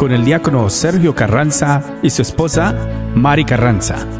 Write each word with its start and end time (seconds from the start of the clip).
con 0.00 0.12
el 0.12 0.24
diácono 0.24 0.70
Sergio 0.70 1.14
Carranza 1.14 1.82
y 2.02 2.08
su 2.08 2.22
esposa 2.22 2.74
Mari 3.14 3.44
Carranza. 3.44 4.19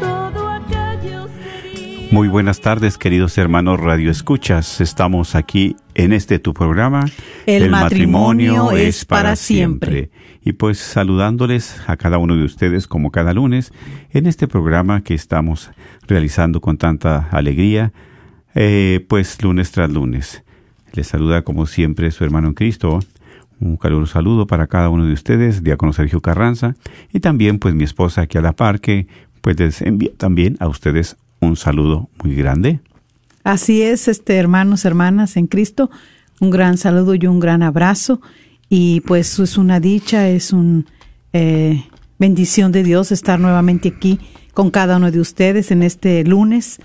todo 0.00 0.50
aquello 0.50 1.28
sería. 1.42 2.08
Muy 2.10 2.28
buenas 2.28 2.60
tardes, 2.60 2.98
queridos 2.98 3.38
hermanos 3.38 3.78
Radio 3.78 4.10
Escuchas. 4.10 4.80
Estamos 4.80 5.36
aquí 5.36 5.76
en 5.94 6.12
este 6.12 6.40
tu 6.40 6.52
programa. 6.52 7.04
El 7.46 7.70
matrimonio 7.70 8.72
es 8.72 9.04
para 9.04 9.36
siempre. 9.36 10.10
Y 10.44 10.54
pues 10.54 10.78
saludándoles 10.78 11.80
a 11.86 11.96
cada 11.96 12.18
uno 12.18 12.34
de 12.34 12.42
ustedes 12.42 12.88
como 12.88 13.12
cada 13.12 13.32
lunes 13.32 13.72
en 14.10 14.26
este 14.26 14.48
programa 14.48 15.04
que 15.04 15.14
estamos 15.14 15.70
realizando 16.08 16.60
con 16.60 16.76
tanta 16.76 17.28
alegría, 17.30 17.92
eh, 18.56 19.04
pues 19.08 19.40
lunes 19.42 19.70
tras 19.70 19.90
lunes. 19.90 20.42
Les 20.92 21.06
saluda 21.06 21.42
como 21.42 21.66
siempre 21.66 22.10
su 22.10 22.24
hermano 22.24 22.48
en 22.48 22.54
Cristo. 22.54 22.98
Un 23.62 23.76
caluroso 23.76 24.14
saludo 24.14 24.48
para 24.48 24.66
cada 24.66 24.88
uno 24.88 25.06
de 25.06 25.12
ustedes, 25.12 25.62
Diácono 25.62 25.92
Sergio 25.92 26.20
Carranza, 26.20 26.74
y 27.12 27.20
también 27.20 27.60
pues 27.60 27.76
mi 27.76 27.84
esposa 27.84 28.22
aquí 28.22 28.36
a 28.36 28.40
la 28.40 28.54
par 28.54 28.80
que 28.80 29.06
pues 29.40 29.56
les 29.60 29.82
envía 29.82 30.10
también 30.16 30.56
a 30.58 30.66
ustedes 30.66 31.16
un 31.38 31.54
saludo 31.54 32.08
muy 32.24 32.34
grande. 32.34 32.80
Así 33.44 33.82
es, 33.82 34.08
este 34.08 34.34
hermanos, 34.36 34.84
hermanas 34.84 35.36
en 35.36 35.46
Cristo, 35.46 35.90
un 36.40 36.50
gran 36.50 36.76
saludo 36.76 37.14
y 37.14 37.24
un 37.28 37.38
gran 37.38 37.62
abrazo. 37.62 38.20
Y 38.68 39.00
pues 39.02 39.38
es 39.38 39.56
una 39.56 39.78
dicha, 39.78 40.28
es 40.28 40.52
una 40.52 40.82
bendición 42.18 42.72
de 42.72 42.82
Dios 42.82 43.12
estar 43.12 43.38
nuevamente 43.38 43.90
aquí 43.90 44.18
con 44.54 44.72
cada 44.72 44.96
uno 44.96 45.12
de 45.12 45.20
ustedes 45.20 45.70
en 45.70 45.84
este 45.84 46.24
lunes, 46.24 46.80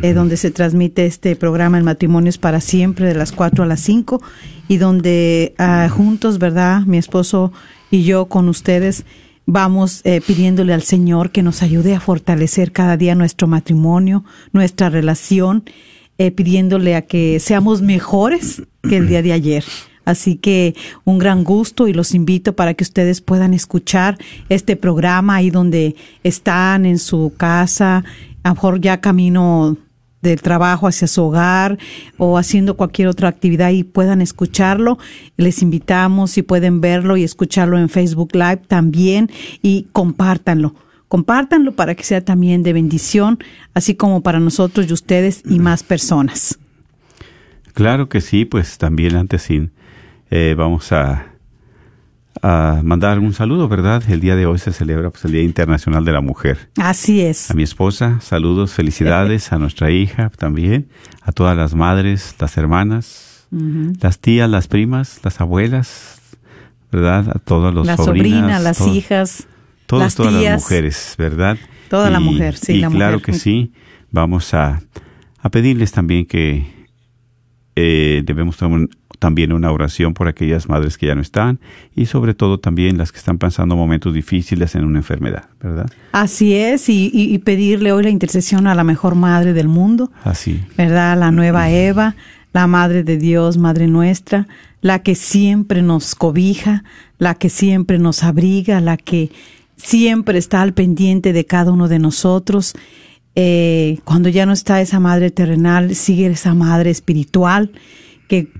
eh, 0.00 0.12
donde 0.14 0.36
se 0.36 0.50
transmite 0.50 1.06
este 1.06 1.36
programa 1.36 1.78
El 1.78 1.84
matrimonio 1.84 2.30
es 2.30 2.38
para 2.38 2.60
siempre, 2.60 3.06
de 3.06 3.14
las 3.14 3.32
4 3.32 3.64
a 3.64 3.66
las 3.66 3.80
5, 3.80 4.22
y 4.68 4.78
donde 4.78 5.54
ah, 5.58 5.88
juntos, 5.90 6.38
¿verdad? 6.38 6.82
Mi 6.86 6.98
esposo 6.98 7.52
y 7.90 8.04
yo 8.04 8.26
con 8.26 8.48
ustedes 8.48 9.04
vamos 9.46 10.00
eh, 10.04 10.20
pidiéndole 10.26 10.72
al 10.72 10.82
Señor 10.82 11.30
que 11.30 11.42
nos 11.42 11.62
ayude 11.62 11.94
a 11.94 12.00
fortalecer 12.00 12.72
cada 12.72 12.96
día 12.96 13.14
nuestro 13.14 13.48
matrimonio, 13.48 14.24
nuestra 14.52 14.88
relación, 14.88 15.64
eh, 16.18 16.30
pidiéndole 16.30 16.94
a 16.94 17.02
que 17.02 17.40
seamos 17.40 17.82
mejores 17.82 18.62
que 18.88 18.96
el 18.96 19.08
día 19.08 19.22
de 19.22 19.32
ayer. 19.32 19.64
Así 20.04 20.36
que 20.36 20.74
un 21.04 21.18
gran 21.18 21.44
gusto 21.44 21.86
y 21.86 21.92
los 21.92 22.14
invito 22.14 22.56
para 22.56 22.74
que 22.74 22.82
ustedes 22.82 23.20
puedan 23.20 23.54
escuchar 23.54 24.18
este 24.48 24.76
programa 24.76 25.36
ahí 25.36 25.50
donde 25.50 25.94
están 26.24 26.86
en 26.86 26.98
su 26.98 27.32
casa, 27.36 28.04
a 28.42 28.48
lo 28.50 28.54
mejor 28.54 28.80
ya 28.80 29.00
camino 29.00 29.76
del 30.22 30.40
trabajo 30.40 30.86
hacia 30.86 31.08
su 31.08 31.22
hogar 31.22 31.78
o 32.16 32.38
haciendo 32.38 32.76
cualquier 32.76 33.08
otra 33.08 33.28
actividad 33.28 33.70
y 33.70 33.84
puedan 33.84 34.22
escucharlo. 34.22 34.98
Les 35.36 35.62
invitamos 35.62 36.38
y 36.38 36.42
pueden 36.42 36.80
verlo 36.80 37.16
y 37.16 37.24
escucharlo 37.24 37.76
en 37.78 37.88
Facebook 37.88 38.30
Live 38.34 38.62
también 38.68 39.30
y 39.62 39.88
compártanlo. 39.92 40.74
Compártanlo 41.08 41.72
para 41.72 41.94
que 41.94 42.04
sea 42.04 42.24
también 42.24 42.62
de 42.62 42.72
bendición, 42.72 43.38
así 43.74 43.96
como 43.96 44.22
para 44.22 44.40
nosotros 44.40 44.88
y 44.88 44.92
ustedes 44.94 45.42
y 45.44 45.58
más 45.58 45.82
personas. 45.82 46.58
Claro 47.74 48.08
que 48.08 48.20
sí, 48.20 48.44
pues 48.44 48.78
también 48.78 49.16
antes 49.16 49.42
sin 49.42 49.72
eh, 50.30 50.54
vamos 50.56 50.92
a, 50.92 51.31
a 52.40 52.80
mandar 52.82 53.18
un 53.18 53.34
saludo, 53.34 53.68
¿verdad? 53.68 54.02
El 54.08 54.20
día 54.20 54.36
de 54.36 54.46
hoy 54.46 54.58
se 54.58 54.72
celebra 54.72 55.10
pues, 55.10 55.24
el 55.26 55.32
Día 55.32 55.42
Internacional 55.42 56.04
de 56.04 56.12
la 56.12 56.20
Mujer. 56.20 56.70
Así 56.76 57.20
es. 57.20 57.50
A 57.50 57.54
mi 57.54 57.62
esposa, 57.62 58.18
saludos, 58.20 58.72
felicidades, 58.72 59.52
a 59.52 59.58
nuestra 59.58 59.90
hija 59.90 60.30
también, 60.36 60.88
a 61.22 61.32
todas 61.32 61.56
las 61.56 61.74
madres, 61.74 62.34
las 62.38 62.56
hermanas, 62.56 63.46
las 64.00 64.18
tías, 64.18 64.48
las 64.48 64.66
primas, 64.66 65.20
las 65.22 65.40
abuelas, 65.40 66.20
¿verdad? 66.90 67.28
A 67.36 67.38
todos 67.38 67.74
los 67.74 67.86
Las 67.86 67.96
sobrinas, 67.98 68.40
sobrinas, 68.40 68.62
las 68.62 68.86
hijas, 68.86 69.46
todas, 69.86 70.04
las 70.06 70.14
todas 70.14 70.32
las 70.32 70.40
tías. 70.42 70.62
mujeres, 70.62 71.14
¿verdad? 71.18 71.58
Toda 71.90 72.08
la 72.10 72.20
mujer, 72.20 72.56
sí, 72.56 72.72
y 72.74 72.78
la 72.80 72.88
claro 72.88 73.18
mujer. 73.18 73.34
que 73.34 73.38
sí. 73.38 73.72
Vamos 74.10 74.54
a, 74.54 74.80
a 75.38 75.50
pedirles 75.50 75.92
también 75.92 76.24
que 76.26 76.66
eh, 77.76 78.22
debemos 78.24 78.56
tomar 78.56 78.88
también 79.22 79.52
una 79.52 79.70
oración 79.70 80.14
por 80.14 80.26
aquellas 80.26 80.68
madres 80.68 80.98
que 80.98 81.06
ya 81.06 81.14
no 81.14 81.20
están 81.20 81.60
y 81.94 82.06
sobre 82.06 82.34
todo 82.34 82.58
también 82.58 82.98
las 82.98 83.12
que 83.12 83.18
están 83.18 83.38
pasando 83.38 83.76
momentos 83.76 84.12
difíciles 84.12 84.74
en 84.74 84.84
una 84.84 84.98
enfermedad, 84.98 85.44
¿verdad? 85.62 85.88
Así 86.10 86.54
es, 86.54 86.88
y, 86.88 87.38
pedirle 87.44 87.92
hoy 87.92 88.02
la 88.02 88.10
intercesión 88.10 88.66
a 88.66 88.74
la 88.74 88.82
mejor 88.82 89.14
madre 89.14 89.52
del 89.52 89.68
mundo, 89.68 90.10
Así. 90.24 90.60
¿verdad? 90.76 91.16
La 91.16 91.30
nueva 91.30 91.70
Eva, 91.70 92.16
la 92.52 92.66
Madre 92.66 93.04
de 93.04 93.16
Dios, 93.16 93.58
Madre 93.58 93.86
nuestra, 93.86 94.48
la 94.80 95.04
que 95.04 95.14
siempre 95.14 95.82
nos 95.82 96.16
cobija, 96.16 96.82
la 97.18 97.36
que 97.36 97.48
siempre 97.48 98.00
nos 98.00 98.24
abriga, 98.24 98.80
la 98.80 98.96
que 98.96 99.30
siempre 99.76 100.36
está 100.36 100.62
al 100.62 100.72
pendiente 100.72 101.32
de 101.32 101.46
cada 101.46 101.70
uno 101.70 101.86
de 101.86 102.00
nosotros. 102.00 102.74
Eh, 103.36 104.00
cuando 104.02 104.28
ya 104.30 104.46
no 104.46 104.52
está 104.52 104.80
esa 104.80 104.98
Madre 104.98 105.30
terrenal, 105.30 105.94
sigue 105.94 106.26
esa 106.26 106.54
Madre 106.54 106.90
espiritual 106.90 107.70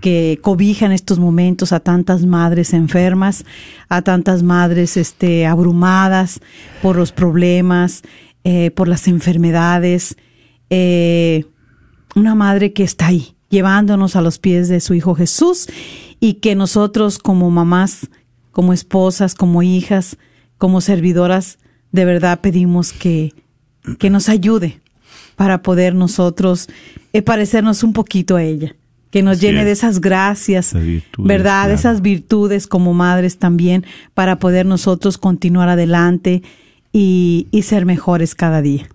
que, 0.01 0.39
cobija 0.43 0.85
en 0.85 0.93
estos 0.93 1.19
momentos 1.19 1.73
a 1.73 1.81
tantas 1.81 2.27
madres 2.27 2.75
enfermas, 2.75 3.45
a 3.89 4.03
tantas 4.03 4.43
madres 4.43 4.97
este, 4.97 5.47
abrumadas 5.47 6.41
por 6.83 6.97
los 6.97 7.13
problemas, 7.13 8.03
eh, 8.45 8.71
por 8.73 8.89
las 8.89 9.09
enfermedades. 9.09 10.17
Eh, 10.69 11.47
una 12.15 12.35
madre 12.35 12.75
que 12.75 12.83
está 12.83 13.07
ahí, 13.07 13.35
llevándonos 13.49 14.15
a 14.17 14.21
los 14.21 14.39
pies 14.39 14.69
de 14.69 14.81
su 14.81 14.93
Hijo 14.93 15.15
Jesús 15.15 15.69
y 16.21 16.35
que 16.35 16.55
nosotros 16.55 17.19
como 17.19 17.51
mamás, 17.51 18.11
como 18.51 18.75
esposas, 18.75 19.35
como 19.35 19.63
hijas, 19.63 20.19
como 20.59 20.83
servidoras, 20.83 21.59
de 21.93 22.05
verdad 22.05 22.41
pedimos 22.41 22.93
que, 22.93 23.33
que 23.99 24.11
nos 24.11 24.29
ayude 24.29 24.83
para 25.37 25.63
poder 25.63 25.95
nosotros 25.95 26.69
eh, 27.15 27.23
parecernos 27.23 27.83
un 27.83 27.95
poquito 27.95 28.37
a 28.37 28.43
ella, 28.43 28.77
que 29.13 29.23
nos 29.23 29.37
Así 29.37 29.47
llene 29.47 29.61
es. 29.61 29.67
de 29.67 29.73
esas 29.73 30.01
gracias, 30.01 30.73
virtudes, 30.75 31.29
¿verdad? 31.29 31.65
Claro. 31.65 31.75
esas 31.75 32.03
virtudes 32.03 32.67
como 32.67 32.95
madres 32.95 33.39
también, 33.39 33.85
para 34.15 34.41
poder 34.41 34.67
nosotros 34.67 35.19
continuar 35.19 35.69
adelante 35.69 36.43
y, 36.93 37.47
y 37.53 37.63
ser 37.63 37.87
mejores 37.87 38.35
cada 38.35 38.63
día. 38.63 38.89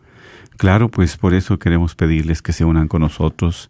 Claro, 0.57 0.89
pues 0.89 1.15
por 1.15 1.33
eso 1.35 1.59
queremos 1.59 1.95
pedirles 1.95 2.41
que 2.41 2.51
se 2.51 2.65
unan 2.65 2.87
con 2.87 3.01
nosotros 3.01 3.69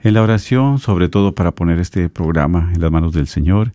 en 0.00 0.14
la 0.14 0.22
oración, 0.22 0.78
sobre 0.78 1.08
todo 1.08 1.34
para 1.34 1.50
poner 1.50 1.80
este 1.80 2.08
programa 2.08 2.70
en 2.72 2.80
las 2.80 2.90
manos 2.92 3.12
del 3.12 3.26
Señor 3.26 3.72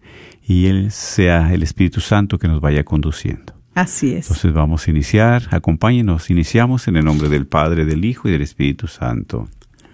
y 0.48 0.68
Él 0.68 0.92
sea 0.92 1.54
el 1.54 1.64
Espíritu 1.64 2.00
Santo 2.00 2.40
que 2.40 2.48
nos 2.48 2.62
vaya 2.62 2.86
conduciendo. 2.86 3.54
Así 3.76 4.14
es. 4.14 4.28
Entonces 4.28 4.54
vamos 4.54 4.88
a 4.88 4.92
iniciar, 4.92 5.44
acompáñenos, 5.52 6.30
iniciamos 6.30 6.88
en 6.88 6.96
el 6.98 7.06
nombre 7.06 7.30
del 7.30 7.46
Padre, 7.46 7.84
del 7.86 8.06
Hijo 8.06 8.30
y 8.30 8.32
del 8.32 8.42
Espíritu 8.42 8.88
Santo. 8.88 9.50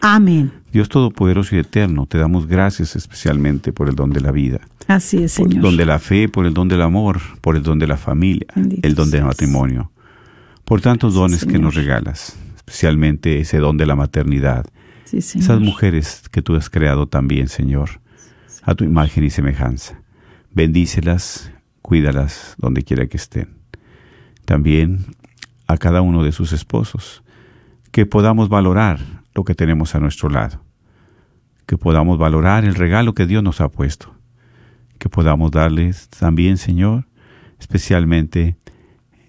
Amén. 0.07 0.52
Dios 0.72 0.88
Todopoderoso 0.88 1.56
y 1.56 1.60
Eterno, 1.60 2.06
te 2.06 2.19
damos 2.19 2.46
gracias 2.46 2.96
especialmente 2.96 3.74
por 3.74 3.90
el 3.90 3.96
don 3.96 4.12
de 4.12 4.22
la 4.22 4.31
vida, 4.31 4.60
Así 4.88 5.24
es, 5.24 5.36
por 5.36 5.48
el 5.48 5.54
Señor. 5.54 5.63
don 5.63 5.78
de 5.78 5.86
la 5.88 5.98
fe, 5.98 6.30
por 6.30 6.46
el 6.46 6.54
don 6.54 6.68
del 6.68 6.84
amor, 6.84 7.19
por 7.42 7.56
el 7.56 7.63
don 7.63 7.80
de 7.80 7.88
la 7.88 7.98
familia, 7.98 8.46
Bendito 8.56 8.88
el 8.88 8.94
don 8.94 9.10
del 9.10 9.24
matrimonio, 9.25 9.92
por 10.63 10.80
tantos 10.80 11.16
dones 11.16 11.40
que 11.40 11.46
Señor. 11.54 11.62
nos 11.62 11.74
regalas, 11.74 12.38
especialmente 12.56 13.40
ese 13.40 13.57
don 13.57 13.78
de 13.78 13.88
la 13.88 13.96
maternidad, 13.96 14.68
Sí, 15.06 15.22
Señor. 15.22 15.44
esas 15.44 15.60
mujeres 15.60 16.22
que 16.31 16.44
tú 16.44 16.56
has 16.56 16.69
creado 16.69 17.08
también, 17.08 17.48
Señor, 17.48 18.00
a 18.62 18.75
tu 18.75 18.84
imagen 18.84 19.24
y 19.24 19.31
semejanza. 19.31 20.00
Bendícelas, 20.51 21.51
cuídalas 21.81 22.54
donde 22.60 22.84
quiera 22.84 23.08
que 23.08 23.18
estén. 23.18 23.56
También 24.46 25.04
a 25.66 25.78
cada 25.78 26.01
uno 26.01 26.22
de 26.24 26.31
sus 26.31 26.54
esposos, 26.54 27.24
que 27.92 28.06
podamos 28.06 28.50
valorar 28.50 29.14
lo 29.36 29.44
que 29.44 29.54
tenemos 29.54 29.94
a 29.94 30.00
nuestro 30.00 30.30
lado, 30.30 30.64
que 31.68 31.78
podamos 31.78 32.18
valorar 32.18 32.64
el 32.64 32.74
regalo 32.74 33.14
que 33.14 33.28
Dios 33.28 33.44
nos 33.44 33.60
ha 33.60 33.70
puesto, 33.70 34.16
que 34.98 35.10
podamos 35.10 35.52
darles 35.52 36.10
también, 36.10 36.58
Señor, 36.58 37.06
especialmente 37.60 38.56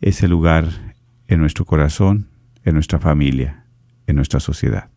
ese 0.00 0.28
lugar 0.28 0.94
en 1.26 1.40
nuestro 1.40 1.64
corazón, 1.64 2.28
en 2.64 2.74
nuestra 2.74 3.00
familia, 3.00 3.64
en 4.06 4.16
nuestra 4.16 4.38
sociedad. 4.38 4.90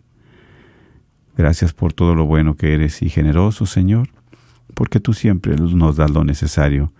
Gracias 1.35 1.73
por 1.73 1.91
todo 1.93 2.13
lo 2.13 2.25
bueno 2.25 2.55
que 2.55 2.75
eres 2.75 3.01
y 3.01 3.09
generoso, 3.09 3.65
Señor, 3.65 4.09
porque 4.75 4.99
tú 4.99 5.13
siempre 5.13 5.55
nos 5.55 5.95
das 5.95 6.11
lo 6.11 6.23
necesario 6.23 6.93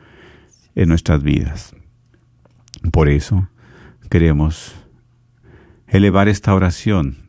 en 0.74 0.90
nuestras 0.90 1.22
vidas. 1.22 1.76
Por 2.92 3.08
eso 3.08 3.50
queremos 4.10 4.74
elevar 5.88 6.28
esta 6.28 6.56
oración 6.56 7.29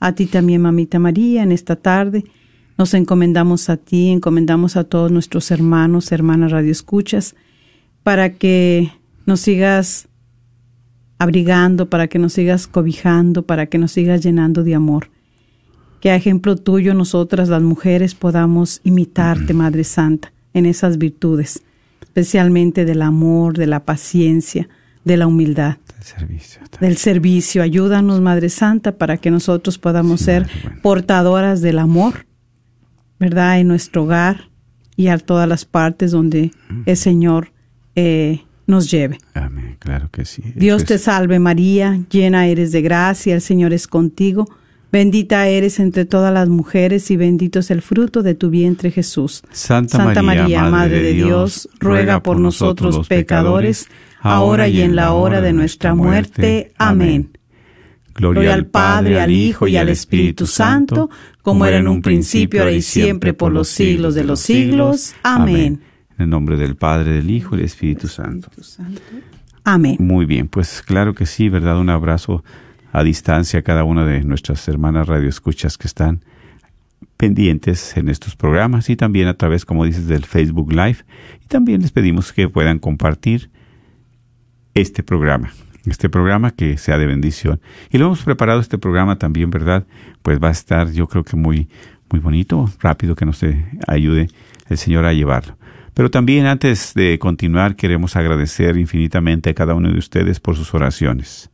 A 0.00 0.12
ti 0.14 0.26
también, 0.26 0.62
mamita 0.62 0.98
María, 0.98 1.42
en 1.42 1.52
esta 1.52 1.76
tarde 1.76 2.24
nos 2.78 2.94
encomendamos 2.94 3.68
a 3.68 3.76
ti, 3.76 4.08
encomendamos 4.08 4.78
a 4.78 4.84
todos 4.84 5.12
nuestros 5.12 5.50
hermanos, 5.50 6.12
hermanas 6.12 6.50
radioescuchas, 6.50 7.36
para 8.02 8.32
que 8.32 8.90
nos 9.26 9.40
sigas 9.40 10.08
abrigando, 11.18 11.90
para 11.90 12.08
que 12.08 12.18
nos 12.18 12.32
sigas 12.32 12.66
cobijando, 12.66 13.42
para 13.42 13.66
que 13.66 13.76
nos 13.76 13.92
sigas 13.92 14.22
llenando 14.22 14.64
de 14.64 14.74
amor. 14.74 15.10
Que 16.00 16.10
a 16.10 16.16
ejemplo 16.16 16.56
tuyo 16.56 16.94
nosotras 16.94 17.50
las 17.50 17.60
mujeres 17.60 18.14
podamos 18.14 18.80
imitarte, 18.84 19.52
Madre 19.52 19.84
Santa, 19.84 20.32
en 20.54 20.64
esas 20.64 20.96
virtudes, 20.96 21.62
especialmente 22.00 22.86
del 22.86 23.02
amor, 23.02 23.58
de 23.58 23.66
la 23.66 23.84
paciencia, 23.84 24.70
de 25.10 25.16
la 25.16 25.26
humildad 25.26 25.76
servicio. 26.00 26.62
del 26.80 26.96
servicio. 26.96 27.62
Ayúdanos, 27.62 28.20
Madre 28.20 28.48
Santa, 28.48 28.96
para 28.96 29.16
que 29.16 29.30
nosotros 29.30 29.76
podamos 29.78 30.20
Sí, 30.20 30.26
ser 30.26 30.46
portadoras 30.82 31.60
del 31.60 31.78
amor, 31.80 32.26
¿verdad? 33.18 33.58
En 33.58 33.66
nuestro 33.68 34.04
hogar 34.04 34.50
y 34.96 35.08
a 35.08 35.18
todas 35.18 35.48
las 35.48 35.64
partes 35.64 36.12
donde 36.12 36.52
el 36.86 36.96
Señor 36.96 37.52
eh, 37.96 38.42
nos 38.66 38.88
lleve. 38.90 39.18
Amén, 39.34 39.76
claro 39.80 40.10
que 40.12 40.24
sí. 40.24 40.42
Dios 40.54 40.84
te 40.84 40.98
salve 40.98 41.38
María, 41.40 41.98
llena 42.08 42.46
eres 42.46 42.70
de 42.70 42.82
gracia, 42.82 43.34
el 43.34 43.40
Señor 43.40 43.72
es 43.72 43.88
contigo. 43.88 44.46
Bendita 44.92 45.46
eres 45.46 45.78
entre 45.78 46.04
todas 46.04 46.32
las 46.34 46.48
mujeres 46.48 47.10
y 47.10 47.16
bendito 47.16 47.60
es 47.60 47.70
el 47.70 47.80
fruto 47.80 48.22
de 48.22 48.34
tu 48.34 48.50
vientre 48.50 48.90
Jesús. 48.90 49.42
Santa, 49.52 50.22
María, 50.22 50.64
Madre 50.64 51.00
de 51.02 51.12
Dios, 51.12 51.68
ruega 51.78 52.22
por 52.22 52.40
nosotros 52.40 52.96
los 52.96 53.08
pecadores, 53.08 53.88
ahora 54.20 54.68
y 54.68 54.80
en 54.82 54.96
la 54.96 55.12
hora 55.12 55.40
de 55.40 55.52
nuestra 55.52 55.94
muerte. 55.94 56.72
Amén. 56.78 57.30
Gloria 58.14 58.54
al 58.54 58.66
Padre, 58.66 59.20
al 59.20 59.30
Hijo 59.30 59.66
y 59.66 59.76
al 59.76 59.88
Espíritu 59.88 60.46
Santo, 60.46 61.08
como 61.42 61.64
era 61.64 61.78
en 61.78 61.88
un 61.88 62.02
principio, 62.02 62.60
ahora 62.60 62.72
y 62.72 62.82
siempre, 62.82 63.32
por 63.32 63.52
los 63.52 63.68
siglos 63.68 64.14
de 64.14 64.24
los 64.24 64.40
siglos. 64.40 65.14
Amén. 65.22 65.80
En 66.18 66.24
el 66.24 66.30
nombre 66.30 66.56
del 66.56 66.76
Padre, 66.76 67.12
del 67.12 67.30
Hijo 67.30 67.54
y 67.54 67.58
del 67.58 67.66
Espíritu 67.66 68.08
Santo. 68.08 68.50
Amén. 69.64 69.96
Muy 69.98 70.26
bien, 70.26 70.48
pues 70.48 70.82
claro 70.82 71.14
que 71.14 71.24
sí, 71.24 71.48
¿verdad? 71.48 71.78
Un 71.78 71.88
abrazo 71.88 72.44
a 72.92 73.02
distancia 73.02 73.60
a 73.60 73.62
cada 73.62 73.84
una 73.84 74.04
de 74.04 74.22
nuestras 74.24 74.66
hermanas 74.68 75.06
radioescuchas 75.06 75.78
que 75.78 75.86
están 75.86 76.22
pendientes 77.16 77.96
en 77.96 78.08
estos 78.08 78.36
programas 78.36 78.90
y 78.90 78.96
también 78.96 79.28
a 79.28 79.34
través, 79.34 79.64
como 79.64 79.84
dices, 79.84 80.08
del 80.08 80.24
Facebook 80.24 80.72
Live. 80.72 80.98
Y 81.42 81.46
también 81.46 81.82
les 81.82 81.92
pedimos 81.92 82.32
que 82.32 82.48
puedan 82.48 82.78
compartir 82.78 83.50
este 84.74 85.02
programa, 85.02 85.52
este 85.86 86.08
programa 86.08 86.50
que 86.50 86.78
sea 86.78 86.98
de 86.98 87.06
bendición. 87.06 87.60
Y 87.90 87.98
lo 87.98 88.06
hemos 88.06 88.22
preparado 88.22 88.60
este 88.60 88.78
programa 88.78 89.18
también, 89.18 89.50
¿verdad? 89.50 89.86
Pues 90.22 90.42
va 90.42 90.48
a 90.48 90.52
estar, 90.52 90.90
yo 90.92 91.06
creo 91.08 91.24
que 91.24 91.36
muy, 91.36 91.68
muy 92.10 92.20
bonito, 92.20 92.68
rápido 92.80 93.14
que 93.14 93.26
nos 93.26 93.42
eh, 93.42 93.64
ayude 93.86 94.28
el 94.68 94.78
Señor 94.78 95.04
a 95.04 95.12
llevarlo. 95.12 95.56
Pero 95.94 96.10
también 96.10 96.46
antes 96.46 96.94
de 96.94 97.18
continuar 97.18 97.76
queremos 97.76 98.16
agradecer 98.16 98.76
infinitamente 98.76 99.50
a 99.50 99.54
cada 99.54 99.74
uno 99.74 99.90
de 99.90 99.98
ustedes 99.98 100.40
por 100.40 100.56
sus 100.56 100.72
oraciones, 100.72 101.50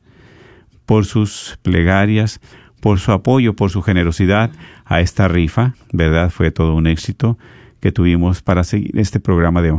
por 0.84 1.04
sus 1.04 1.58
plegarias, 1.62 2.40
por 2.80 2.98
su 3.00 3.12
apoyo, 3.12 3.56
por 3.56 3.70
su 3.70 3.82
generosidad 3.82 4.50
a 4.84 5.00
esta 5.00 5.26
rifa, 5.26 5.74
¿verdad? 5.92 6.30
Fue 6.30 6.50
todo 6.50 6.74
un 6.74 6.86
éxito 6.86 7.38
que 7.80 7.92
tuvimos 7.92 8.42
para 8.42 8.62
seguir 8.62 8.98
este 8.98 9.20
programa 9.20 9.62
de, 9.62 9.72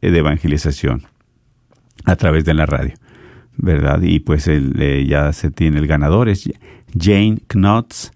de 0.00 0.18
evangelización 0.18 1.13
a 2.04 2.16
través 2.16 2.44
de 2.44 2.54
la 2.54 2.66
radio, 2.66 2.94
¿verdad? 3.56 4.02
Y 4.02 4.20
pues 4.20 4.48
el, 4.48 4.74
eh, 4.80 5.06
ya 5.06 5.32
se 5.32 5.50
tiene 5.50 5.78
el 5.78 5.86
ganador, 5.86 6.28
es 6.28 6.50
Jane 6.98 7.38
Knotts 7.48 8.12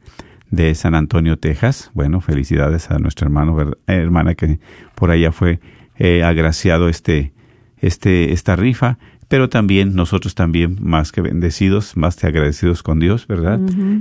de 0.51 0.75
San 0.75 0.95
Antonio, 0.95 1.39
Texas. 1.39 1.91
Bueno, 1.95 2.21
felicidades 2.21 2.91
a 2.91 2.99
nuestra 2.99 3.27
hermano, 3.27 3.55
¿verdad? 3.55 3.79
Eh, 3.87 3.95
hermana 3.95 4.35
que 4.35 4.59
por 4.95 5.11
allá 5.11 5.33
fue 5.33 5.61
eh, 5.97 6.23
agraciado 6.23 6.89
este, 6.89 7.33
este, 7.79 8.33
esta 8.33 8.57
rifa, 8.57 8.99
pero 9.29 9.49
también 9.49 9.95
nosotros 9.95 10.35
también 10.35 10.79
más 10.81 11.13
que 11.13 11.21
bendecidos, 11.21 11.97
más 11.97 12.17
que 12.17 12.27
agradecidos 12.27 12.83
con 12.83 12.99
Dios, 12.99 13.27
¿verdad? 13.27 13.61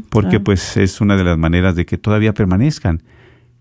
Porque 0.10 0.29
claro. 0.29 0.43
pues 0.46 0.77
es 0.77 1.01
una 1.01 1.17
de 1.17 1.25
las 1.25 1.38
maneras 1.38 1.75
de 1.75 1.86
que 1.86 1.98
todavía 1.98 2.34
permanezcan 2.34 3.03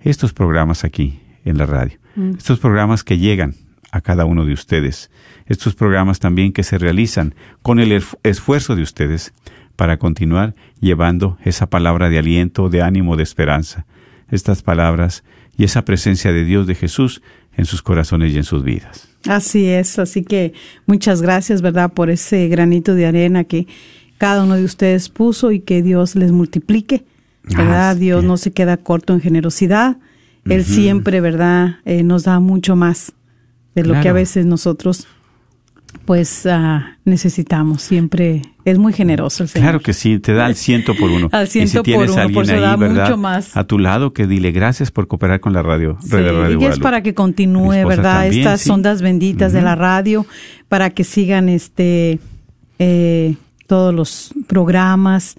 estos 0.00 0.32
programas 0.32 0.84
aquí 0.84 1.20
en 1.44 1.58
la 1.58 1.66
radio. 1.66 1.98
Estos 2.38 2.60
programas 2.60 3.04
que 3.04 3.18
llegan 3.18 3.54
a 3.96 4.00
cada 4.00 4.24
uno 4.24 4.44
de 4.44 4.52
ustedes. 4.52 5.10
Estos 5.46 5.74
programas 5.74 6.18
también 6.18 6.52
que 6.52 6.62
se 6.62 6.78
realizan 6.78 7.34
con 7.62 7.80
el 7.80 8.02
esfuerzo 8.22 8.76
de 8.76 8.82
ustedes 8.82 9.32
para 9.76 9.98
continuar 9.98 10.54
llevando 10.80 11.38
esa 11.44 11.66
palabra 11.66 12.08
de 12.08 12.18
aliento, 12.18 12.68
de 12.68 12.82
ánimo, 12.82 13.16
de 13.16 13.22
esperanza. 13.22 13.86
Estas 14.30 14.62
palabras 14.62 15.22
y 15.56 15.64
esa 15.64 15.84
presencia 15.84 16.32
de 16.32 16.44
Dios, 16.44 16.66
de 16.66 16.74
Jesús, 16.74 17.22
en 17.56 17.64
sus 17.64 17.82
corazones 17.82 18.34
y 18.34 18.36
en 18.36 18.44
sus 18.44 18.62
vidas. 18.62 19.08
Así 19.26 19.66
es, 19.66 19.98
así 19.98 20.22
que 20.22 20.52
muchas 20.86 21.22
gracias, 21.22 21.62
¿verdad?, 21.62 21.92
por 21.92 22.10
ese 22.10 22.48
granito 22.48 22.94
de 22.94 23.06
arena 23.06 23.44
que 23.44 23.66
cada 24.18 24.44
uno 24.44 24.54
de 24.54 24.64
ustedes 24.64 25.08
puso 25.08 25.52
y 25.52 25.60
que 25.60 25.82
Dios 25.82 26.16
les 26.16 26.32
multiplique, 26.32 27.04
¿verdad? 27.44 27.90
Ah. 27.90 27.94
Dios 27.94 28.24
no 28.24 28.36
se 28.36 28.52
queda 28.52 28.76
corto 28.76 29.14
en 29.14 29.20
generosidad, 29.20 29.96
Él 30.44 30.64
siempre, 30.64 31.20
¿verdad?, 31.20 31.76
eh, 31.84 32.02
nos 32.02 32.24
da 32.24 32.40
mucho 32.40 32.76
más 32.76 33.12
de 33.76 33.84
lo 33.84 34.00
que 34.00 34.08
a 34.08 34.12
veces 34.12 34.46
nosotros, 34.46 35.06
pues, 36.06 36.46
ah, 36.46 36.96
necesitamos. 37.04 37.82
Siempre 37.82 38.42
es 38.64 38.78
muy 38.78 38.92
generoso 38.94 39.42
el 39.42 39.50
Señor. 39.50 39.64
Claro 39.64 39.80
que 39.80 39.92
sí, 39.92 40.18
te 40.18 40.32
da 40.32 40.46
al 40.46 40.56
ciento 40.56 40.94
por 40.94 41.10
uno. 41.10 41.28
Al 41.32 41.44
y 41.44 41.46
si 41.46 41.52
ciento 41.52 41.78
por 41.78 41.84
tienes 41.84 42.10
uno, 42.10 42.22
alguien 42.22 42.34
por 42.42 42.50
ahí, 42.54 42.60
da 42.60 42.76
¿verdad? 42.76 43.04
mucho 43.04 43.16
más. 43.18 43.56
A 43.56 43.64
tu 43.64 43.78
lado, 43.78 44.14
que 44.14 44.26
dile 44.26 44.50
gracias 44.50 44.90
por 44.90 45.06
cooperar 45.08 45.40
con 45.40 45.52
la 45.52 45.62
radio. 45.62 45.98
Sí, 46.00 46.08
de 46.08 46.32
Radio 46.32 46.50
y 46.50 46.52
es 46.52 46.56
Guadalupe. 46.56 46.82
para 46.82 47.02
que 47.02 47.14
continúe, 47.14 47.86
¿verdad? 47.86 48.22
también, 48.22 48.40
Estas 48.42 48.62
sí. 48.62 48.70
ondas 48.70 49.02
benditas 49.02 49.52
de 49.52 49.60
la 49.60 49.74
radio, 49.76 50.26
para 50.68 50.90
que 50.90 51.04
sigan 51.04 51.50
este 51.50 52.18
eh, 52.78 53.36
todos 53.66 53.94
los 53.94 54.32
programas 54.46 55.36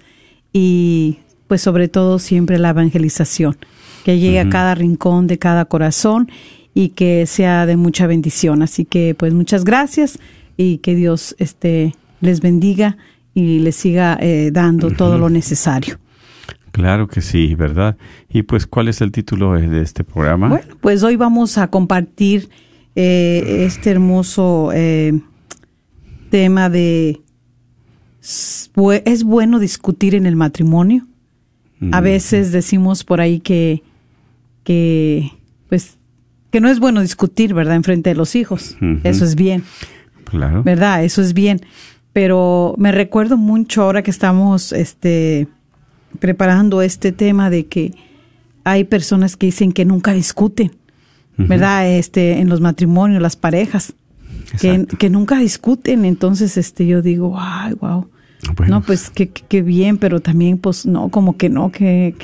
y 0.52 1.18
pues 1.48 1.60
sobre 1.60 1.88
todo 1.88 2.18
siempre 2.20 2.58
la 2.58 2.70
evangelización, 2.70 3.56
que 4.04 4.18
llegue 4.18 4.38
a 4.38 4.48
cada 4.48 4.76
rincón 4.76 5.26
de 5.26 5.38
cada 5.38 5.64
corazón 5.64 6.30
y 6.74 6.90
que 6.90 7.26
sea 7.26 7.66
de 7.66 7.76
mucha 7.76 8.06
bendición. 8.06 8.62
Así 8.62 8.84
que 8.84 9.14
pues 9.14 9.32
muchas 9.34 9.64
gracias 9.64 10.18
y 10.56 10.78
que 10.78 10.94
Dios 10.94 11.34
este, 11.38 11.94
les 12.20 12.40
bendiga 12.40 12.96
y 13.34 13.60
les 13.60 13.76
siga 13.76 14.18
eh, 14.20 14.50
dando 14.52 14.90
todo 14.90 15.18
lo 15.18 15.30
necesario. 15.30 15.98
Claro 16.72 17.08
que 17.08 17.22
sí, 17.22 17.54
¿verdad? 17.54 17.96
Y 18.28 18.42
pues, 18.42 18.66
¿cuál 18.66 18.88
es 18.88 19.00
el 19.00 19.10
título 19.10 19.52
de 19.52 19.82
este 19.82 20.04
programa? 20.04 20.48
Bueno, 20.48 20.76
pues 20.80 21.02
hoy 21.02 21.16
vamos 21.16 21.58
a 21.58 21.68
compartir 21.68 22.48
eh, 22.94 23.64
este 23.64 23.90
hermoso 23.90 24.70
eh, 24.74 25.20
tema 26.30 26.68
de 26.68 27.20
es 28.20 29.24
bueno 29.24 29.58
discutir 29.58 30.14
en 30.14 30.26
el 30.26 30.36
matrimonio. 30.36 31.06
A 31.92 32.00
veces 32.00 32.50
decimos 32.50 33.04
por 33.04 33.20
ahí 33.20 33.38
que, 33.38 33.84
que, 34.64 35.30
pues, 35.68 35.97
que 36.50 36.60
no 36.60 36.68
es 36.68 36.80
bueno 36.80 37.00
discutir, 37.02 37.54
¿verdad? 37.54 37.76
En 37.76 37.84
frente 37.84 38.10
de 38.10 38.16
los 38.16 38.34
hijos. 38.34 38.76
Eso 39.04 39.24
es 39.24 39.34
bien. 39.34 39.64
Claro. 40.24 40.62
¿Verdad? 40.62 41.04
Eso 41.04 41.22
es 41.22 41.34
bien. 41.34 41.60
Pero 42.12 42.74
me 42.78 42.92
recuerdo 42.92 43.36
mucho 43.36 43.82
ahora 43.82 44.02
que 44.02 44.10
estamos, 44.10 44.72
este, 44.72 45.46
preparando 46.18 46.82
este 46.82 47.12
tema 47.12 47.50
de 47.50 47.66
que 47.66 47.94
hay 48.64 48.84
personas 48.84 49.36
que 49.36 49.46
dicen 49.46 49.72
que 49.72 49.84
nunca 49.84 50.12
discuten, 50.12 50.72
¿verdad? 51.36 51.88
Este, 51.88 52.40
en 52.40 52.48
los 52.48 52.60
matrimonios, 52.60 53.22
las 53.22 53.36
parejas, 53.36 53.94
que, 54.60 54.86
que, 54.98 55.10
nunca 55.10 55.38
discuten. 55.38 56.04
Entonces, 56.04 56.56
este, 56.56 56.86
yo 56.86 57.02
digo, 57.02 57.36
ay, 57.38 57.74
wow. 57.74 58.08
No, 58.68 58.82
pues 58.82 59.10
qué, 59.10 59.62
bien, 59.62 59.98
pero 59.98 60.20
también, 60.20 60.58
pues 60.58 60.86
no, 60.86 61.08
como 61.08 61.36
que 61.36 61.48
no, 61.48 61.72
que, 61.72 62.14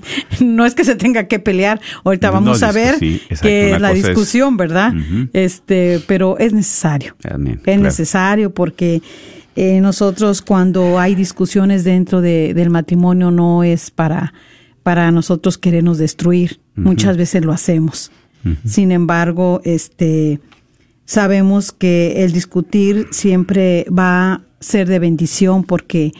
no 0.40 0.66
es 0.66 0.74
que 0.74 0.84
se 0.84 0.96
tenga 0.96 1.28
que 1.28 1.38
pelear. 1.38 1.80
Ahorita 2.04 2.30
vamos 2.30 2.62
a 2.62 2.72
ver 2.72 2.96
que 3.40 3.78
la 3.78 3.92
discusión, 3.92 4.56
¿verdad? 4.56 4.92
Este, 5.32 6.00
pero 6.06 6.38
es 6.38 6.52
necesario. 6.52 7.16
es 7.64 7.80
necesario 7.80 8.52
porque 8.52 9.00
eh, 9.56 9.80
nosotros 9.80 10.42
cuando 10.42 10.98
hay 10.98 11.14
discusiones 11.14 11.84
dentro 11.84 12.20
de, 12.20 12.54
del 12.54 12.70
matrimonio 12.70 13.30
no 13.30 13.62
es 13.62 13.90
para, 13.90 14.32
para 14.82 15.10
nosotros 15.10 15.58
querernos 15.58 15.98
destruir. 15.98 16.60
Muchas 16.74 17.16
veces 17.16 17.44
lo 17.44 17.52
hacemos. 17.52 18.10
Sin 18.64 18.90
embargo, 18.90 19.60
este, 19.64 20.40
sabemos 21.04 21.72
que 21.72 22.24
el 22.24 22.32
discutir 22.32 23.08
siempre 23.10 23.84
va 23.90 24.32
a 24.32 24.40
ser 24.60 24.88
de 24.88 24.98
bendición 24.98 25.64
porque 25.64 26.12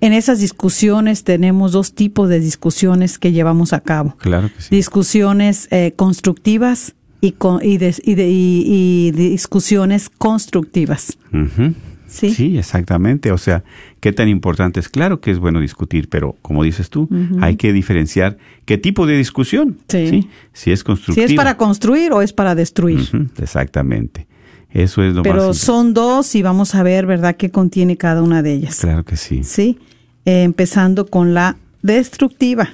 en 0.00 0.12
esas 0.12 0.40
discusiones 0.40 1.24
tenemos 1.24 1.72
dos 1.72 1.94
tipos 1.94 2.28
de 2.28 2.40
discusiones 2.40 3.18
que 3.18 3.32
llevamos 3.32 3.72
a 3.72 3.80
cabo. 3.80 4.16
Claro 4.18 4.48
que 4.54 4.62
sí. 4.62 4.68
Discusiones 4.70 5.66
eh, 5.70 5.92
constructivas 5.96 6.94
y, 7.20 7.34
y, 7.64 9.10
discusiones 9.10 10.08
constructivas. 10.08 11.18
¿Sí? 12.06 12.56
exactamente. 12.56 13.32
O 13.32 13.38
sea, 13.38 13.64
qué 14.00 14.12
tan 14.12 14.28
importante 14.28 14.80
es. 14.80 14.88
Claro 14.88 15.20
que 15.20 15.30
es 15.30 15.38
bueno 15.38 15.60
discutir, 15.60 16.08
pero 16.08 16.36
como 16.42 16.62
dices 16.62 16.90
tú, 16.90 17.08
hay 17.40 17.56
que 17.56 17.72
diferenciar 17.72 18.38
qué 18.64 18.78
tipo 18.78 19.06
de 19.06 19.16
discusión. 19.16 19.78
Sí. 19.88 20.28
Si 20.52 20.70
es 20.70 20.84
constructiva. 20.84 21.26
Si 21.26 21.34
es 21.34 21.36
para 21.36 21.56
construir 21.56 22.12
o 22.12 22.22
es 22.22 22.32
para 22.32 22.54
destruir. 22.54 23.00
Exactamente. 23.38 24.26
Eso 24.70 25.02
es 25.02 25.14
lo 25.14 25.22
Pero 25.22 25.54
son 25.54 25.94
dos 25.94 26.34
y 26.34 26.42
vamos 26.42 26.74
a 26.74 26.82
ver, 26.82 27.06
¿verdad?, 27.06 27.36
qué 27.36 27.50
contiene 27.50 27.96
cada 27.96 28.22
una 28.22 28.42
de 28.42 28.52
ellas. 28.52 28.80
Claro 28.80 29.04
que 29.04 29.16
sí. 29.16 29.42
Sí. 29.42 29.78
Eh, 30.24 30.42
empezando 30.42 31.06
con 31.06 31.34
la 31.34 31.56
destructiva. 31.82 32.70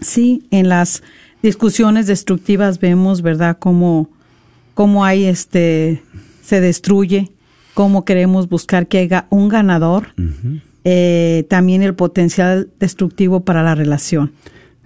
Sí, 0.00 0.46
en 0.52 0.68
las 0.68 1.02
discusiones 1.42 2.06
destructivas 2.06 2.78
vemos, 2.78 3.22
¿verdad?, 3.22 3.56
cómo, 3.58 4.08
cómo 4.74 5.04
hay 5.04 5.24
este, 5.24 6.02
se 6.42 6.60
destruye 6.60 7.32
cómo 7.74 8.04
queremos 8.04 8.48
buscar 8.48 8.86
que 8.86 8.98
haya 8.98 9.26
un 9.28 9.48
ganador, 9.48 10.14
eh, 10.84 11.44
también 11.50 11.82
el 11.82 11.94
potencial 11.94 12.70
destructivo 12.78 13.44
para 13.44 13.62
la 13.62 13.74
relación. 13.74 14.32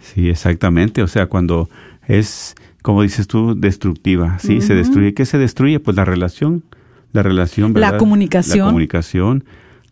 Sí, 0.01 0.29
exactamente. 0.29 1.03
O 1.03 1.07
sea, 1.07 1.27
cuando 1.27 1.69
es, 2.09 2.57
como 2.83 3.03
dices 3.03 3.27
tú, 3.27 3.55
destructiva, 3.59 4.39
sí, 4.39 4.61
se 4.61 4.75
destruye. 4.75 5.15
¿Qué 5.15 5.27
se 5.27 5.39
destruye? 5.39 5.81
Pues 5.81 5.97
la 5.97 6.05
relación, 6.05 6.65
la 7.13 7.23
relación, 7.23 7.73
¿verdad? 7.73 7.93
La 7.93 7.99
comunicación. 7.99 8.59
La 8.59 8.65
comunicación 8.67 9.45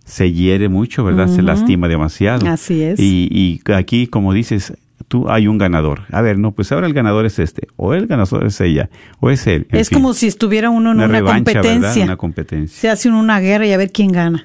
se 0.04 0.32
hiere 0.32 0.68
mucho, 0.68 1.04
¿verdad? 1.04 1.28
Se 1.28 1.42
lastima 1.42 1.88
demasiado. 1.88 2.48
Así 2.48 2.82
es. 2.82 2.98
Y, 2.98 3.28
y 3.30 3.72
aquí, 3.72 4.06
como 4.06 4.32
dices, 4.32 4.72
tú 5.08 5.28
hay 5.28 5.48
un 5.48 5.58
ganador. 5.58 6.02
A 6.12 6.22
ver, 6.22 6.38
no, 6.38 6.52
pues 6.52 6.70
ahora 6.72 6.86
el 6.86 6.94
ganador 6.94 7.26
es 7.26 7.38
este, 7.38 7.68
o 7.76 7.94
el 7.94 8.06
ganador 8.06 8.46
es 8.46 8.60
ella, 8.60 8.88
o 9.20 9.30
es 9.30 9.46
él. 9.46 9.66
Es 9.70 9.90
como 9.90 10.14
si 10.14 10.26
estuviera 10.26 10.70
uno 10.70 10.92
en 10.92 11.00
una, 11.00 11.22
competencia. 11.22 12.04
Una 12.04 12.16
competencia. 12.16 12.80
Se 12.80 12.88
hace 12.88 13.10
una 13.10 13.40
guerra 13.40 13.66
y 13.66 13.72
a 13.72 13.76
ver 13.76 13.90
quién 13.90 14.12
gana. 14.12 14.44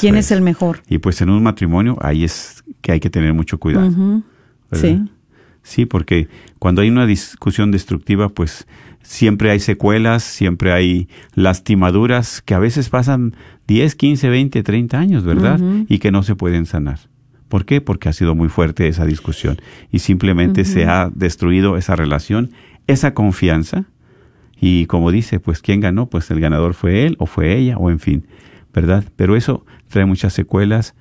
quién 0.00 0.16
es. 0.16 0.30
el 0.30 0.42
mejor. 0.42 0.82
Y 0.88 0.98
pues 0.98 1.20
en 1.20 1.30
un 1.30 1.42
matrimonio 1.42 1.96
ahí 2.00 2.24
es 2.24 2.62
que 2.80 2.92
hay 2.92 3.00
que 3.00 3.10
tener 3.10 3.32
mucho 3.32 3.58
cuidado. 3.58 4.22
Sí. 4.72 5.02
Sí, 5.68 5.84
porque 5.84 6.28
cuando 6.58 6.80
hay 6.80 6.88
una 6.88 7.04
discusión 7.04 7.70
destructiva, 7.70 8.30
pues 8.30 8.66
siempre 9.02 9.50
hay 9.50 9.60
secuelas, 9.60 10.22
siempre 10.22 10.72
hay 10.72 11.10
lastimaduras 11.34 12.40
que 12.40 12.54
a 12.54 12.58
veces 12.58 12.88
pasan 12.88 13.36
10, 13.66 13.94
15, 13.94 14.30
20, 14.30 14.62
30 14.62 14.98
años, 14.98 15.24
¿verdad? 15.24 15.60
Y 15.86 15.98
que 15.98 16.10
no 16.10 16.22
se 16.22 16.34
pueden 16.34 16.64
sanar. 16.64 17.00
¿Por 17.50 17.66
qué? 17.66 17.82
Porque 17.82 18.08
ha 18.08 18.14
sido 18.14 18.34
muy 18.34 18.48
fuerte 18.48 18.88
esa 18.88 19.04
discusión 19.04 19.60
y 19.92 19.98
simplemente 19.98 20.64
se 20.64 20.86
ha 20.86 21.10
destruido 21.14 21.76
esa 21.76 21.96
relación, 21.96 22.50
esa 22.86 23.12
confianza. 23.12 23.84
Y 24.58 24.86
como 24.86 25.10
dice, 25.10 25.38
pues 25.38 25.60
¿quién 25.60 25.80
ganó? 25.80 26.06
Pues 26.08 26.30
el 26.30 26.40
ganador 26.40 26.72
fue 26.72 27.04
él 27.04 27.16
o 27.18 27.26
fue 27.26 27.58
ella 27.58 27.76
o 27.76 27.90
en 27.90 27.98
fin, 27.98 28.26
¿verdad? 28.72 29.04
Pero 29.16 29.36
eso 29.36 29.66
trae 29.88 30.06
muchas 30.06 30.32
secuelas, 30.32 30.94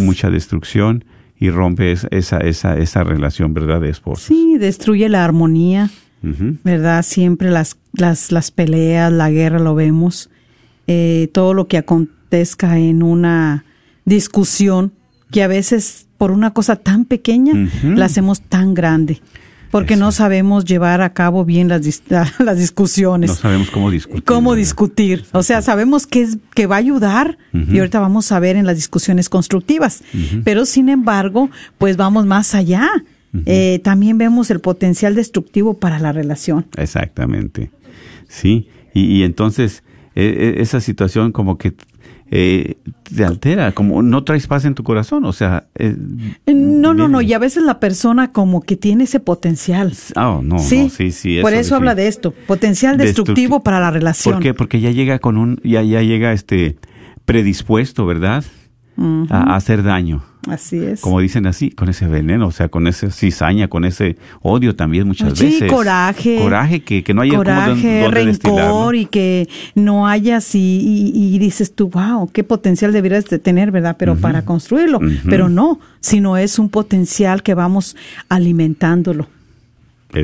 mucha 0.00 0.28
destrucción 0.28 1.06
y 1.42 1.50
rompe 1.50 1.90
esa, 1.90 2.38
esa, 2.38 2.78
esa 2.78 3.02
relación, 3.02 3.52
¿verdad? 3.52 3.80
De 3.80 3.90
esposo. 3.90 4.28
Sí, 4.28 4.58
destruye 4.60 5.08
la 5.08 5.24
armonía, 5.24 5.90
¿verdad? 6.22 7.02
Siempre 7.02 7.50
las, 7.50 7.78
las, 7.94 8.30
las 8.30 8.52
peleas, 8.52 9.12
la 9.12 9.28
guerra 9.28 9.58
lo 9.58 9.74
vemos, 9.74 10.30
eh, 10.86 11.28
todo 11.32 11.52
lo 11.52 11.66
que 11.66 11.78
acontezca 11.78 12.78
en 12.78 13.02
una 13.02 13.64
discusión 14.04 14.92
que 15.32 15.42
a 15.42 15.48
veces 15.48 16.06
por 16.16 16.30
una 16.30 16.52
cosa 16.52 16.76
tan 16.76 17.06
pequeña 17.06 17.54
la 17.82 18.04
hacemos 18.04 18.40
tan 18.42 18.72
grande. 18.72 19.20
Porque 19.72 19.96
no 19.96 20.12
sabemos 20.12 20.66
llevar 20.66 21.00
a 21.00 21.14
cabo 21.14 21.46
bien 21.46 21.66
las, 21.66 22.02
las 22.38 22.58
discusiones. 22.58 23.30
No 23.30 23.36
sabemos 23.36 23.70
cómo 23.70 23.90
discutir. 23.90 24.22
Cómo 24.24 24.54
discutir. 24.54 25.24
O 25.32 25.42
sea, 25.42 25.62
sabemos 25.62 26.06
que, 26.06 26.20
es, 26.20 26.36
que 26.54 26.66
va 26.66 26.76
a 26.76 26.78
ayudar 26.78 27.38
y 27.52 27.78
ahorita 27.78 27.98
vamos 27.98 28.30
a 28.32 28.38
ver 28.38 28.56
en 28.56 28.66
las 28.66 28.76
discusiones 28.76 29.30
constructivas. 29.30 30.04
Pero 30.44 30.66
sin 30.66 30.90
embargo, 30.90 31.48
pues 31.78 31.96
vamos 31.96 32.26
más 32.26 32.54
allá. 32.54 32.86
Eh, 33.46 33.80
también 33.82 34.18
vemos 34.18 34.50
el 34.50 34.60
potencial 34.60 35.14
destructivo 35.14 35.78
para 35.78 35.98
la 35.98 36.12
relación. 36.12 36.66
Exactamente. 36.76 37.70
Sí. 38.28 38.68
Y, 38.92 39.04
y 39.04 39.22
entonces, 39.22 39.84
e, 40.14 40.24
e, 40.58 40.60
esa 40.60 40.80
situación 40.80 41.32
como 41.32 41.56
que 41.56 41.72
eh, 42.34 42.76
te 43.14 43.26
altera, 43.26 43.72
como 43.72 44.02
no 44.02 44.24
traes 44.24 44.46
paz 44.46 44.64
en 44.64 44.74
tu 44.74 44.82
corazón, 44.82 45.26
o 45.26 45.34
sea... 45.34 45.66
Eh, 45.74 45.94
no, 46.46 46.94
no, 46.94 47.06
no, 47.06 47.20
y 47.20 47.34
a 47.34 47.38
veces 47.38 47.62
la 47.62 47.78
persona 47.78 48.32
como 48.32 48.62
que 48.62 48.74
tiene 48.74 49.04
ese 49.04 49.20
potencial. 49.20 49.92
Ah, 50.16 50.40
no, 50.42 50.58
sí, 50.58 50.88
sí, 50.88 51.12
sí. 51.12 51.40
Por 51.42 51.52
eso 51.52 51.76
habla 51.76 51.94
de 51.94 52.08
esto, 52.08 52.30
potencial 52.30 52.96
destructivo 52.96 53.62
para 53.62 53.80
la 53.80 53.90
relación. 53.90 54.36
¿Por 54.36 54.42
qué? 54.42 54.54
Porque 54.54 54.80
ya 54.80 54.90
llega 54.90 55.18
con 55.18 55.36
un, 55.36 55.60
ya, 55.62 55.82
ya 55.82 56.00
llega 56.00 56.32
este 56.32 56.78
predispuesto, 57.26 58.06
¿verdad? 58.06 58.44
A, 59.30 59.56
hacer 59.56 59.82
daño. 59.82 60.22
Así 60.48 60.78
es. 60.78 61.00
Como 61.00 61.20
dicen 61.20 61.46
así, 61.46 61.70
con 61.70 61.88
ese 61.88 62.08
veneno, 62.08 62.48
o 62.48 62.50
sea, 62.50 62.68
con 62.68 62.88
esa 62.88 63.10
cizaña, 63.10 63.68
con 63.68 63.84
ese 63.84 64.16
odio 64.40 64.74
también 64.74 65.06
muchas 65.06 65.38
sí, 65.38 65.44
veces. 65.44 65.70
coraje. 65.70 66.38
Coraje, 66.40 66.82
que, 66.82 67.04
que 67.04 67.14
no 67.14 67.22
haya 67.22 67.36
coraje, 67.36 68.08
rencor 68.08 68.96
y 68.96 69.06
que 69.06 69.48
no 69.76 70.08
hayas 70.08 70.54
y, 70.54 71.12
y, 71.14 71.38
dices 71.38 71.74
tú, 71.74 71.88
wow, 71.90 72.28
qué 72.32 72.42
potencial 72.42 72.92
deberías 72.92 73.26
de 73.26 73.38
tener, 73.38 73.70
¿verdad? 73.70 73.96
Pero 73.98 74.16
para 74.16 74.44
construirlo. 74.44 74.98
Pero 75.28 75.48
no, 75.48 75.78
sino 76.00 76.36
es 76.36 76.58
un 76.58 76.68
potencial 76.68 77.42
que 77.42 77.54
vamos 77.54 77.96
alimentándolo. 78.28 79.28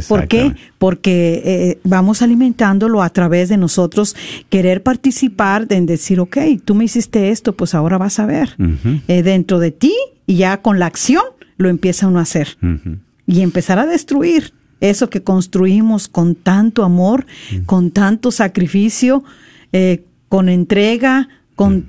¿Por 0.09 0.29
qué? 0.29 0.55
Porque 0.79 1.43
eh, 1.45 1.79
vamos 1.85 2.23
alimentándolo 2.23 3.03
a 3.03 3.11
través 3.11 3.49
de 3.49 3.57
nosotros 3.57 4.15
querer 4.51 4.83
participar 4.83 5.67
en 5.71 5.87
decir, 5.87 6.21
ok, 6.21 6.37
tú 6.65 6.75
me 6.75 6.85
hiciste 6.85 7.31
esto, 7.31 7.55
pues 7.55 7.75
ahora 7.75 7.99
vas 7.99 8.19
a 8.19 8.27
ver. 8.27 8.57
Eh, 9.09 9.23
dentro 9.23 9.59
de 9.59 9.71
ti 9.71 9.95
y 10.27 10.37
ya 10.37 10.61
con 10.61 10.79
la 10.79 10.87
acción 10.87 11.23
lo 11.57 11.69
empieza 11.69 12.07
uno 12.07 12.19
a 12.19 12.23
hacer. 12.23 12.59
Y 13.27 13.41
empezar 13.41 13.79
a 13.79 13.87
destruir 13.87 14.53
eso 14.81 15.11
que 15.11 15.23
construimos 15.23 16.09
con 16.09 16.35
tanto 16.35 16.85
amor, 16.85 17.27
con 17.67 17.91
tanto 17.91 18.31
sacrificio, 18.31 19.25
eh, 19.73 20.05
con 20.29 20.49
entrega, 20.49 21.29
con 21.57 21.87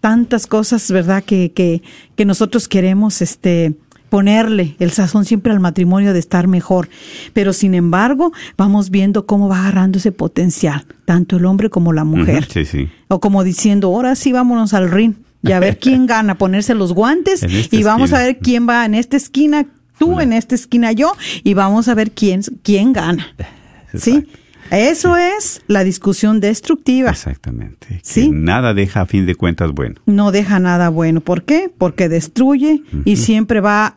tantas 0.00 0.46
cosas, 0.46 0.90
¿verdad? 0.90 1.22
Que, 1.24 1.52
que, 1.52 1.82
que 2.16 2.24
nosotros 2.24 2.68
queremos 2.68 3.22
este, 3.22 3.74
ponerle 4.10 4.76
el 4.78 4.90
sazón 4.90 5.24
siempre 5.24 5.52
al 5.52 5.60
matrimonio 5.60 6.12
de 6.12 6.18
estar 6.18 6.46
mejor. 6.48 6.88
Pero 7.32 7.52
sin 7.54 7.74
embargo, 7.74 8.32
vamos 8.58 8.90
viendo 8.90 9.24
cómo 9.24 9.48
va 9.48 9.60
agarrando 9.60 9.98
ese 9.98 10.12
potencial, 10.12 10.84
tanto 11.06 11.38
el 11.38 11.46
hombre 11.46 11.70
como 11.70 11.92
la 11.94 12.04
mujer. 12.04 12.46
Sí, 12.50 12.64
sí. 12.66 12.88
O 13.08 13.20
como 13.20 13.42
diciendo, 13.44 13.88
ahora 13.88 14.14
sí 14.16 14.32
vámonos 14.32 14.74
al 14.74 14.90
ring 14.90 15.14
y 15.42 15.52
a 15.52 15.60
ver 15.60 15.78
quién 15.78 16.04
gana, 16.06 16.36
ponerse 16.36 16.74
los 16.74 16.92
guantes 16.92 17.46
y 17.70 17.82
vamos 17.82 18.12
a 18.12 18.18
ver 18.18 18.38
quién 18.38 18.68
va 18.68 18.84
en 18.84 18.94
esta 18.94 19.16
esquina, 19.16 19.66
tú 19.98 20.20
en 20.20 20.32
esta 20.34 20.54
esquina 20.54 20.92
yo, 20.92 21.12
y 21.44 21.54
vamos 21.54 21.88
a 21.88 21.94
ver 21.94 22.10
quién, 22.10 22.42
quién 22.62 22.92
gana. 22.92 23.26
¿Sí? 23.94 24.26
Eso 24.70 25.16
es 25.16 25.62
la 25.66 25.82
discusión 25.82 26.38
destructiva. 26.38 27.10
Exactamente. 27.10 27.86
Que 27.88 28.00
Sí. 28.04 28.30
nada 28.32 28.72
deja 28.72 29.00
a 29.00 29.06
fin 29.06 29.26
de 29.26 29.34
cuentas 29.34 29.72
bueno. 29.72 29.96
No 30.06 30.30
deja 30.30 30.60
nada 30.60 30.90
bueno. 30.90 31.20
¿Por 31.20 31.42
qué? 31.42 31.72
Porque 31.76 32.08
destruye 32.08 32.82
y 33.04 33.16
siempre 33.16 33.60
va 33.60 33.86
a 33.86 33.96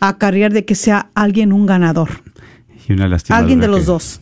acarrear 0.00 0.52
de 0.52 0.64
que 0.64 0.74
sea 0.74 1.10
alguien 1.14 1.52
un 1.52 1.66
ganador. 1.66 2.08
Y 2.88 2.92
una. 2.92 3.16
Alguien 3.30 3.60
de 3.60 3.68
los 3.68 3.80
que- 3.80 3.86
dos. 3.86 4.20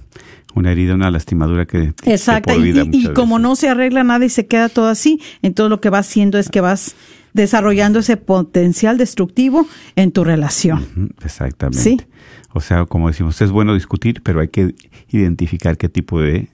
Una 0.55 0.71
herida, 0.73 0.95
una 0.95 1.11
lastimadura 1.11 1.65
que. 1.67 1.95
Exacto. 2.05 2.53
Y, 2.63 3.09
como 3.15 3.39
no 3.39 3.57
se 3.57 3.69
arregla 3.71 4.05
nada 4.05 4.25
y 4.25 4.29
se 4.29 4.47
queda 4.47 4.69
todo 4.69 4.89
así, 4.89 5.19
entonces 5.41 5.71
lo 5.71 5.81
que 5.81 5.89
vas 5.89 6.07
haciendo 6.07 6.39
es 6.39 6.51
que 6.51 6.61
vas 6.61 6.95
desarrollando 7.33 8.01
ese 8.01 8.19
potencial 8.19 8.99
destructivo 8.99 9.67
en 9.97 10.13
tu 10.13 10.25
relación. 10.25 11.15
Exactamente. 11.25 11.83
Sí. 11.83 12.01
O 12.53 12.61
sea, 12.61 12.85
como 12.85 13.09
decimos, 13.09 13.41
es 13.41 13.51
bueno 13.51 13.73
discutir, 13.73 14.21
pero 14.23 14.41
hay 14.41 14.49
que 14.49 14.75
identificar 15.09 15.79
qué 15.79 15.89
tipo 15.89 16.21
de 16.21 16.51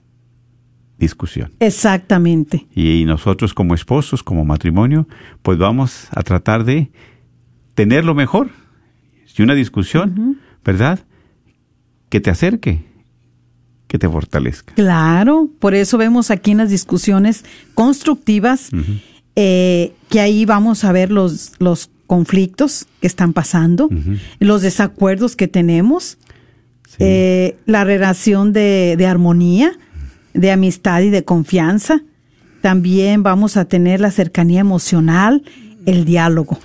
discusión. 0.97 1.51
Exactamente. 1.59 2.67
Y 2.73 3.03
nosotros 3.05 3.53
como 3.53 3.73
esposos, 3.75 4.23
como 4.23 4.45
matrimonio, 4.45 5.07
pues 5.41 5.57
vamos 5.57 6.07
a 6.11 6.23
tratar 6.23 6.63
de 6.63 6.89
tener 7.73 8.05
lo 8.05 8.15
mejor. 8.15 8.49
Y 9.39 9.41
una 9.41 9.55
discusión, 9.55 10.37
¿verdad? 10.65 10.99
Que 12.09 12.19
te 12.19 12.29
acerque, 12.29 12.83
que 13.87 13.97
te 13.97 14.09
fortalezca. 14.09 14.73
Claro, 14.73 15.49
por 15.59 15.75
eso 15.75 15.97
vemos 15.97 16.29
aquí 16.29 16.51
en 16.51 16.57
las 16.57 16.69
discusiones 16.69 17.45
constructivas 17.73 18.69
eh, 19.37 19.93
que 20.09 20.19
ahí 20.19 20.43
vamos 20.43 20.83
a 20.83 20.91
ver 20.91 21.09
los, 21.09 21.53
los 21.59 21.89
conflictos 22.05 22.85
que 22.99 23.07
están 23.07 23.31
pasando, 23.31 23.89
los 24.39 24.61
desacuerdos 24.61 25.37
que 25.37 25.47
tenemos, 25.47 26.17
eh, 26.97 27.55
la 27.65 27.85
relación 27.85 28.51
de, 28.51 28.95
de 28.97 29.05
armonía, 29.05 29.71
de 30.33 30.51
amistad 30.51 30.99
y 30.99 31.11
de 31.11 31.23
confianza. 31.23 32.01
También 32.59 33.23
vamos 33.23 33.55
a 33.55 33.63
tener 33.63 34.01
la 34.01 34.11
cercanía 34.11 34.59
emocional, 34.59 35.43
el 35.85 36.03
diálogo, 36.03 36.59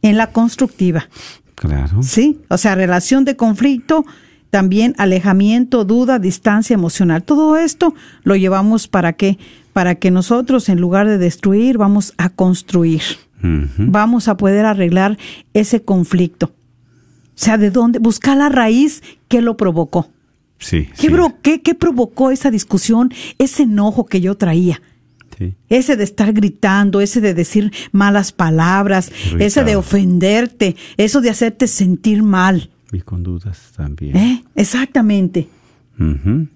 en 0.00 0.16
la 0.16 0.28
constructiva. 0.28 1.08
Claro. 1.54 2.02
Sí, 2.02 2.40
o 2.48 2.58
sea, 2.58 2.74
relación 2.74 3.24
de 3.24 3.36
conflicto, 3.36 4.04
también 4.50 4.94
alejamiento, 4.98 5.84
duda, 5.84 6.18
distancia 6.18 6.74
emocional. 6.74 7.22
Todo 7.24 7.56
esto 7.56 7.94
lo 8.22 8.36
llevamos 8.36 8.88
para 8.88 9.12
qué? 9.14 9.38
Para 9.72 9.96
que 9.96 10.10
nosotros, 10.10 10.68
en 10.68 10.80
lugar 10.80 11.08
de 11.08 11.18
destruir, 11.18 11.78
vamos 11.78 12.14
a 12.18 12.28
construir. 12.28 13.02
Vamos 13.76 14.28
a 14.28 14.36
poder 14.38 14.64
arreglar 14.64 15.18
ese 15.52 15.82
conflicto. 15.82 16.46
O 16.46 16.52
sea, 17.36 17.58
¿de 17.58 17.70
dónde? 17.70 17.98
Buscar 17.98 18.36
la 18.38 18.48
raíz 18.48 19.02
que 19.28 19.42
lo 19.42 19.56
provocó. 19.56 20.08
Sí. 20.58 20.86
¿Qué, 20.86 20.92
sí, 20.94 21.08
bro- 21.08 21.34
qué- 21.42 21.60
qué 21.60 21.74
provocó 21.74 22.30
esa 22.30 22.50
discusión, 22.50 23.12
ese 23.38 23.64
enojo 23.64 24.06
que 24.06 24.20
yo 24.22 24.36
traía? 24.36 24.80
Sí. 25.36 25.54
Ese 25.68 25.96
de 25.96 26.04
estar 26.04 26.32
gritando, 26.32 27.00
ese 27.00 27.20
de 27.20 27.34
decir 27.34 27.72
malas 27.92 28.32
palabras, 28.32 29.10
Irritado. 29.26 29.44
ese 29.44 29.64
de 29.64 29.76
ofenderte, 29.76 30.76
eso 30.96 31.20
de 31.20 31.30
hacerte 31.30 31.66
sentir 31.68 32.22
mal. 32.22 32.70
Y 32.92 33.00
con 33.00 33.22
dudas 33.22 33.72
también. 33.76 34.16
¿Eh? 34.16 34.44
Exactamente, 34.54 35.48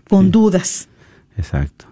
con 0.08 0.24
sí, 0.26 0.30
dudas. 0.30 0.88
Exacto. 1.36 1.86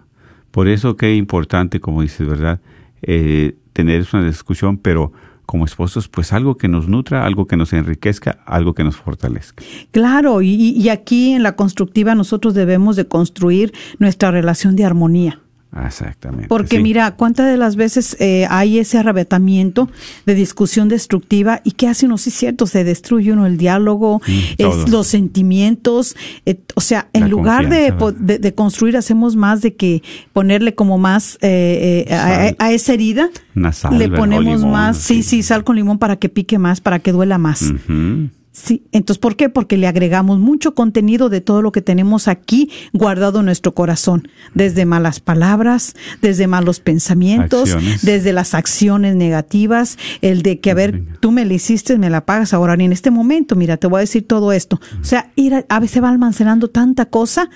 Por 0.51 0.67
eso 0.67 0.95
que 0.95 1.13
es 1.13 1.17
importante, 1.17 1.79
como 1.79 2.01
dices, 2.01 2.27
¿verdad? 2.27 2.59
Eh, 3.01 3.55
tener 3.73 4.07
una 4.13 4.25
discusión, 4.25 4.77
pero 4.77 5.11
como 5.45 5.63
esposos, 5.65 6.07
pues 6.09 6.33
algo 6.33 6.57
que 6.57 6.67
nos 6.67 6.87
nutra, 6.89 7.25
algo 7.25 7.45
que 7.47 7.55
nos 7.55 7.71
enriquezca, 7.71 8.39
algo 8.45 8.73
que 8.73 8.83
nos 8.83 8.97
fortalezca. 8.97 9.63
Claro, 9.91 10.41
y- 10.41 10.71
y 10.71 10.89
aquí 10.89 11.31
en 11.33 11.43
la 11.43 11.55
constructiva 11.55 12.15
nosotros 12.15 12.53
debemos 12.53 12.95
de 12.97 13.07
construir 13.07 13.73
nuestra 13.99 14.29
relación 14.31 14.75
de 14.75 14.83
armonía. 14.83 15.39
Exactamente. 15.85 16.47
Porque 16.47 16.77
sí. 16.77 16.83
mira, 16.83 17.15
cuántas 17.15 17.47
de 17.47 17.57
las 17.57 17.75
veces 17.75 18.15
eh, 18.19 18.47
hay 18.49 18.79
ese 18.79 18.97
arrebatamiento 18.97 19.89
de 20.25 20.33
discusión 20.33 20.87
destructiva 20.87 21.61
y 21.63 21.71
qué 21.71 21.87
hace 21.87 22.05
uno, 22.05 22.17
sí 22.17 22.29
es 22.29 22.35
cierto, 22.35 22.67
se 22.67 22.83
destruye 22.83 23.31
uno 23.33 23.45
el 23.45 23.57
diálogo, 23.57 24.21
es 24.25 24.57
todo. 24.57 24.87
los 24.87 25.07
sentimientos, 25.07 26.15
eh, 26.45 26.59
o 26.75 26.81
sea, 26.81 27.09
en 27.13 27.21
La 27.21 27.27
lugar 27.27 27.69
de, 27.69 27.93
de, 28.17 28.39
de 28.39 28.55
construir 28.55 28.97
hacemos 28.97 29.35
más 29.35 29.61
de 29.61 29.75
que 29.75 30.01
ponerle 30.33 30.73
como 30.73 30.97
más 30.97 31.37
eh, 31.41 32.05
eh, 32.07 32.55
a, 32.57 32.71
esa 32.71 32.93
herida, 32.93 33.29
sal, 33.71 33.97
le 33.97 34.09
ponemos 34.09 34.61
limón, 34.61 34.71
más, 34.71 34.97
sí, 34.97 35.23
sí. 35.23 35.43
sal 35.43 35.63
con 35.63 35.75
limón 35.75 35.99
para 35.99 36.15
que 36.15 36.29
pique 36.29 36.57
más, 36.57 36.81
para 36.81 36.99
que 36.99 37.11
duela 37.11 37.37
más. 37.37 37.61
Ujú. 37.61 38.29
Sí, 38.59 38.81
entonces, 38.91 39.19
¿por 39.19 39.35
qué? 39.35 39.49
Porque 39.49 39.77
le 39.77 39.85
agregamos 39.85 40.39
mucho 40.39 40.73
contenido 40.73 41.29
de 41.29 41.41
todo 41.41 41.61
lo 41.61 41.71
que 41.71 41.83
tenemos 41.83 42.27
aquí 42.27 42.71
guardado 42.91 43.41
en 43.41 43.45
nuestro 43.45 43.75
corazón, 43.75 44.29
desde 44.55 44.83
malas 44.83 45.19
palabras, 45.19 45.93
desde 46.23 46.47
malos 46.47 46.79
pensamientos, 46.79 47.75
Acciones. 47.75 48.01
desde 48.01 48.33
las 48.33 48.55
acciones 48.55 49.15
negativas, 49.15 49.99
el 50.21 50.41
de 50.41 50.59
que, 50.59 50.71
a 50.71 50.73
ver, 50.73 51.03
tú 51.19 51.31
me 51.31 51.45
la 51.45 51.53
hiciste, 51.53 51.99
me 51.99 52.09
la 52.09 52.25
pagas 52.25 52.51
ahora, 52.51 52.75
ni 52.75 52.85
en 52.85 52.93
este 52.93 53.11
momento, 53.11 53.55
mira, 53.55 53.77
te 53.77 53.85
voy 53.85 53.99
a 53.99 54.01
decir 54.01 54.25
todo 54.25 54.51
esto. 54.51 54.81
O 54.99 55.05
sea, 55.05 55.31
ir 55.35 55.53
a, 55.53 55.63
a 55.69 55.79
veces 55.79 56.01
va 56.01 56.09
almacenando 56.09 56.67
tanta 56.71 57.05
cosa 57.05 57.51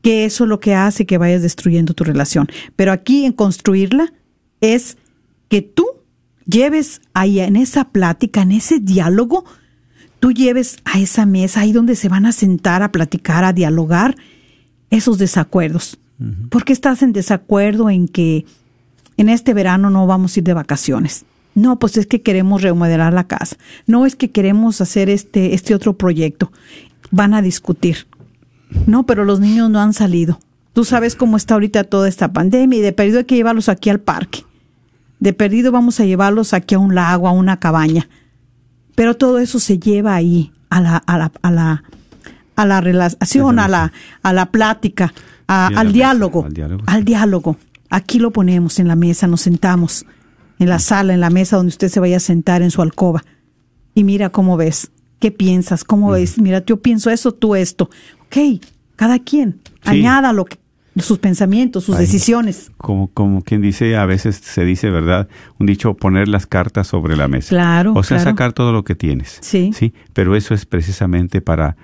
que 0.00 0.24
eso 0.24 0.44
es 0.44 0.48
lo 0.48 0.58
que 0.58 0.74
hace 0.74 1.04
que 1.04 1.18
vayas 1.18 1.42
destruyendo 1.42 1.92
tu 1.92 2.02
relación. 2.02 2.48
Pero 2.76 2.92
aquí 2.92 3.26
en 3.26 3.32
construirla 3.32 4.14
es 4.62 4.96
que 5.50 5.60
tú 5.60 5.84
lleves 6.46 7.02
ahí 7.12 7.40
en 7.40 7.56
esa 7.56 7.90
plática, 7.90 8.40
en 8.40 8.52
ese 8.52 8.80
diálogo, 8.80 9.44
tú 10.24 10.32
lleves 10.32 10.78
a 10.86 10.98
esa 10.98 11.26
mesa 11.26 11.60
ahí 11.60 11.72
donde 11.72 11.96
se 11.96 12.08
van 12.08 12.24
a 12.24 12.32
sentar 12.32 12.82
a 12.82 12.90
platicar, 12.90 13.44
a 13.44 13.52
dialogar 13.52 14.16
esos 14.88 15.18
desacuerdos. 15.18 15.98
¿Por 16.48 16.64
qué 16.64 16.72
estás 16.72 17.02
en 17.02 17.12
desacuerdo 17.12 17.90
en 17.90 18.08
que 18.08 18.46
en 19.18 19.28
este 19.28 19.52
verano 19.52 19.90
no 19.90 20.06
vamos 20.06 20.34
a 20.34 20.40
ir 20.40 20.44
de 20.44 20.54
vacaciones? 20.54 21.26
No, 21.54 21.78
pues 21.78 21.98
es 21.98 22.06
que 22.06 22.22
queremos 22.22 22.62
remodelar 22.62 23.12
la 23.12 23.24
casa. 23.24 23.58
No 23.86 24.06
es 24.06 24.16
que 24.16 24.30
queremos 24.30 24.80
hacer 24.80 25.10
este, 25.10 25.52
este 25.52 25.74
otro 25.74 25.98
proyecto. 25.98 26.50
Van 27.10 27.34
a 27.34 27.42
discutir. 27.42 28.06
No, 28.86 29.04
pero 29.04 29.26
los 29.26 29.40
niños 29.40 29.68
no 29.68 29.78
han 29.78 29.92
salido. 29.92 30.40
Tú 30.72 30.86
sabes 30.86 31.16
cómo 31.16 31.36
está 31.36 31.52
ahorita 31.52 31.84
toda 31.84 32.08
esta 32.08 32.32
pandemia 32.32 32.78
y 32.78 32.80
de 32.80 32.94
perdido 32.94 33.18
hay 33.18 33.24
que 33.26 33.36
llevarlos 33.36 33.68
aquí 33.68 33.90
al 33.90 34.00
parque. 34.00 34.42
De 35.20 35.34
perdido 35.34 35.70
vamos 35.70 36.00
a 36.00 36.06
llevarlos 36.06 36.54
aquí 36.54 36.76
a 36.76 36.78
un 36.78 36.94
lago, 36.94 37.28
a 37.28 37.32
una 37.32 37.60
cabaña. 37.60 38.08
Pero 38.94 39.16
todo 39.16 39.38
eso 39.38 39.58
se 39.58 39.78
lleva 39.78 40.14
ahí 40.14 40.52
a 40.70 40.80
la, 40.80 40.96
a 40.98 41.18
la, 41.18 41.32
a 41.42 41.50
la, 41.50 41.82
a 42.56 42.66
la 42.66 42.80
relación, 42.80 43.58
a 43.58 43.68
la, 43.68 43.92
a 44.22 44.32
la 44.32 44.46
plática, 44.46 45.12
a- 45.46 45.66
al, 45.66 45.72
mesa, 45.86 45.92
diálogo, 45.92 46.44
al 46.44 46.52
diálogo. 46.54 46.84
al 46.86 47.04
diálogo. 47.04 47.56
Aquí 47.90 48.18
lo 48.18 48.30
ponemos 48.32 48.78
en 48.78 48.88
la 48.88 48.96
mesa, 48.96 49.26
nos 49.26 49.42
sentamos 49.42 50.04
en 50.58 50.68
la 50.68 50.78
sala, 50.78 51.14
en 51.14 51.20
la 51.20 51.30
mesa 51.30 51.56
donde 51.56 51.70
usted 51.70 51.88
se 51.88 52.00
vaya 52.00 52.16
a 52.16 52.20
sentar 52.20 52.62
en 52.62 52.70
su 52.70 52.82
alcoba. 52.82 53.24
Y 53.94 54.04
mira 54.04 54.30
cómo 54.30 54.56
ves, 54.56 54.90
qué 55.20 55.30
piensas, 55.30 55.84
cómo 55.84 56.10
ves. 56.10 56.38
Mira, 56.38 56.64
yo 56.64 56.80
pienso 56.80 57.10
eso, 57.10 57.32
tú 57.32 57.54
esto. 57.54 57.90
Ok, 58.26 58.60
cada 58.96 59.18
quien, 59.18 59.60
Sí. 59.82 59.90
añada 59.90 60.32
lo 60.32 60.44
que, 60.44 60.58
sus 61.02 61.18
pensamientos, 61.18 61.84
sus 61.84 61.96
Ay. 61.96 62.02
decisiones. 62.02 62.70
Como, 62.76 63.08
como 63.08 63.42
quien 63.42 63.60
dice, 63.62 63.96
a 63.96 64.06
veces 64.06 64.36
se 64.36 64.64
dice, 64.64 64.90
¿verdad? 64.90 65.28
Un 65.58 65.66
dicho, 65.66 65.94
poner 65.94 66.28
las 66.28 66.46
cartas 66.46 66.86
sobre 66.86 67.16
la 67.16 67.26
mesa. 67.28 67.48
Claro, 67.48 67.92
O 67.94 68.02
sea, 68.02 68.18
claro. 68.18 68.30
sacar 68.30 68.52
todo 68.52 68.72
lo 68.72 68.84
que 68.84 68.94
tienes. 68.94 69.38
Sí. 69.42 69.72
Sí, 69.74 69.92
pero 70.12 70.36
eso 70.36 70.54
es 70.54 70.66
precisamente 70.66 71.40
para 71.40 71.76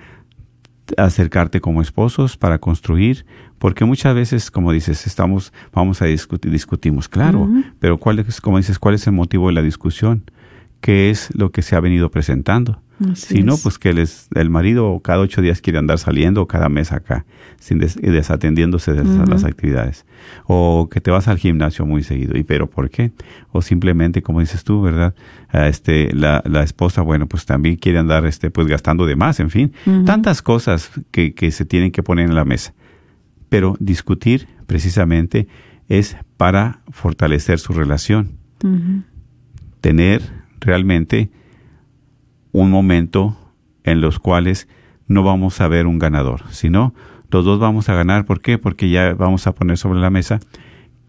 acercarte 0.97 1.61
como 1.61 1.83
esposos, 1.83 2.37
para 2.37 2.59
construir, 2.59 3.25
porque 3.59 3.85
muchas 3.85 4.15
veces, 4.15 4.51
como 4.51 4.73
dices, 4.73 5.07
estamos, 5.07 5.53
vamos 5.73 6.03
a 6.03 6.07
discutir, 6.07 6.51
discutimos, 6.51 7.09
claro, 7.09 7.49
pero 7.79 7.99
cuál 7.99 8.19
es, 8.19 8.41
como 8.41 8.57
dices, 8.59 8.79
cuál 8.79 8.95
es 8.95 9.07
el 9.07 9.13
motivo 9.13 9.49
de 9.49 9.55
la 9.55 9.63
discusión, 9.63 10.25
qué 10.81 11.11
es 11.11 11.29
lo 11.35 11.51
que 11.51 11.63
se 11.63 11.77
ha 11.77 11.81
venido 11.81 12.11
presentando. 12.11 12.81
Así 13.13 13.37
si 13.39 13.43
no, 13.43 13.55
es. 13.55 13.63
pues 13.63 13.79
que 13.79 13.95
les- 13.95 14.29
el 14.35 14.51
marido 14.51 15.01
cada 15.03 15.21
ocho 15.21 15.41
días 15.41 15.63
quiere 15.63 15.79
andar 15.79 15.99
saliendo 15.99 16.43
o 16.43 16.47
cada 16.47 16.69
mes 16.69 16.93
acá, 16.93 17.25
sin 17.59 17.79
des- 17.79 17.97
desatendiéndose 17.97 18.93
de 18.93 19.01
esas- 19.03 19.27
las 19.27 19.45
actividades. 19.45 20.05
O 20.45 20.91
que 20.93 21.01
te 21.01 21.11
vas 21.11 21.27
al 21.27 21.39
gimnasio 21.39 21.87
muy 21.87 22.03
seguido. 22.03 22.37
¿Y 22.37 22.43
pero 22.45 22.69
por 22.69 22.91
qué? 22.91 23.13
O 23.53 23.63
simplemente, 23.63 24.21
como 24.21 24.41
dices 24.41 24.65
tú, 24.65 24.83
¿verdad? 24.83 25.15
Este, 25.51 26.15
la, 26.15 26.43
la 26.45 26.63
esposa, 26.63 27.01
bueno, 27.01 27.27
pues 27.27 27.47
también 27.47 27.77
quiere 27.77 27.99
andar, 27.99 28.27
este, 28.27 28.51
pues 28.51 28.67
gastando 28.67 29.07
de 29.07 29.17
más, 29.17 29.41
en 29.41 29.49
fin. 29.49 29.73
Tantas 30.05 30.43
cosas 30.43 30.91
que, 31.11 31.33
que 31.33 31.51
se 31.53 31.65
tienen 31.65 31.93
que 31.93 32.03
poner 32.03 32.29
en 32.29 32.35
la 32.35 32.45
mesa. 32.45 32.75
Pero 33.49 33.77
discutir, 33.81 34.47
precisamente, 34.67 35.49
es 35.89 36.17
para 36.37 36.81
fortalecer 36.91 37.61
su 37.61 37.73
relación. 37.73 38.33
Tener 39.81 40.21
realmente 40.61 41.31
un 42.53 42.71
momento 42.71 43.37
en 43.85 44.01
los 44.01 44.19
cuales 44.19 44.69
no 45.07 45.23
vamos 45.23 45.61
a 45.61 45.69
ver 45.69 45.87
un 45.87 45.99
ganador, 45.99 46.43
sino 46.51 46.95
los 47.31 47.45
dos 47.45 47.59
vamos 47.59 47.89
a 47.89 47.95
ganar. 47.95 48.25
¿Por 48.25 48.41
qué? 48.41 48.59
Porque 48.59 48.91
ya 48.91 49.15
vamos 49.15 49.47
a 49.47 49.55
poner 49.55 49.79
sobre 49.79 50.01
la 50.01 50.11
mesa 50.11 50.41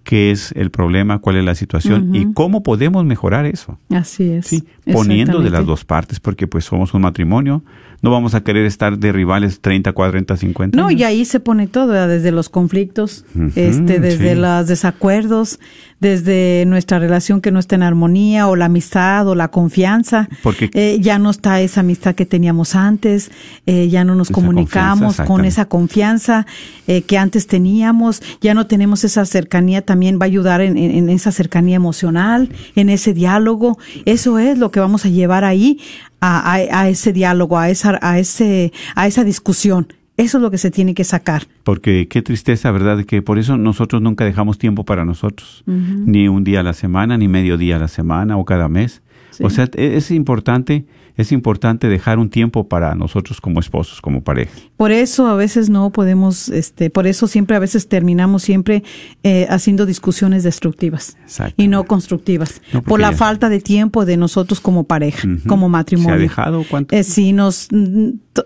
qué 0.03 0.31
es 0.31 0.51
el 0.53 0.71
problema, 0.71 1.19
cuál 1.19 1.37
es 1.37 1.45
la 1.45 1.55
situación 1.55 2.15
y 2.15 2.33
cómo 2.33 2.63
podemos 2.63 3.05
mejorar 3.05 3.45
eso. 3.45 3.77
Así 3.89 4.31
es. 4.31 4.47
Sí, 4.47 4.63
poniendo 4.91 5.41
de 5.41 5.49
las 5.49 5.65
dos 5.65 5.85
partes, 5.85 6.19
porque 6.19 6.47
pues 6.47 6.65
somos 6.65 6.93
un 6.93 7.01
matrimonio, 7.01 7.63
no 8.01 8.09
vamos 8.09 8.33
a 8.33 8.41
querer 8.41 8.65
estar 8.65 8.97
de 8.97 9.11
rivales 9.11 9.61
30, 9.61 9.93
40, 9.93 10.35
50. 10.35 10.77
No, 10.77 10.89
y 10.89 11.03
ahí 11.03 11.23
se 11.25 11.39
pone 11.39 11.67
todo, 11.67 12.07
desde 12.07 12.31
los 12.31 12.49
conflictos, 12.49 13.25
este, 13.55 13.99
desde 13.99 14.35
los 14.35 14.67
desacuerdos, 14.67 15.59
desde 15.99 16.65
nuestra 16.65 16.97
relación 16.97 17.41
que 17.41 17.51
no 17.51 17.59
está 17.59 17.75
en 17.75 17.83
armonía, 17.83 18.47
o 18.47 18.55
la 18.55 18.65
amistad, 18.65 19.27
o 19.27 19.35
la 19.35 19.49
confianza. 19.49 20.29
Porque 20.41 20.71
eh, 20.73 20.97
ya 20.99 21.19
no 21.19 21.29
está 21.29 21.61
esa 21.61 21.81
amistad 21.81 22.15
que 22.15 22.25
teníamos 22.25 22.73
antes, 22.73 23.29
eh, 23.67 23.87
ya 23.87 24.03
no 24.03 24.15
nos 24.15 24.31
comunicamos 24.31 25.17
con 25.21 25.45
esa 25.45 25.65
confianza 25.65 26.47
eh, 26.87 27.03
que 27.03 27.19
antes 27.19 27.45
teníamos, 27.45 28.23
ya 28.41 28.55
no 28.55 28.65
tenemos 28.65 29.03
esa 29.03 29.25
cercanía, 29.25 29.83
también 29.83 30.17
va 30.19 30.23
a 30.23 30.25
ayudar 30.25 30.61
en, 30.61 30.75
en 30.75 31.07
esa 31.09 31.31
cercanía 31.31 31.75
emocional, 31.75 32.49
en 32.75 32.89
ese 32.89 33.13
diálogo. 33.13 33.77
Eso 34.05 34.39
es 34.39 34.57
lo 34.57 34.71
que 34.71 34.79
vamos 34.79 35.05
a 35.05 35.09
llevar 35.09 35.43
ahí 35.43 35.79
a, 36.21 36.53
a, 36.53 36.89
ese 36.89 37.11
diálogo, 37.11 37.57
a 37.57 37.69
esa, 37.69 37.99
a, 38.01 38.19
ese, 38.19 38.71
a 38.95 39.07
esa 39.07 39.23
discusión. 39.23 39.87
Eso 40.17 40.37
es 40.37 40.41
lo 40.41 40.51
que 40.51 40.59
se 40.59 40.69
tiene 40.69 40.93
que 40.93 41.03
sacar. 41.03 41.47
Porque 41.63 42.07
qué 42.07 42.21
tristeza, 42.21 42.69
¿verdad? 42.71 43.03
Que 43.05 43.21
por 43.21 43.39
eso 43.39 43.57
nosotros 43.57 44.01
nunca 44.01 44.23
dejamos 44.23 44.59
tiempo 44.59 44.85
para 44.85 45.03
nosotros. 45.03 45.63
Ni 45.65 46.27
un 46.27 46.43
día 46.43 46.59
a 46.59 46.63
la 46.63 46.73
semana, 46.73 47.17
ni 47.17 47.27
medio 47.27 47.57
día 47.57 47.77
a 47.77 47.79
la 47.79 47.87
semana 47.87 48.37
o 48.37 48.45
cada 48.45 48.69
mes. 48.69 49.01
O 49.41 49.49
sea, 49.49 49.67
e, 49.75 49.97
es 49.97 50.11
importante 50.11 50.85
es 51.17 51.31
importante 51.31 51.87
dejar 51.87 52.19
un 52.19 52.29
tiempo 52.29 52.67
para 52.67 52.95
nosotros 52.95 53.41
como 53.41 53.59
esposos, 53.59 54.01
como 54.01 54.23
pareja. 54.23 54.51
Por 54.77 54.91
eso 54.91 55.27
a 55.27 55.35
veces 55.35 55.69
no 55.69 55.91
podemos, 55.91 56.49
este, 56.49 56.89
por 56.89 57.07
eso 57.07 57.27
siempre 57.27 57.55
a 57.55 57.59
veces 57.59 57.87
terminamos 57.87 58.43
siempre 58.43 58.83
eh, 59.23 59.45
haciendo 59.49 59.85
discusiones 59.85 60.43
destructivas 60.43 61.17
y 61.57 61.67
no 61.67 61.85
constructivas, 61.85 62.61
por 62.85 62.99
la 62.99 63.11
falta 63.11 63.49
de 63.49 63.59
tiempo 63.59 64.05
de 64.05 64.17
nosotros 64.17 64.59
como 64.59 64.85
pareja, 64.85 65.27
como 65.47 65.69
matrimonio. 65.69 66.15
¿Se 66.15 66.15
ha 66.15 66.21
dejado 66.21 66.65
cuánto? 66.69 66.95
Eh, 66.95 67.03
sí, 67.03 67.33
nos 67.33 67.67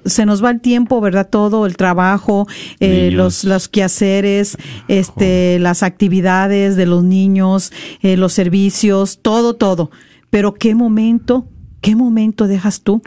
se 0.06 0.26
nos 0.26 0.44
va 0.44 0.50
el 0.50 0.62
tiempo, 0.62 1.00
verdad, 1.00 1.30
todo 1.30 1.66
el 1.66 1.78
trabajo, 1.78 2.48
eh, 2.80 3.12
los 3.12 3.44
los 3.44 3.68
quehaceres, 3.70 4.58
este, 4.88 5.60
las 5.60 5.84
actividades 5.84 6.76
de 6.76 6.86
los 6.86 7.04
niños, 7.04 7.72
los 8.02 8.34
servicios, 8.34 9.20
todo, 9.22 9.56
todo. 9.56 9.92
Pero 10.30 10.54
qué 10.54 10.76
momento 10.76 11.48
¿Qué 11.86 11.96
momento 11.96 12.48
dejas 12.48 12.82
tú 12.82 13.04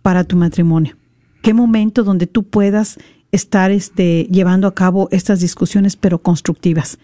para 0.00 0.24
tu 0.24 0.34
matrimonio? 0.34 0.96
¿Qué 1.42 1.52
momento 1.52 2.04
donde 2.04 2.26
tú 2.26 2.42
puedas 2.42 2.98
estar 3.32 3.70
este, 3.70 4.26
llevando 4.30 4.66
a 4.66 4.74
cabo 4.74 5.08
estas 5.10 5.40
discusiones, 5.40 5.96
pero 5.96 6.18
constructivas, 6.22 6.98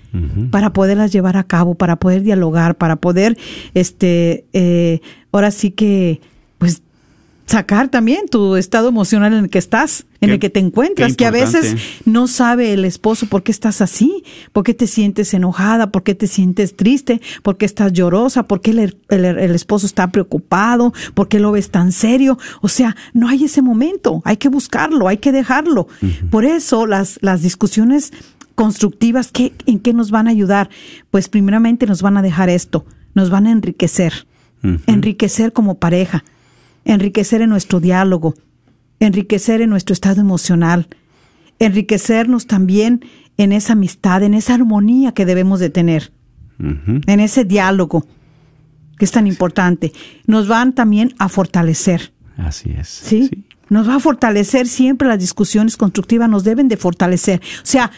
para 0.51 0.72
poderlas 0.72 1.12
llevar 1.12 1.37
a 1.37 1.44
cabo, 1.44 1.74
para 1.74 1.96
poder 1.96 2.22
dialogar, 2.22 2.79
para 2.79 2.96
poder, 2.96 3.37
este, 3.74 4.46
eh, 4.55 5.01
ahora 5.31 5.51
sí 5.51 5.72
que, 5.72 6.22
pues, 6.57 6.81
sacar 7.48 7.88
también 7.88 8.28
tu 8.28 8.56
estado 8.56 8.88
emocional 8.88 9.32
en 9.32 9.44
el 9.44 9.50
que 9.50 9.58
estás, 9.58 10.04
en 10.20 10.30
el 10.30 10.38
que 10.38 10.50
te 10.50 10.61
encuentras, 10.61 11.16
que 11.16 11.24
a 11.24 11.30
veces 11.30 11.76
no 12.04 12.26
sabe 12.26 12.74
el 12.74 12.84
esposo 12.84 13.26
por 13.26 13.42
qué 13.42 13.52
estás 13.52 13.80
así, 13.80 14.22
por 14.52 14.64
qué 14.64 14.74
te 14.74 14.87
sientes 14.87 15.32
enojada, 15.32 15.90
por 15.90 16.02
qué 16.02 16.14
te 16.14 16.26
sientes 16.26 16.76
triste, 16.76 17.22
por 17.42 17.56
qué 17.56 17.64
estás 17.64 17.94
llorosa, 17.94 18.42
por 18.42 18.61
qué 18.61 18.72
el, 19.08 19.54
esposo 19.54 19.87
está 19.87 20.11
preocupado, 20.11 20.92
por 21.14 21.28
qué 21.28 21.40
lo 21.40 21.52
ves 21.52 21.70
tan 21.70 21.92
serio. 21.92 22.38
O 22.61 22.68
sea, 22.68 22.96
no 23.14 23.28
hay 23.28 23.44
ese 23.44 23.62
momento, 23.62 24.20
hay 24.26 24.37
que 24.37 24.50
buscarlo, 24.50 25.08
hay 25.08 25.16
que 25.16 25.32
dejarlo. 25.32 25.88
Por 26.30 26.44
eso 26.44 26.87
las, 26.87 27.18
las 27.22 27.40
discusiones 27.40 28.12
constructivas, 28.56 29.32
¿qué, 29.32 29.54
¿en 29.64 29.78
qué 29.78 29.94
nos 29.94 30.11
van 30.11 30.28
a 30.28 30.32
ayudar? 30.32 30.68
Pues 31.11 31.28
primeramente 31.28 31.87
nos 31.87 32.02
van 32.02 32.18
a 32.18 32.22
dejar 32.22 32.50
esto, 32.50 32.84
nos 33.14 33.30
van 33.30 33.46
a 33.46 33.52
enriquecer, 33.52 34.26
enriquecer 34.87 35.54
como 35.54 35.76
pareja 35.76 36.24
enriquecer 36.88 37.42
en 37.42 37.51
nuestro 37.51 37.79
diálogo, 37.79 38.35
enriquecer 38.98 39.61
en 39.61 39.70
nuestro 39.70 39.92
estado 39.92 40.20
emocional, 40.20 40.88
enriquecernos 41.61 42.46
también 42.46 43.05
en 43.37 43.53
esa 43.53 43.74
amistad, 43.74 44.22
en 44.24 44.35
esa 44.35 44.55
armonía 44.55 45.12
que 45.12 45.27
debemos 45.27 45.61
de 45.61 45.70
tener, 45.70 46.12
en 46.59 47.20
ese 47.20 47.44
diálogo 47.44 48.05
que 48.98 49.05
es 49.05 49.12
tan 49.12 49.29
importante. 49.29 49.92
Nos 50.27 50.48
van 50.48 50.74
también 50.74 51.14
a 51.18 51.29
fortalecer. 51.29 52.12
Así 52.37 52.70
es. 52.70 52.88
¿Sí? 52.88 53.44
Nos 53.68 53.88
va 53.88 53.96
a 53.96 54.01
fortalecer 54.01 54.66
siempre 54.66 55.07
las 55.07 55.20
discusiones 55.20 55.77
constructivas, 55.77 56.29
nos 56.29 56.42
deben 56.42 56.66
de 56.66 56.77
fortalecer. 56.77 57.40
O 57.62 57.66
sea, 57.66 57.92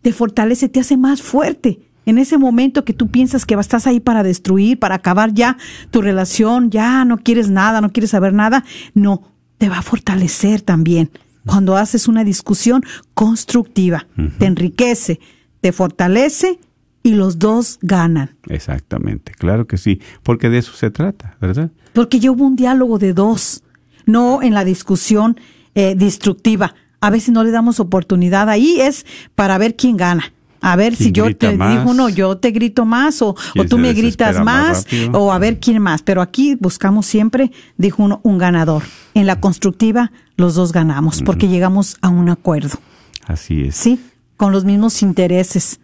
te 0.00 0.12
fortalece, 0.12 0.70
te 0.70 0.80
hace 0.80 0.96
más 0.96 1.20
fuerte 1.20 1.80
en 2.06 2.18
ese 2.18 2.38
momento 2.38 2.84
que 2.84 2.94
tú 2.94 3.08
piensas 3.08 3.44
que 3.44 3.54
estás 3.54 3.86
ahí 3.86 4.00
para 4.00 4.22
destruir, 4.22 4.78
para 4.78 4.94
acabar 4.94 5.34
ya 5.34 5.58
tu 5.90 6.00
relación, 6.00 6.70
ya 6.70 7.04
no 7.04 7.18
quieres 7.18 7.50
nada, 7.50 7.80
no 7.80 7.92
quieres 7.92 8.10
saber 8.10 8.32
nada, 8.32 8.64
no, 8.94 9.22
te 9.58 9.68
va 9.68 9.78
a 9.78 9.82
fortalecer 9.82 10.62
también 10.62 11.10
cuando 11.44 11.76
haces 11.76 12.08
una 12.08 12.24
discusión 12.24 12.82
constructiva, 13.14 14.06
te 14.38 14.46
enriquece, 14.46 15.20
te 15.60 15.72
fortalece 15.72 16.58
y 17.02 17.14
los 17.14 17.38
dos 17.38 17.78
ganan. 17.82 18.36
Exactamente, 18.48 19.32
claro 19.32 19.66
que 19.66 19.78
sí, 19.78 20.00
porque 20.24 20.50
de 20.50 20.58
eso 20.58 20.72
se 20.72 20.90
trata, 20.90 21.36
¿verdad? 21.40 21.70
Porque 21.92 22.18
ya 22.18 22.32
hubo 22.32 22.44
un 22.44 22.56
diálogo 22.56 22.98
de 22.98 23.12
dos, 23.14 23.62
no 24.06 24.42
en 24.42 24.54
la 24.54 24.64
discusión 24.64 25.38
eh, 25.74 25.94
destructiva. 25.96 26.74
A 27.00 27.10
veces 27.10 27.30
no 27.30 27.44
le 27.44 27.52
damos 27.52 27.78
oportunidad 27.78 28.48
ahí, 28.48 28.80
es 28.80 29.06
para 29.36 29.56
ver 29.56 29.76
quién 29.76 29.96
gana 29.96 30.32
a 30.60 30.76
ver 30.76 30.94
si 30.96 31.12
yo 31.12 31.34
te 31.36 31.52
digo, 31.52 31.94
no, 31.94 32.08
yo 32.08 32.38
te 32.38 32.50
grito 32.50 32.84
más 32.84 33.22
o, 33.22 33.36
o 33.56 33.64
tú 33.64 33.78
me 33.78 33.92
gritas 33.92 34.42
más, 34.42 34.86
o 35.12 35.32
a 35.32 35.38
ver 35.38 35.60
quién 35.60 35.80
más. 35.82 36.02
Pero 36.02 36.22
aquí 36.22 36.56
buscamos 36.58 37.06
siempre, 37.06 37.52
dijo 37.76 38.02
uno, 38.02 38.20
un 38.22 38.38
ganador. 38.38 38.82
En 39.14 39.26
la 39.26 39.40
constructiva, 39.40 40.12
los 40.36 40.54
dos 40.54 40.72
ganamos 40.72 41.22
porque 41.22 41.48
llegamos 41.48 41.96
a 42.02 42.08
un 42.08 42.28
acuerdo. 42.28 42.78
Así 43.26 43.62
es. 43.62 43.76
Sí, 43.76 44.00
con 44.36 44.52
los 44.52 44.64
mismos 44.64 45.02
intereses. 45.02 45.80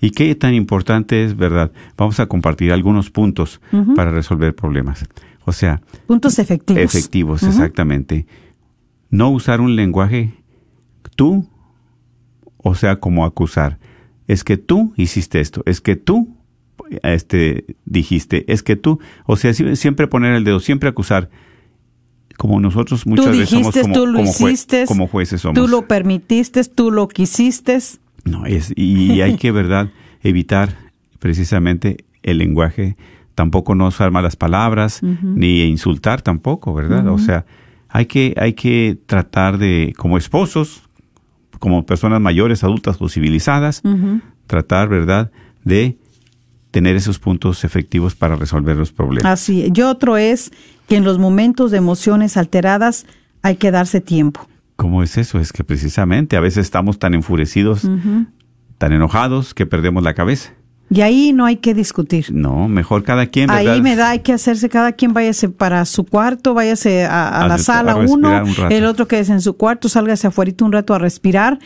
¿Y 0.00 0.10
qué 0.10 0.34
tan 0.34 0.54
importante 0.54 1.24
es, 1.24 1.36
verdad? 1.36 1.72
Vamos 1.96 2.20
a 2.20 2.26
compartir 2.26 2.72
algunos 2.72 3.10
puntos 3.10 3.60
para 3.96 4.10
resolver 4.10 4.54
problemas. 4.54 5.04
O 5.44 5.52
sea, 5.52 5.80
puntos 6.06 6.38
efectivos. 6.38 6.82
Efectivos, 6.82 7.42
exactamente. 7.42 8.26
No 9.10 9.30
usar 9.30 9.60
un 9.60 9.74
lenguaje 9.74 10.34
tú, 11.16 11.48
o 12.58 12.74
sea, 12.74 12.96
como 12.96 13.24
acusar 13.24 13.78
es 14.28 14.44
que 14.44 14.56
tú 14.56 14.92
hiciste 14.96 15.40
esto, 15.40 15.62
es 15.66 15.80
que 15.80 15.96
tú 15.96 16.36
este, 17.02 17.64
dijiste, 17.84 18.50
es 18.52 18.62
que 18.62 18.76
tú, 18.76 19.00
o 19.26 19.36
sea, 19.36 19.52
siempre 19.52 20.06
poner 20.06 20.34
el 20.34 20.44
dedo, 20.44 20.60
siempre 20.60 20.88
acusar, 20.88 21.30
como 22.36 22.60
nosotros 22.60 23.04
muchas 23.06 23.30
veces 23.30 23.48
somos 23.48 23.76
como, 23.76 23.94
tú 23.94 24.06
lo 24.06 24.20
hiciste, 24.20 24.84
como 24.86 25.08
jueces 25.08 25.40
somos. 25.40 25.60
Tú 25.60 25.66
lo 25.66 25.88
permitiste, 25.88 26.62
tú 26.64 26.92
lo 26.92 27.08
quisiste. 27.08 27.78
No, 28.24 28.46
es, 28.46 28.72
y 28.76 29.20
hay 29.22 29.36
que, 29.36 29.50
¿verdad?, 29.50 29.90
evitar 30.22 30.76
precisamente 31.18 32.04
el 32.22 32.38
lenguaje, 32.38 32.96
tampoco 33.34 33.74
no 33.74 33.88
usar 33.88 34.10
malas 34.10 34.36
palabras, 34.36 35.00
ni 35.02 35.62
insultar 35.62 36.22
tampoco, 36.22 36.74
¿verdad? 36.74 37.08
O 37.08 37.18
sea, 37.18 37.46
hay 37.88 38.06
que, 38.06 38.34
hay 38.36 38.52
que 38.52 38.98
tratar 39.06 39.58
de, 39.58 39.94
como 39.96 40.18
esposos, 40.18 40.87
como 41.58 41.86
personas 41.86 42.20
mayores, 42.20 42.64
adultas 42.64 42.96
o 43.00 43.08
civilizadas, 43.08 43.82
tratar, 44.46 44.88
¿verdad?, 44.88 45.30
de 45.64 45.98
tener 46.70 46.96
esos 46.96 47.18
puntos 47.18 47.64
efectivos 47.64 48.14
para 48.14 48.36
resolver 48.36 48.76
los 48.76 48.92
problemas. 48.92 49.32
Así, 49.32 49.72
y 49.74 49.80
otro 49.82 50.16
es 50.16 50.50
que 50.86 50.96
en 50.96 51.04
los 51.04 51.18
momentos 51.18 51.70
de 51.70 51.78
emociones 51.78 52.36
alteradas 52.36 53.06
hay 53.42 53.56
que 53.56 53.70
darse 53.70 54.00
tiempo. 54.00 54.46
¿Cómo 54.76 55.02
es 55.02 55.18
eso? 55.18 55.40
Es 55.40 55.52
que 55.52 55.64
precisamente 55.64 56.36
a 56.36 56.40
veces 56.40 56.66
estamos 56.66 56.98
tan 56.98 57.14
enfurecidos, 57.14 57.88
tan 58.78 58.92
enojados, 58.92 59.54
que 59.54 59.66
perdemos 59.66 60.02
la 60.02 60.14
cabeza. 60.14 60.52
Y 60.90 61.02
ahí 61.02 61.32
no 61.32 61.44
hay 61.44 61.56
que 61.56 61.74
discutir. 61.74 62.32
No, 62.32 62.66
mejor 62.66 63.04
cada 63.04 63.26
quien. 63.26 63.50
Ahí 63.50 63.82
me 63.82 63.94
da, 63.94 64.10
hay 64.10 64.20
que 64.20 64.32
hacerse, 64.32 64.68
cada 64.68 64.92
quien 64.92 65.12
váyase 65.12 65.48
para 65.48 65.84
su 65.84 66.04
cuarto, 66.04 66.54
váyase 66.54 67.04
a, 67.04 67.46
la 67.46 67.58
sala 67.58 67.96
uno, 67.96 68.44
el 68.70 68.84
otro 68.84 69.06
que 69.06 69.18
es 69.18 69.28
en 69.28 69.40
su 69.40 69.56
cuarto, 69.56 69.88
sálgase 69.88 70.26
afuera 70.26 70.48
un 70.60 70.72
rato 70.72 70.94
a 70.94 70.98
respirar, 70.98 71.58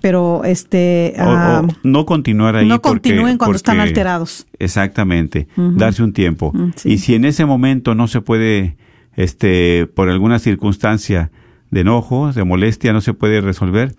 pero 0.00 0.44
este... 0.44 1.14
Ah, 1.18 1.62
no 1.82 2.04
continuar 2.04 2.56
ahí. 2.56 2.66
No 2.66 2.82
continúen 2.82 3.38
cuando 3.38 3.56
están 3.56 3.80
alterados. 3.80 4.46
Exactamente, 4.58 5.48
darse 5.56 6.02
un 6.02 6.12
tiempo. 6.12 6.52
Mm, 6.52 6.70
y 6.84 6.98
si 6.98 7.14
en 7.14 7.24
ese 7.24 7.44
momento 7.44 7.94
no 7.94 8.08
se 8.08 8.20
puede, 8.20 8.76
este, 9.14 9.86
por 9.86 10.08
alguna 10.08 10.38
circunstancia 10.38 11.30
de 11.70 11.80
enojo, 11.80 12.32
de 12.32 12.44
molestia, 12.44 12.92
no 12.92 13.00
se 13.00 13.14
puede 13.14 13.40
resolver, 13.40 13.94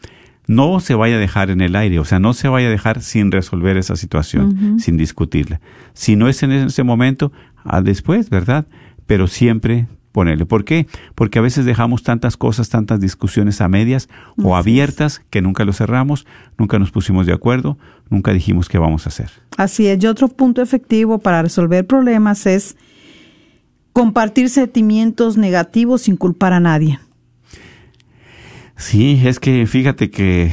no 0.48 0.80
se 0.80 0.96
vaya 0.96 1.16
a 1.16 1.20
dejar 1.20 1.50
en 1.50 1.62
el 1.62 1.76
aire, 1.76 2.00
o 2.00 2.06
sea, 2.06 2.20
no 2.20 2.34
se 2.34 2.48
vaya 2.48 2.68
a 2.68 2.72
dejar 2.72 3.02
sin 3.02 3.32
resolver 3.32 3.78
esa 3.78 3.96
situación, 3.96 4.80
sin 4.80 4.98
discutirla. 4.98 5.60
Si 5.94 6.16
no 6.16 6.28
es 6.28 6.44
en 6.44 6.52
ese 6.52 6.84
momento, 6.84 7.32
a 7.64 7.82
después, 7.82 8.30
¿verdad? 8.30 8.68
Pero 9.08 9.28
siempre 9.28 9.88
ponerle. 10.16 10.46
¿Por 10.46 10.64
qué? 10.64 10.88
Porque 11.14 11.40
a 11.40 11.42
veces 11.42 11.66
dejamos 11.66 12.04
tantas 12.04 12.38
cosas, 12.38 12.70
tantas 12.70 13.02
discusiones 13.02 13.60
a 13.60 13.68
medias 13.68 14.08
o 14.42 14.56
abiertas 14.56 15.22
que 15.30 15.42
nunca 15.42 15.66
lo 15.66 15.74
cerramos, 15.74 16.26
nunca 16.58 16.80
nos 16.80 16.92
pusimos 16.92 17.26
de 17.26 17.34
acuerdo, 17.34 17.78
nunca 18.10 18.32
dijimos 18.32 18.70
qué 18.70 18.78
vamos 18.78 19.06
a 19.06 19.10
hacer. 19.10 19.30
Así 19.58 19.88
es. 19.88 20.02
Y 20.02 20.08
otro 20.08 20.30
punto 20.30 20.62
efectivo 20.62 21.18
para 21.20 21.42
resolver 21.42 21.86
problemas 21.86 22.46
es 22.46 22.78
compartir 23.92 24.50
sentimientos 24.50 25.36
negativos 25.36 26.04
sin 26.04 26.16
culpar 26.16 26.54
a 26.54 26.62
nadie. 26.62 27.00
Sí, 28.78 29.22
es 29.24 29.40
que 29.40 29.66
fíjate 29.68 30.10
que 30.10 30.52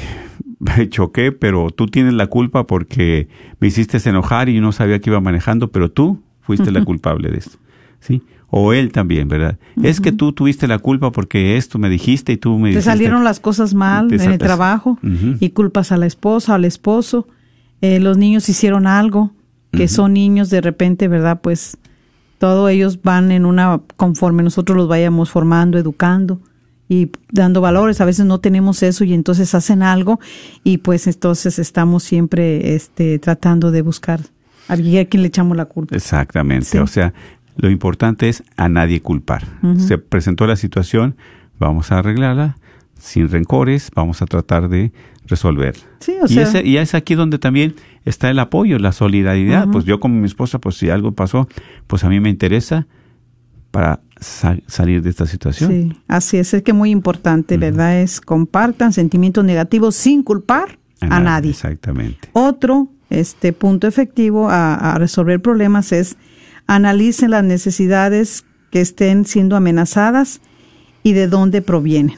me 0.59 0.89
choqué, 0.89 1.33
pero 1.33 1.71
tú 1.71 1.87
tienes 1.87 2.15
la 2.15 2.29
culpa 2.29 2.67
porque 2.67 3.29
me 3.61 3.69
hiciste 3.69 3.99
enojar 4.09 4.49
y 4.49 4.55
yo 4.55 4.61
no 4.61 4.73
sabía 4.73 5.01
que 5.01 5.11
iba 5.11 5.21
manejando, 5.21 5.71
pero 5.71 5.91
tú 5.91 6.23
fuiste 6.41 6.71
la 6.71 6.85
culpable 6.85 7.31
de 7.31 7.39
esto. 7.39 7.59
¿Sí? 8.01 8.23
O 8.49 8.73
él 8.73 8.93
también, 8.93 9.29
¿verdad? 9.29 9.59
Es 9.83 10.01
que 10.01 10.13
tú 10.13 10.33
tuviste 10.33 10.67
la 10.67 10.79
culpa 10.79 11.11
porque 11.11 11.57
esto 11.57 11.79
me 11.79 11.89
dijiste 11.89 12.33
y 12.33 12.37
tú 12.37 12.59
me 12.59 12.73
Te 12.73 12.83
salieron 12.83 13.25
las 13.25 13.41
cosas 13.41 13.73
mal 13.73 14.13
en 14.13 14.21
el 14.21 14.39
trabajo 14.39 14.99
y 15.41 15.51
culpas 15.51 15.91
a 15.91 15.97
la 15.97 16.07
esposa, 16.07 16.57
al 16.57 16.65
esposo. 16.65 17.27
Eh, 17.81 17.99
los 17.99 18.19
niños 18.19 18.49
hicieron 18.49 18.87
algo, 18.87 19.33
que 19.71 19.89
son 19.89 20.13
niños 20.13 20.51
de 20.51 20.61
repente, 20.61 21.09
¿verdad? 21.09 21.41
Pues 21.41 21.79
todos 22.39 22.71
ellos 22.71 23.01
van 23.03 23.33
en 23.33 23.47
una, 23.47 23.81
conforme 23.97 24.43
nosotros 24.43 24.77
los 24.77 24.89
vayamos 24.89 25.31
formando, 25.31 25.79
educando 25.79 26.41
y 26.93 27.11
dando 27.31 27.63
valores. 27.63 28.03
A 28.03 28.05
veces 28.05 28.27
no 28.27 28.41
tenemos 28.41 28.83
eso 28.83 29.05
y 29.05 29.15
entonces 29.15 29.55
hacen 29.55 29.83
algo 29.83 30.21
y 30.63 30.79
pues 30.79 31.07
entonces 31.07 31.59
estamos 31.59 32.03
siempre 32.03 32.75
este, 32.75 33.19
tratando 33.19 33.71
de 33.71 33.81
buscar 33.81 34.21
a 34.69 34.77
quien 34.77 35.23
le 35.23 35.29
echamos 35.29 35.57
la 35.57 35.65
culpa. 35.65 35.97
Exactamente. 35.97 36.81
O 36.81 36.87
sea, 36.87 37.15
lo 37.57 37.71
importante 37.71 38.29
es 38.29 38.43
a 38.57 38.69
nadie 38.69 39.01
culpar. 39.01 39.43
Se 39.79 39.97
presentó 39.97 40.47
la 40.47 40.57
situación, 40.57 41.17
vamos 41.59 41.93
a 41.93 41.99
arreglarla 42.01 42.59
sin 42.99 43.31
rencores, 43.31 43.91
vamos 43.95 44.21
a 44.21 44.27
tratar 44.27 44.69
de 44.69 44.93
resolver. 45.27 45.75
Sí, 46.01 46.17
o 46.23 46.27
y, 46.29 46.69
y, 46.69 46.77
es 46.77 46.95
aquí 46.95 47.15
donde 47.15 47.39
también 47.39 47.75
está 48.05 48.29
el 48.31 48.39
apoyo, 48.39 48.79
la 48.79 48.93
solidaridad. 48.93 49.67
Pues 49.69 49.87
yo 49.87 49.99
como 49.99 50.21
mi 50.21 50.27
esposa, 50.27 50.59
pues 50.59 50.77
si 50.77 50.91
algo 50.91 51.13
pasó, 51.13 51.49
pues 51.87 52.05
a 52.05 52.11
mí 52.11 52.21
me 52.21 52.29
interesa 52.29 52.87
para 53.73 54.01
salir 54.21 55.03
de 55.03 55.11
esta 55.11 55.27
situación. 55.27 55.71
Sí, 55.71 56.01
así 56.07 56.37
es, 56.37 56.55
es 56.55 56.63
que 56.63 56.73
muy 56.73 56.91
importante, 56.91 57.57
¿verdad? 57.57 58.01
Es 58.01 58.21
compartan 58.21 58.93
sentimientos 58.93 59.45
negativos 59.45 59.97
sin 59.97 60.23
culpar 60.23 60.79
a, 61.01 61.19
nadie. 61.19 61.51
Exactamente. 61.51 62.29
Otro 62.33 62.89
este 63.11 63.53
punto 63.53 63.89
efectivo 63.89 64.49
a, 64.49 64.75
a 64.75 64.99
resolver 64.99 65.43
problemas 65.43 65.91
es 65.91 66.17
analicen 66.69 67.33
las 67.33 67.43
necesidades 67.43 68.45
que 68.71 68.81
estén 68.81 69.25
siendo 69.25 69.57
amenazadas 69.57 70.41
y 71.03 71.13
de 71.13 71.29
dónde 71.29 71.63
provienen. 71.63 72.17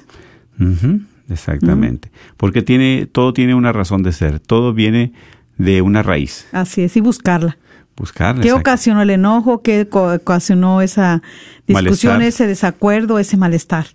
exactamente. 1.28 2.10
Porque 2.36 2.62
tiene, 2.62 3.08
todo 3.10 3.32
tiene 3.32 3.54
una 3.54 3.72
razón 3.72 4.02
de 4.02 4.12
ser. 4.12 4.40
Todo 4.40 4.72
viene 4.74 5.12
de 5.58 5.82
una 5.82 6.02
raíz. 6.02 6.46
Así 6.52 6.82
es, 6.82 6.96
y 6.96 7.00
buscarla. 7.00 7.58
Buscarla. 7.96 8.42
¿Qué 8.42 8.52
ocasionó 8.52 9.02
el 9.02 9.11
enojo? 9.11 9.62
¿Qué 9.62 9.88
ocasionó 9.90 10.83
esa 10.83 11.22
discusión, 11.66 12.22
ese 12.22 12.46
desacuerdo, 12.46 13.18
ese 13.18 13.37
malestar? 13.37 13.87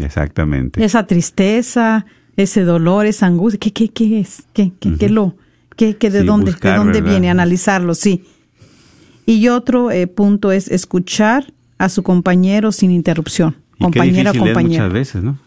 exactamente. 0.00 0.84
Esa 0.84 1.06
tristeza, 1.06 2.06
ese 2.36 2.62
dolor, 2.62 3.06
esa 3.06 3.26
angustia. 3.26 3.58
¿Qué, 3.58 3.72
qué, 3.72 3.88
qué 3.88 4.20
es? 4.20 4.44
¿Qué, 4.52 4.72
qué, 4.78 4.94
qué 4.96 5.08
lo? 5.08 5.36
¿Qué, 5.76 5.96
qué 5.96 6.10
de 6.10 6.22
dónde? 6.22 6.52
¿De 6.52 6.74
dónde 6.74 7.00
viene? 7.00 7.30
Analizarlo, 7.30 7.94
sí. 7.94 8.24
Y 9.26 9.48
otro 9.48 9.90
eh, 9.90 10.06
punto 10.06 10.52
es 10.52 10.68
escuchar 10.68 11.52
a 11.78 11.88
su 11.88 12.02
compañero 12.02 12.72
sin 12.72 12.90
interrupción. 12.90 13.56
Y 13.76 13.84
compañera 13.84 14.32
qué 14.32 14.38
compañero. 14.38 14.84
muchas 14.84 14.92
veces, 14.92 15.22
¿no? 15.22 15.38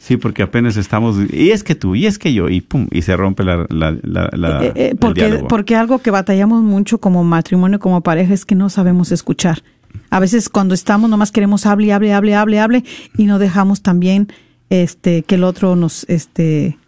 Sí, 0.00 0.16
porque 0.16 0.42
apenas 0.42 0.78
estamos, 0.78 1.16
y 1.30 1.50
es 1.50 1.62
que 1.62 1.74
tú, 1.74 1.94
y 1.94 2.06
es 2.06 2.18
que 2.18 2.32
yo, 2.32 2.48
y 2.48 2.62
pum, 2.62 2.86
y 2.90 3.02
se 3.02 3.14
rompe 3.18 3.44
la, 3.44 3.66
la, 3.68 3.92
la, 4.32 4.64
eh, 4.64 4.72
eh, 4.74 4.96
porque, 4.98 5.44
porque 5.46 5.76
algo 5.76 5.98
que 5.98 6.10
batallamos 6.10 6.62
mucho 6.62 6.98
como 6.98 7.22
matrimonio, 7.22 7.78
como 7.78 8.00
pareja, 8.00 8.32
es 8.32 8.46
que 8.46 8.54
no 8.54 8.70
sabemos 8.70 9.12
escuchar. 9.12 9.62
A 10.08 10.18
veces 10.18 10.48
cuando 10.48 10.72
estamos 10.72 11.10
nomás 11.10 11.32
queremos 11.32 11.66
hable, 11.66 11.92
hable, 11.92 12.14
hable, 12.14 12.34
hable, 12.34 12.60
hable, 12.60 12.84
y 13.18 13.26
no 13.26 13.38
dejamos 13.38 13.82
también 13.82 14.28
este 14.70 15.22
que 15.22 15.34
el 15.34 15.44
otro 15.44 15.76
nos, 15.76 16.04
este, 16.08 16.78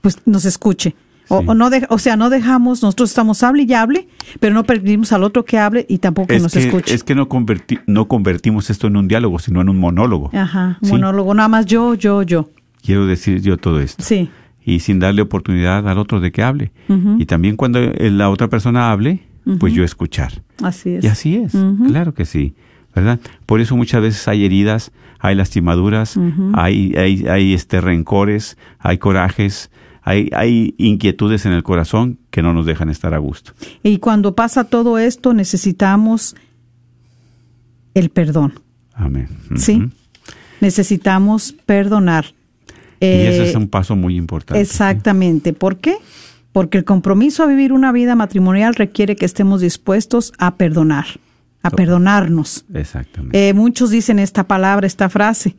pues 0.00 0.18
nos 0.26 0.44
escuche. 0.44 0.96
O, 1.28 1.54
no 1.54 1.70
o 1.90 1.98
sea, 1.98 2.16
no 2.16 2.30
dejamos, 2.30 2.82
nosotros 2.82 3.10
estamos 3.10 3.42
hable 3.42 3.64
y 3.64 3.74
hable, 3.74 4.08
pero 4.40 4.54
no 4.54 4.64
permitimos 4.64 5.12
al 5.12 5.22
otro 5.24 5.44
que 5.44 5.58
hable 5.58 5.84
y 5.88 5.98
tampoco 5.98 6.32
es 6.32 6.42
nos 6.42 6.52
que, 6.52 6.60
escuche. 6.60 6.94
Es 6.94 7.04
que 7.04 7.14
no, 7.14 7.28
converti 7.28 7.78
no 7.86 8.08
convertimos 8.08 8.70
esto 8.70 8.86
en 8.86 8.96
un 8.96 9.08
diálogo, 9.08 9.38
sino 9.38 9.60
en 9.60 9.68
un 9.68 9.78
monólogo. 9.78 10.30
Ajá, 10.32 10.78
monólogo, 10.82 11.34
nada 11.34 11.48
más 11.48 11.66
yo, 11.66 11.94
yo, 11.94 12.22
yo. 12.22 12.50
Quiero 12.82 13.06
decir 13.06 13.42
yo 13.42 13.58
todo 13.58 13.80
esto. 13.80 14.02
Sí. 14.02 14.30
Y 14.64 14.80
sin 14.80 14.98
darle 14.98 15.22
oportunidad 15.22 15.86
al 15.88 15.98
otro 15.98 16.20
de 16.20 16.32
que 16.32 16.42
hable. 16.42 16.72
Y 17.18 17.26
también 17.26 17.56
cuando 17.56 17.80
la 17.80 18.30
otra 18.30 18.48
persona 18.48 18.90
hable, 18.90 19.20
pues 19.58 19.72
yo 19.72 19.84
escuchar. 19.84 20.42
Así 20.62 20.94
es. 20.94 21.04
Y 21.04 21.06
así 21.08 21.36
es, 21.36 21.52
claro 21.86 22.14
que 22.14 22.24
sí. 22.24 22.54
¿verdad? 22.94 23.20
Por 23.46 23.60
eso 23.60 23.76
muchas 23.76 24.02
veces 24.02 24.26
hay 24.28 24.44
heridas, 24.44 24.92
hay 25.18 25.34
lastimaduras, 25.34 26.18
hay, 26.54 26.94
hay, 26.96 27.26
hay 27.28 27.54
este 27.54 27.80
rencores, 27.80 28.56
hay 28.78 28.98
corajes, 28.98 29.70
hay, 30.08 30.30
hay 30.32 30.74
inquietudes 30.78 31.44
en 31.44 31.52
el 31.52 31.62
corazón 31.62 32.18
que 32.30 32.40
no 32.40 32.54
nos 32.54 32.64
dejan 32.64 32.88
estar 32.88 33.12
a 33.12 33.18
gusto. 33.18 33.52
Y 33.82 33.98
cuando 33.98 34.34
pasa 34.34 34.64
todo 34.64 34.96
esto, 34.96 35.34
necesitamos 35.34 36.34
el 37.92 38.08
perdón. 38.08 38.54
Amén. 38.94 39.28
Sí. 39.56 39.82
Necesitamos 40.62 41.52
perdonar. 41.66 42.24
y 43.00 43.04
ese 43.04 43.50
es 43.50 43.54
un 43.54 43.68
paso 43.68 43.96
muy 43.96 44.16
importante. 44.16 44.62
Exactamente. 44.62 45.52
¿Por 45.52 45.76
qué? 45.76 45.96
Porque 46.52 46.78
el 46.78 46.84
compromiso 46.84 47.42
a 47.42 47.46
vivir 47.46 47.74
una 47.74 47.92
vida 47.92 48.14
matrimonial 48.14 48.76
requiere 48.76 49.14
que 49.14 49.26
estemos 49.26 49.60
dispuestos 49.60 50.32
a 50.38 50.56
perdonar, 50.56 51.04
a 51.62 51.68
perdonarnos. 51.68 52.64
Exactamente. 52.72 53.50
Eh, 53.50 53.52
muchos 53.52 53.90
dicen 53.90 54.18
esta 54.18 54.48
palabra, 54.48 54.86
esta 54.86 55.10
frase, 55.10 55.54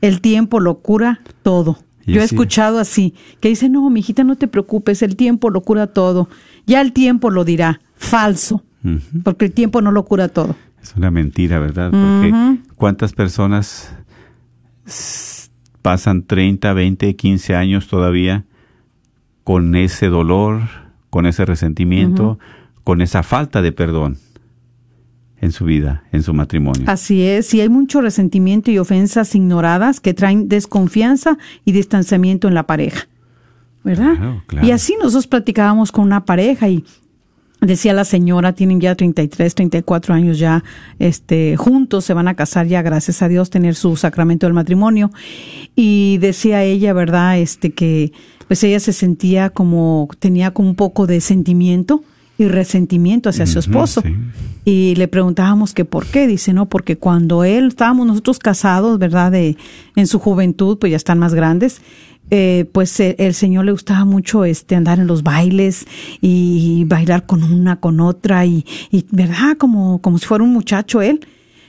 el 0.00 0.20
tiempo 0.20 0.60
lo 0.60 0.78
cura 0.78 1.20
todo. 1.42 1.78
Yo 2.08 2.20
he 2.20 2.24
escuchado 2.24 2.78
así, 2.78 3.14
que 3.40 3.48
dice, 3.48 3.68
no, 3.68 3.88
mi 3.90 4.00
hijita, 4.00 4.24
no 4.24 4.36
te 4.36 4.48
preocupes, 4.48 5.02
el 5.02 5.16
tiempo 5.16 5.50
lo 5.50 5.60
cura 5.60 5.88
todo. 5.88 6.28
Ya 6.66 6.80
el 6.80 6.92
tiempo 6.92 7.30
lo 7.30 7.44
dirá. 7.44 7.80
Falso, 7.94 8.64
porque 9.24 9.46
el 9.46 9.52
tiempo 9.52 9.82
no 9.82 9.92
lo 9.92 10.04
cura 10.04 10.28
todo. 10.28 10.56
Es 10.82 10.94
una 10.96 11.10
mentira, 11.10 11.58
¿verdad? 11.58 11.90
Porque 11.90 12.60
¿cuántas 12.76 13.12
personas 13.12 13.92
pasan 15.82 16.22
30, 16.22 16.72
20, 16.72 17.16
15 17.16 17.54
años 17.54 17.88
todavía 17.88 18.44
con 19.44 19.74
ese 19.74 20.08
dolor, 20.08 20.62
con 21.10 21.26
ese 21.26 21.44
resentimiento, 21.44 22.38
con 22.84 23.02
esa 23.02 23.22
falta 23.22 23.60
de 23.62 23.72
perdón? 23.72 24.18
En 25.40 25.52
su 25.52 25.64
vida, 25.64 26.04
en 26.12 26.22
su 26.22 26.34
matrimonio. 26.34 26.84
Así 26.86 27.22
es, 27.22 27.52
y 27.54 27.60
hay 27.60 27.68
mucho 27.68 28.00
resentimiento 28.00 28.70
y 28.70 28.78
ofensas 28.78 29.34
ignoradas 29.34 30.00
que 30.00 30.14
traen 30.14 30.48
desconfianza 30.48 31.38
y 31.64 31.72
distanciamiento 31.72 32.48
en 32.48 32.54
la 32.54 32.66
pareja. 32.66 33.08
¿Verdad? 33.84 34.42
Y 34.62 34.72
así 34.72 34.96
nosotros 34.98 35.28
platicábamos 35.28 35.92
con 35.92 36.04
una 36.04 36.24
pareja 36.24 36.68
y 36.68 36.84
decía 37.60 37.92
la 37.94 38.04
señora, 38.04 38.52
tienen 38.52 38.80
ya 38.80 38.94
33, 38.94 39.54
34 39.54 40.14
años 40.14 40.38
ya 40.38 40.62
este 40.98 41.56
juntos, 41.56 42.04
se 42.04 42.12
van 42.12 42.28
a 42.28 42.34
casar 42.34 42.66
ya 42.66 42.82
gracias 42.82 43.22
a 43.22 43.28
Dios 43.28 43.50
tener 43.50 43.76
su 43.76 43.96
sacramento 43.96 44.46
del 44.46 44.54
matrimonio 44.54 45.10
y 45.74 46.18
decía 46.18 46.64
ella, 46.64 46.92
¿verdad? 46.92 47.38
Este 47.38 47.70
que 47.72 48.12
pues 48.46 48.62
ella 48.64 48.80
se 48.80 48.92
sentía 48.92 49.50
como 49.50 50.08
tenía 50.18 50.52
como 50.52 50.68
un 50.68 50.74
poco 50.74 51.06
de 51.06 51.20
sentimiento 51.20 52.02
y 52.38 52.46
resentimiento 52.46 53.28
hacia 53.28 53.46
su 53.46 53.58
esposo. 53.58 54.02
Y 54.64 54.94
le 54.94 55.08
preguntábamos 55.08 55.74
que 55.74 55.84
por 55.84 56.06
qué. 56.06 56.28
Dice, 56.28 56.52
no, 56.52 56.66
porque 56.66 56.96
cuando 56.96 57.42
él, 57.42 57.68
estábamos 57.68 58.06
nosotros 58.06 58.38
casados, 58.38 58.98
¿verdad? 58.98 59.32
De, 59.32 59.56
en 59.96 60.06
su 60.06 60.20
juventud, 60.20 60.78
pues 60.78 60.92
ya 60.92 60.96
están 60.96 61.18
más 61.18 61.34
grandes. 61.34 61.82
Eh, 62.30 62.66
pues 62.72 63.00
el 63.00 63.34
Señor 63.34 63.64
le 63.64 63.72
gustaba 63.72 64.04
mucho 64.04 64.44
este 64.44 64.76
andar 64.76 65.00
en 65.00 65.06
los 65.06 65.22
bailes 65.22 65.86
y, 66.20 66.84
bailar 66.86 67.26
con 67.26 67.42
una, 67.42 67.80
con 67.80 68.00
otra 68.00 68.44
y, 68.46 68.64
y, 68.90 69.06
¿verdad? 69.10 69.56
Como, 69.56 70.00
como 70.00 70.18
si 70.18 70.26
fuera 70.26 70.44
un 70.44 70.52
muchacho 70.52 71.02
él. 71.02 71.26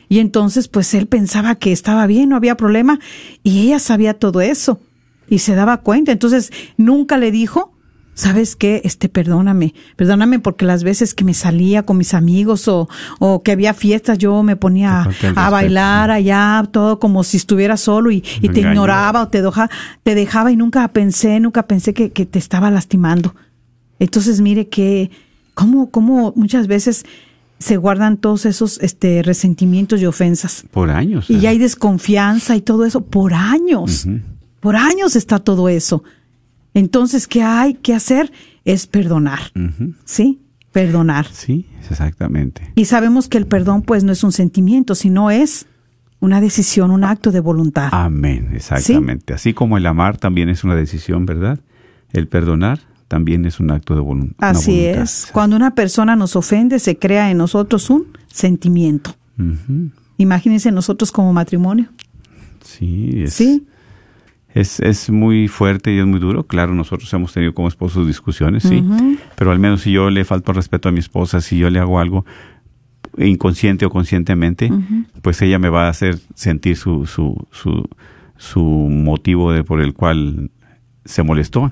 Y 0.07 0.19
entonces, 0.19 0.67
pues 0.67 0.93
él 0.93 1.07
pensaba 1.07 1.55
que 1.55 1.71
estaba 1.71 2.05
bien, 2.05 2.29
no 2.29 2.35
había 2.35 2.57
problema. 2.57 2.99
Y 3.43 3.61
ella 3.61 3.79
sabía 3.79 4.13
todo 4.13 4.41
eso. 4.41 4.79
Y 5.27 5.39
se 5.39 5.55
daba 5.55 5.77
cuenta. 5.77 6.11
Entonces, 6.11 6.51
nunca 6.77 7.17
le 7.17 7.31
dijo, 7.31 7.73
¿sabes 8.19 8.57
qué? 8.57 8.81
Este, 8.83 9.07
perdóname, 9.07 9.73
perdóname 9.95 10.39
porque 10.39 10.65
las 10.65 10.83
veces 10.83 11.13
que 11.13 11.23
me 11.23 11.33
salía 11.33 11.83
con 11.83 11.97
mis 11.97 12.13
amigos 12.13 12.67
o, 12.67 12.89
o 13.19 13.41
que 13.43 13.53
había 13.53 13.73
fiestas, 13.73 14.17
yo 14.17 14.43
me 14.43 14.57
ponía 14.57 15.07
a, 15.35 15.49
bailar 15.49 16.11
allá, 16.11 16.67
todo 16.69 16.99
como 16.99 17.23
si 17.23 17.37
estuviera 17.37 17.77
solo 17.77 18.11
y, 18.11 18.21
y 18.41 18.49
te 18.49 18.59
ignoraba 18.59 19.23
o 19.23 19.27
te 19.29 19.41
dejaba, 19.41 19.69
te 20.03 20.15
dejaba 20.15 20.51
y 20.51 20.57
nunca 20.57 20.85
pensé, 20.89 21.39
nunca 21.39 21.65
pensé 21.65 21.93
que, 21.93 22.11
que 22.11 22.25
te 22.25 22.39
estaba 22.39 22.69
lastimando. 22.69 23.35
Entonces, 23.99 24.41
mire 24.41 24.67
que, 24.67 25.11
cómo, 25.53 25.89
cómo 25.89 26.33
muchas 26.35 26.67
veces 26.67 27.05
se 27.57 27.77
guardan 27.77 28.17
todos 28.17 28.45
esos 28.45 28.79
este, 28.81 29.23
resentimientos 29.23 30.01
y 30.01 30.05
ofensas. 30.05 30.65
Por 30.71 30.89
años. 30.89 31.29
Y 31.29 31.45
¿eh? 31.45 31.47
hay 31.47 31.57
desconfianza 31.57 32.57
y 32.57 32.61
todo 32.61 32.83
eso 32.83 32.99
por 32.99 33.33
años. 33.33 34.05
Por 34.59 34.75
años 34.75 35.15
está 35.15 35.39
todo 35.39 35.69
eso. 35.69 36.03
Entonces, 36.73 37.27
¿qué 37.27 37.41
hay 37.43 37.73
que 37.75 37.93
hacer? 37.93 38.31
Es 38.65 38.87
perdonar. 38.87 39.39
¿Sí? 40.05 40.39
Perdonar. 40.71 41.25
Sí, 41.31 41.67
exactamente. 41.89 42.71
Y 42.75 42.85
sabemos 42.85 43.27
que 43.27 43.37
el 43.37 43.47
perdón, 43.47 43.81
pues, 43.81 44.03
no 44.03 44.11
es 44.11 44.23
un 44.23 44.31
sentimiento, 44.31 44.93
sino 44.95 45.31
es 45.31 45.65
una 46.19 46.41
decisión, 46.41 46.91
un 46.91 47.03
acto 47.03 47.31
de 47.31 47.39
voluntad. 47.39 47.89
Amén, 47.91 48.49
exactamente. 48.53 49.33
Así 49.33 49.53
como 49.53 49.77
el 49.77 49.85
amar 49.85 50.17
también 50.17 50.49
es 50.49 50.63
una 50.63 50.75
decisión, 50.75 51.25
¿verdad? 51.25 51.59
El 52.11 52.27
perdonar 52.27 52.79
también 53.07 53.45
es 53.45 53.59
un 53.59 53.71
acto 53.71 53.95
de 53.95 54.01
volun- 54.01 54.35
una 54.37 54.49
Así 54.49 54.79
voluntad. 54.81 55.03
es. 55.03 55.29
Cuando 55.31 55.55
una 55.55 55.73
persona 55.73 56.15
nos 56.15 56.35
ofende, 56.35 56.77
se 56.79 56.97
crea 56.99 57.31
en 57.31 57.37
nosotros 57.37 57.89
un 57.89 58.05
sentimiento. 58.27 59.15
Ujú. 59.39 59.89
Imagínense 60.17 60.71
nosotros 60.71 61.11
como 61.11 61.33
matrimonio. 61.33 61.87
Sí, 62.63 63.23
es, 63.23 63.33
Sí. 63.33 63.65
Es, 64.53 64.79
es 64.79 65.09
muy 65.09 65.47
fuerte 65.47 65.93
y 65.93 65.99
es 65.99 66.05
muy 66.05 66.19
duro. 66.19 66.43
Claro, 66.43 66.73
nosotros 66.73 67.11
hemos 67.13 67.33
tenido 67.33 67.53
como 67.53 67.67
esposos 67.67 68.07
discusiones, 68.07 68.63
sí. 68.63 68.83
Pero 69.35 69.51
al 69.51 69.59
menos 69.59 69.81
si 69.81 69.91
yo 69.91 70.09
le 70.09 70.25
falto 70.25 70.53
respeto 70.53 70.89
a 70.89 70.91
mi 70.91 70.99
esposa, 70.99 71.41
si 71.41 71.57
yo 71.57 71.69
le 71.69 71.79
hago 71.79 71.99
algo 71.99 72.25
inconsciente 73.17 73.85
o 73.85 73.89
conscientemente, 73.89 74.71
pues 75.21 75.41
ella 75.41 75.59
me 75.59 75.69
va 75.69 75.85
a 75.85 75.89
hacer 75.89 76.19
sentir 76.35 76.77
su, 76.77 77.05
su, 77.05 77.47
su, 77.51 77.87
su 78.37 78.61
motivo 78.63 79.51
de, 79.51 79.63
por 79.63 79.81
el 79.81 79.93
cual 79.93 80.51
se 81.05 81.23
molestó. 81.23 81.71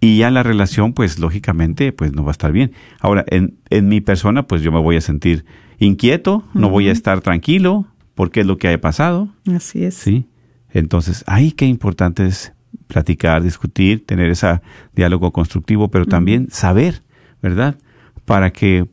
Y 0.00 0.18
ya 0.18 0.30
la 0.30 0.42
relación, 0.42 0.94
pues 0.94 1.18
lógicamente, 1.18 1.92
pues 1.92 2.12
no 2.12 2.24
va 2.24 2.30
a 2.30 2.32
estar 2.32 2.52
bien. 2.52 2.72
Ahora, 3.00 3.24
en, 3.28 3.54
en 3.68 3.88
mi 3.88 4.00
persona, 4.00 4.46
pues 4.46 4.62
yo 4.62 4.72
me 4.72 4.80
voy 4.80 4.96
a 4.96 5.00
sentir 5.00 5.44
inquieto, 5.78 6.44
no 6.54 6.70
voy 6.70 6.88
a 6.88 6.92
estar 6.92 7.20
tranquilo, 7.20 7.86
porque 8.14 8.40
es 8.40 8.46
lo 8.46 8.56
que 8.56 8.68
haya 8.68 8.80
pasado. 8.80 9.28
Así 9.46 9.84
es. 9.84 9.94
¿sí? 9.94 10.26
Entonces, 10.72 11.24
ahí 11.26 11.52
qué 11.52 11.66
importante 11.66 12.26
es 12.26 12.52
platicar, 12.86 13.42
discutir, 13.42 14.04
tener 14.06 14.30
ese 14.30 14.60
diálogo 14.94 15.32
constructivo, 15.32 15.88
pero 15.90 16.06
también 16.06 16.48
saber, 16.50 17.02
¿verdad? 17.42 17.76
Para 18.24 18.50
que 18.52 18.86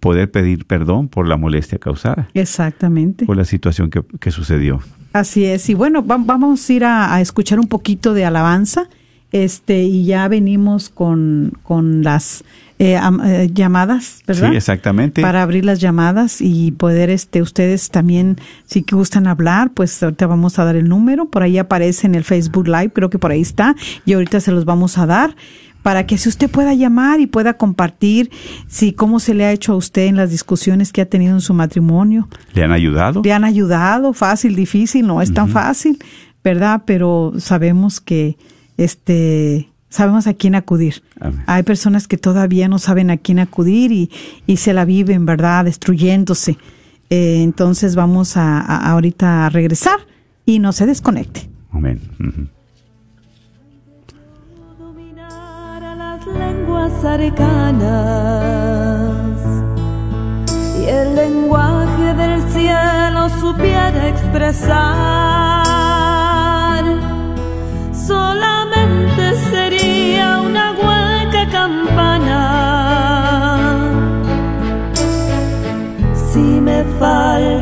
poder 0.00 0.30
pedir 0.30 0.66
perdón 0.66 1.08
por 1.08 1.26
la 1.26 1.36
molestia 1.36 1.78
causada, 1.78 2.28
Exactamente. 2.34 3.24
por 3.24 3.36
la 3.36 3.44
situación 3.44 3.88
que, 3.90 4.02
que 4.20 4.30
sucedió. 4.30 4.80
Así 5.14 5.44
es. 5.44 5.68
Y 5.70 5.74
bueno, 5.74 6.06
va- 6.06 6.18
vamos 6.18 6.68
a 6.68 6.72
ir 6.72 6.84
a, 6.84 7.14
a 7.14 7.20
escuchar 7.20 7.58
un 7.58 7.68
poquito 7.68 8.12
de 8.14 8.24
alabanza. 8.24 8.88
Este, 9.32 9.82
y 9.82 10.04
ya 10.04 10.28
venimos 10.28 10.90
con, 10.90 11.52
con 11.62 12.02
las 12.02 12.44
eh, 12.78 12.98
eh, 13.24 13.50
llamadas, 13.52 14.22
¿verdad? 14.26 14.50
Sí, 14.50 14.56
exactamente. 14.56 15.22
Para 15.22 15.42
abrir 15.42 15.64
las 15.64 15.80
llamadas 15.80 16.40
y 16.40 16.72
poder, 16.72 17.10
este, 17.10 17.40
ustedes 17.40 17.90
también, 17.90 18.36
si 18.66 18.84
gustan 18.90 19.26
hablar, 19.26 19.70
pues 19.72 20.02
ahorita 20.02 20.26
vamos 20.26 20.58
a 20.58 20.64
dar 20.64 20.76
el 20.76 20.88
número. 20.88 21.26
Por 21.26 21.42
ahí 21.42 21.58
aparece 21.58 22.06
en 22.06 22.14
el 22.14 22.24
Facebook 22.24 22.66
Live, 22.66 22.90
creo 22.92 23.08
que 23.08 23.18
por 23.18 23.30
ahí 23.30 23.40
está. 23.40 23.74
Y 24.04 24.12
ahorita 24.14 24.40
se 24.40 24.52
los 24.52 24.64
vamos 24.64 24.98
a 24.98 25.06
dar 25.06 25.34
para 25.82 26.06
que 26.06 26.18
si 26.18 26.28
usted 26.28 26.50
pueda 26.50 26.74
llamar 26.74 27.20
y 27.20 27.26
pueda 27.26 27.54
compartir 27.54 28.30
si 28.68 28.92
cómo 28.92 29.20
se 29.20 29.34
le 29.34 29.44
ha 29.44 29.52
hecho 29.52 29.72
a 29.72 29.76
usted 29.76 30.06
en 30.06 30.16
las 30.16 30.30
discusiones 30.30 30.92
que 30.92 31.02
ha 31.02 31.06
tenido 31.06 31.34
en 31.34 31.40
su 31.40 31.54
matrimonio. 31.54 32.28
¿Le 32.54 32.64
han 32.64 32.72
ayudado? 32.72 33.22
Le 33.24 33.32
han 33.32 33.44
ayudado, 33.44 34.12
fácil, 34.12 34.56
difícil, 34.56 35.06
no 35.06 35.22
es 35.22 35.34
tan 35.34 35.48
fácil, 35.48 35.98
¿verdad? 36.42 36.82
Pero 36.86 37.32
sabemos 37.38 38.00
que, 38.00 38.36
este, 38.84 39.70
sabemos 39.88 40.26
a 40.26 40.34
quién 40.34 40.54
acudir. 40.54 41.02
Amén. 41.20 41.42
Hay 41.46 41.62
personas 41.62 42.08
que 42.08 42.16
todavía 42.16 42.68
no 42.68 42.78
saben 42.78 43.10
a 43.10 43.16
quién 43.16 43.38
acudir 43.38 43.92
y, 43.92 44.10
y 44.46 44.56
se 44.58 44.72
la 44.72 44.84
viven, 44.84 45.26
¿verdad? 45.26 45.64
Destruyéndose. 45.64 46.58
Eh, 47.10 47.42
entonces 47.42 47.94
vamos 47.94 48.36
a, 48.36 48.60
a- 48.60 48.90
ahorita 48.92 49.46
a 49.46 49.50
regresar 49.50 49.98
y 50.46 50.58
no 50.58 50.72
se 50.72 50.86
desconecte. 50.86 51.48
Amén. 51.70 52.00
Ujú. 52.18 52.48
dominar 54.78 55.82
a 55.84 55.94
las 55.94 56.26
lenguas 56.26 57.04
arcanas 57.04 57.82
y 60.80 60.84
el 60.88 61.14
lenguaje 61.14 62.14
del 62.14 62.42
cielo 62.50 63.28
supiera 63.40 64.08
expresar. 64.08 65.61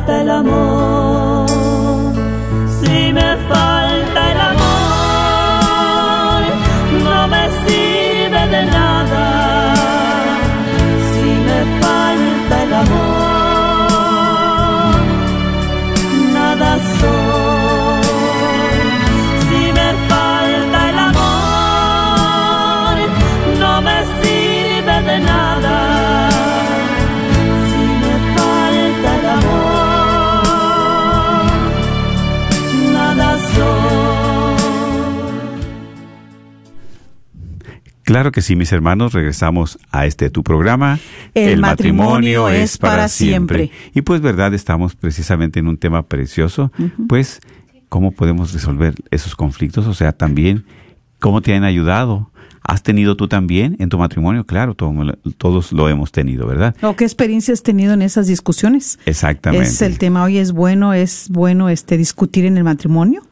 Falta 0.01 0.23
el 0.23 0.31
amor, 0.31 0.70
Claro 38.11 38.33
que 38.33 38.43
sí, 38.43 38.57
mis 38.57 38.73
hermanos, 38.73 39.13
regresamos 39.13 39.79
a 39.93 40.05
este 40.05 40.31
tu 40.31 40.43
programa. 40.43 40.99
El 41.33 41.61
matrimonio 41.61 42.49
es 42.49 42.77
para 42.77 43.07
siempre. 43.09 43.71
Y 43.95 44.03
pues, 44.03 44.21
verdad, 44.21 44.53
estamos 44.53 44.97
precisamente 44.97 45.61
en 45.61 45.69
un 45.69 45.77
tema 45.77 46.03
precioso, 46.07 46.73
pues, 47.09 47.41
¿cómo 47.89 48.11
podemos 48.11 48.53
resolver 48.53 48.95
esos 49.13 49.37
conflictos? 49.37 49.87
O 49.87 49.95
sea, 49.95 50.11
también, 50.11 50.65
¿cómo 51.21 51.41
te 51.41 51.55
han 51.55 51.63
ayudado? 51.63 52.33
¿Has 52.65 52.83
tenido 52.83 53.15
tú 53.17 53.29
también 53.29 53.77
en 53.79 53.89
tu 53.89 53.97
matrimonio? 53.99 54.45
Claro, 54.45 54.75
todo- 54.75 55.15
todos 55.39 55.71
lo 55.71 55.89
hemos 55.89 56.11
tenido, 56.11 56.49
¿verdad? 56.49 56.75
¿O 56.83 56.97
qué 56.97 57.05
experiencia 57.05 57.55
has 57.55 57.63
tenido 57.63 57.93
en 57.95 58.03
esas 58.03 58.27
discusiones? 58.27 58.99
Exactamente. 59.07 59.69
Es 59.69 59.83
el 59.83 59.99
tema 59.99 60.25
hoy 60.25 60.39
es 60.39 60.51
bueno, 60.51 60.95
es 60.95 61.29
bueno 61.31 61.69
este 61.69 61.97
discutir 61.97 62.45
en 62.45 62.57
el 62.57 62.65
matrimonio 62.65 63.23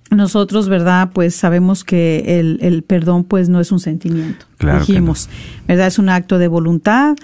nosotros, 0.09 0.69
¿verdad? 0.69 1.11
Pues 1.13 1.35
sabemos 1.35 1.83
que 1.83 2.39
el, 2.39 2.59
el 2.61 2.83
perdón 2.83 3.23
pues 3.23 3.49
no 3.49 3.59
es 3.59 3.71
un 3.71 3.79
sentimiento. 3.79 4.45
Claro 4.57 4.85
Dijimos, 4.85 5.29
¿verdad? 5.67 5.87
Es 5.87 5.99
un 5.99 6.09
acto 6.09 6.37
de 6.37 6.47
voluntad. 6.47 7.15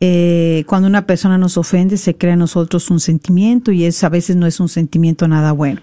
Eh, 0.00 0.64
cuando 0.66 0.88
una 0.88 1.06
persona 1.06 1.38
nos 1.38 1.56
ofende, 1.56 1.96
se 1.96 2.16
crea 2.16 2.34
en 2.34 2.40
nosotros 2.40 2.90
un 2.90 3.00
sentimiento 3.00 3.72
y 3.72 3.84
es 3.84 4.02
a 4.04 4.08
veces 4.08 4.36
no 4.36 4.46
es 4.46 4.60
un 4.60 4.68
sentimiento 4.68 5.26
nada 5.26 5.52
bueno, 5.52 5.80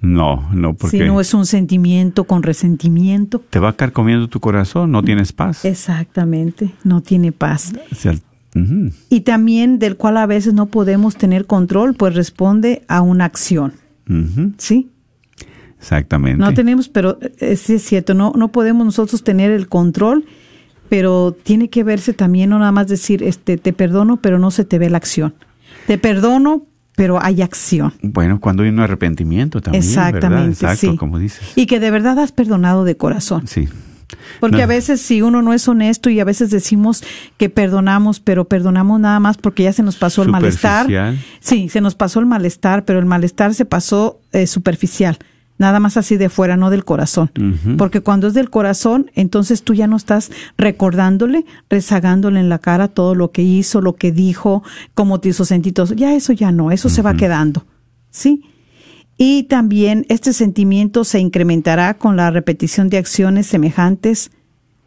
No, 0.00 0.48
no, 0.52 0.74
porque 0.74 0.98
sino 0.98 1.20
es 1.20 1.32
un 1.34 1.46
sentimiento 1.46 2.24
con 2.24 2.42
resentimiento. 2.42 3.42
te 3.50 3.58
va 3.58 3.70
a 3.70 3.72
caer 3.76 3.92
comiendo 3.92 4.28
tu 4.28 4.40
corazón, 4.40 4.92
no 4.92 5.02
tienes 5.02 5.32
paz. 5.32 5.64
Exactamente, 5.64 6.72
no 6.84 7.00
tiene 7.02 7.32
paz. 7.32 7.72
Y 9.10 9.20
también 9.20 9.78
del 9.78 9.96
cual 9.96 10.16
a 10.16 10.26
veces 10.26 10.54
no 10.54 10.66
podemos 10.66 11.16
tener 11.16 11.46
control, 11.46 11.94
pues 11.94 12.14
responde 12.14 12.82
a 12.88 13.02
una 13.02 13.26
acción, 13.26 13.74
¿sí? 14.58 14.90
Exactamente. 15.78 16.40
No 16.40 16.54
tenemos, 16.54 16.88
pero 16.88 17.18
eh, 17.38 17.56
sí 17.56 17.74
es 17.74 17.82
cierto, 17.82 18.14
no, 18.14 18.32
no 18.34 18.48
podemos 18.48 18.84
nosotros 18.84 19.22
tener 19.22 19.50
el 19.50 19.68
control, 19.68 20.24
pero 20.88 21.36
tiene 21.42 21.68
que 21.68 21.84
verse 21.84 22.12
también, 22.12 22.50
no 22.50 22.58
nada 22.58 22.72
más 22.72 22.88
decir, 22.88 23.22
este, 23.22 23.56
te 23.58 23.72
perdono, 23.72 24.16
pero 24.18 24.38
no 24.38 24.50
se 24.50 24.64
te 24.64 24.78
ve 24.78 24.88
la 24.88 24.96
acción. 24.96 25.34
Te 25.86 25.98
perdono, 25.98 26.66
pero 26.96 27.22
hay 27.22 27.42
acción. 27.42 27.92
Bueno, 28.02 28.40
cuando 28.40 28.64
hay 28.64 28.70
un 28.70 28.80
arrepentimiento 28.80 29.60
también, 29.60 29.84
¿verdad? 29.86 30.08
Exactamente, 30.08 30.50
Exacto, 30.52 30.90
sí. 30.92 30.96
como 30.96 31.18
dices. 31.20 31.40
Y 31.54 31.66
que 31.66 31.78
de 31.78 31.90
verdad 31.92 32.18
has 32.18 32.32
perdonado 32.32 32.84
de 32.84 32.96
corazón. 32.96 33.46
Sí. 33.46 33.68
Porque 34.40 34.58
No. 34.58 34.62
a 34.62 34.66
veces 34.66 35.00
si 35.00 35.20
uno 35.22 35.42
no 35.42 35.52
es 35.52 35.66
honesto 35.68 36.10
y 36.10 36.20
a 36.20 36.24
veces 36.24 36.50
decimos 36.50 37.02
que 37.38 37.48
perdonamos, 37.50 38.20
pero 38.20 38.44
perdonamos 38.46 39.00
nada 39.00 39.18
más 39.20 39.36
porque 39.36 39.64
ya 39.64 39.72
se 39.72 39.82
nos 39.82 39.96
pasó 39.96 40.22
el 40.22 40.28
malestar. 40.30 40.86
Sí, 41.40 41.68
se 41.68 41.80
nos 41.80 41.94
pasó 41.94 42.20
el 42.20 42.26
malestar, 42.26 42.84
pero 42.84 42.98
el 42.98 43.06
malestar 43.06 43.52
se 43.54 43.64
pasó 43.64 44.20
eh, 44.32 44.46
superficial. 44.46 45.18
Nada 45.58 45.80
más 45.80 45.96
así 45.96 46.16
de 46.16 46.28
fuera, 46.28 46.56
no 46.56 46.70
del 46.70 46.84
corazón. 46.84 47.30
Porque 47.78 48.00
cuando 48.00 48.26
es 48.26 48.34
del 48.34 48.50
corazón, 48.50 49.10
entonces 49.14 49.62
tú 49.62 49.72
ya 49.72 49.86
no 49.86 49.96
estás 49.96 50.30
recordándole, 50.58 51.46
rezagándole 51.70 52.40
en 52.40 52.48
la 52.48 52.58
cara 52.58 52.88
todo 52.88 53.14
lo 53.14 53.32
que 53.32 53.42
hizo, 53.42 53.80
lo 53.80 53.96
que 53.96 54.12
dijo, 54.12 54.62
cómo 54.94 55.20
te 55.20 55.30
hizo 55.30 55.44
sentir. 55.44 55.72
todo. 55.72 55.94
Ya 55.94 56.14
eso 56.14 56.32
ya 56.32 56.52
no, 56.52 56.72
eso 56.72 56.88
se 56.88 57.02
va 57.02 57.14
quedando. 57.14 57.64
¿Sí? 58.10 58.44
Y 59.18 59.44
también 59.44 60.04
este 60.10 60.32
sentimiento 60.34 61.04
se 61.04 61.20
incrementará 61.20 61.94
con 61.94 62.16
la 62.16 62.30
repetición 62.30 62.90
de 62.90 62.98
acciones 62.98 63.46
semejantes 63.46 64.30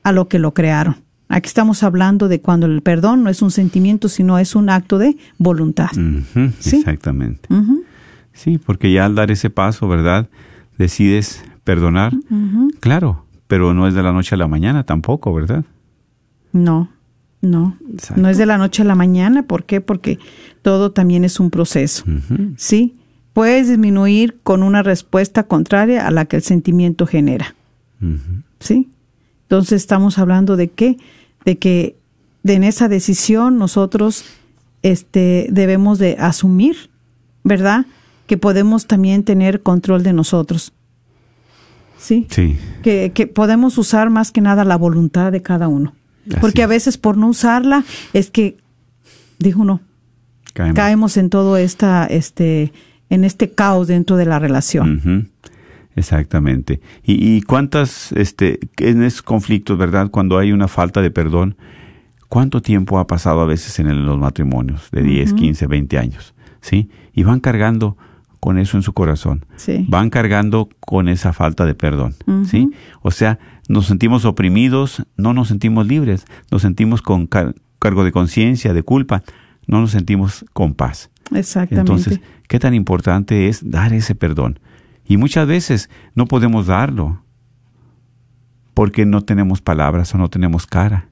a 0.04 0.12
lo 0.12 0.28
que 0.28 0.38
lo 0.38 0.54
crearon. 0.54 0.98
Aquí 1.30 1.48
estamos 1.48 1.84
hablando 1.84 2.28
de 2.28 2.42
cuando 2.42 2.66
el 2.66 2.82
perdón 2.82 3.24
no 3.24 3.30
es 3.30 3.42
un 3.42 3.52
sentimiento, 3.52 4.10
sino 4.10 4.40
es 4.40 4.56
un 4.56 4.70
acto 4.70 4.98
de 4.98 5.18
voluntad. 5.38 5.90
Sí. 6.60 6.78
Exactamente. 6.78 7.50
Sí, 8.34 8.58
porque 8.58 8.92
ya 8.92 9.06
al 9.06 9.16
dar 9.16 9.32
ese 9.32 9.50
paso, 9.50 9.88
¿verdad? 9.88 10.28
Decides 10.80 11.44
perdonar. 11.64 12.14
Claro, 12.80 13.26
pero 13.48 13.76
no 13.76 13.88
es 13.88 13.94
de 13.94 14.02
la 14.02 14.14
noche 14.14 14.34
a 14.34 14.38
la 14.38 14.48
mañana 14.48 14.86
tampoco, 14.86 15.34
¿verdad? 15.34 15.66
No, 16.52 16.90
no. 17.42 17.78
Exacto. 17.92 18.22
No 18.22 18.30
es 18.30 18.38
de 18.38 18.46
la 18.46 18.58
noche 18.58 18.82
a 18.82 18.86
la 18.86 18.96
mañana. 18.96 19.44
¿Por 19.44 19.66
qué? 19.66 19.82
Porque 19.82 20.18
todo 20.62 20.92
también 20.92 21.26
es 21.26 21.40
un 21.40 21.52
proceso. 21.52 22.06
¿Sí? 22.56 22.96
Puedes 23.34 23.68
disminuir 23.68 24.40
con 24.42 24.64
una 24.64 24.82
respuesta 24.82 25.44
contraria 25.44 26.08
a 26.08 26.12
la 26.12 26.26
que 26.26 26.38
el 26.38 26.44
sentimiento 26.44 27.06
genera. 27.06 27.56
¿sí? 28.60 28.90
Entonces 29.44 29.82
estamos 29.82 30.18
hablando 30.18 30.56
de 30.56 30.70
qué, 30.70 30.98
de 31.44 31.58
que 31.58 31.98
de 32.44 32.54
en 32.54 32.64
esa 32.64 32.88
decisión 32.88 33.58
nosotros 33.58 34.24
este 34.82 35.48
debemos 35.52 36.00
de 36.00 36.16
asumir, 36.20 36.90
¿verdad? 37.44 37.86
Que 38.30 38.38
podemos 38.38 38.86
también 38.86 39.24
tener 39.24 39.64
control 39.64 40.04
de 40.04 40.14
nosotros. 40.14 40.72
¿Sí? 41.98 42.28
Sí, 42.30 42.58
Que, 42.84 43.12
que 43.12 43.26
podemos 43.26 43.78
usar 43.80 44.12
más 44.12 44.32
que 44.32 44.40
nada 44.40 44.64
la 44.66 44.78
voluntad 44.78 45.32
de 45.32 45.42
cada 45.42 45.68
uno. 45.68 45.96
Así 46.30 46.38
Porque 46.40 46.62
a 46.62 46.66
es. 46.66 46.70
veces 46.70 46.98
por 47.00 47.18
no 47.18 47.28
usarla 47.28 47.84
es 48.14 48.30
que, 48.30 48.58
dijo 49.40 49.62
uno, 49.64 49.82
caemos. 50.54 50.76
caemos 50.76 51.18
en 51.18 51.32
todo 51.32 51.58
esta, 51.58 52.06
este, 52.06 52.72
en 53.10 53.24
este 53.24 53.50
caos 53.50 53.88
dentro 53.88 54.16
de 54.16 54.26
la 54.28 54.38
relación. 54.38 55.32
Exactamente. 55.96 56.82
¿Y, 57.04 57.36
y 57.38 57.42
cuántas, 57.42 58.12
este, 58.12 58.60
en 58.78 59.02
esos 59.02 59.24
conflictos, 59.24 59.76
verdad? 59.78 60.10
Cuando 60.12 60.38
hay 60.38 60.52
una 60.52 60.68
falta 60.68 61.02
de 61.02 61.10
perdón, 61.12 61.58
¿cuánto 62.28 62.62
tiempo 62.62 63.00
ha 63.00 63.08
pasado 63.08 63.42
a 63.42 63.46
veces 63.46 63.80
en 63.80 63.88
el- 63.88 64.06
los 64.06 64.20
matrimonios? 64.20 64.90
De 64.92 65.02
10, 65.02 65.34
15, 65.34 65.66
20 65.68 65.98
años, 65.98 66.36
¿sí? 66.62 66.90
Y 67.14 67.24
van 67.24 67.40
cargando 67.40 67.98
con 68.40 68.58
eso 68.58 68.78
en 68.78 68.84
su 68.84 68.94
corazón. 68.94 69.46
Sí. 69.58 69.86
Van 69.90 70.10
cargando 70.10 70.70
con 70.80 71.08
esa 71.10 71.34
falta 71.34 71.66
de 71.66 71.76
perdón. 71.76 72.16
¿sí? 72.46 72.70
O 73.02 73.12
sea, 73.12 73.38
nos 73.68 73.86
sentimos 73.88 74.26
oprimidos, 74.26 75.04
no 75.18 75.34
nos 75.34 75.48
sentimos 75.50 75.86
libres, 75.88 76.26
nos 76.52 76.62
sentimos 76.62 77.02
con 77.02 77.28
car- 77.28 77.54
cargo 77.80 78.04
de 78.04 78.12
conciencia, 78.12 78.74
de 78.74 78.84
culpa, 78.84 79.24
no 79.68 79.82
nos 79.82 79.92
sentimos 79.92 80.46
con 80.54 80.74
paz. 80.74 81.12
Exactamente. 81.34 81.80
Entonces, 81.92 82.22
¿qué 82.48 82.60
tan 82.60 82.74
importante 82.74 83.48
es 83.50 83.70
dar 83.70 83.94
ese 83.94 84.16
perdón? 84.16 84.60
Y 85.06 85.18
muchas 85.18 85.48
veces 85.48 85.90
no 86.16 86.26
podemos 86.26 86.68
darlo 86.68 87.22
porque 88.74 89.06
no 89.06 89.22
tenemos 89.22 89.62
palabras 89.62 90.14
o 90.16 90.18
no 90.18 90.30
tenemos 90.30 90.66
cara. 90.66 91.10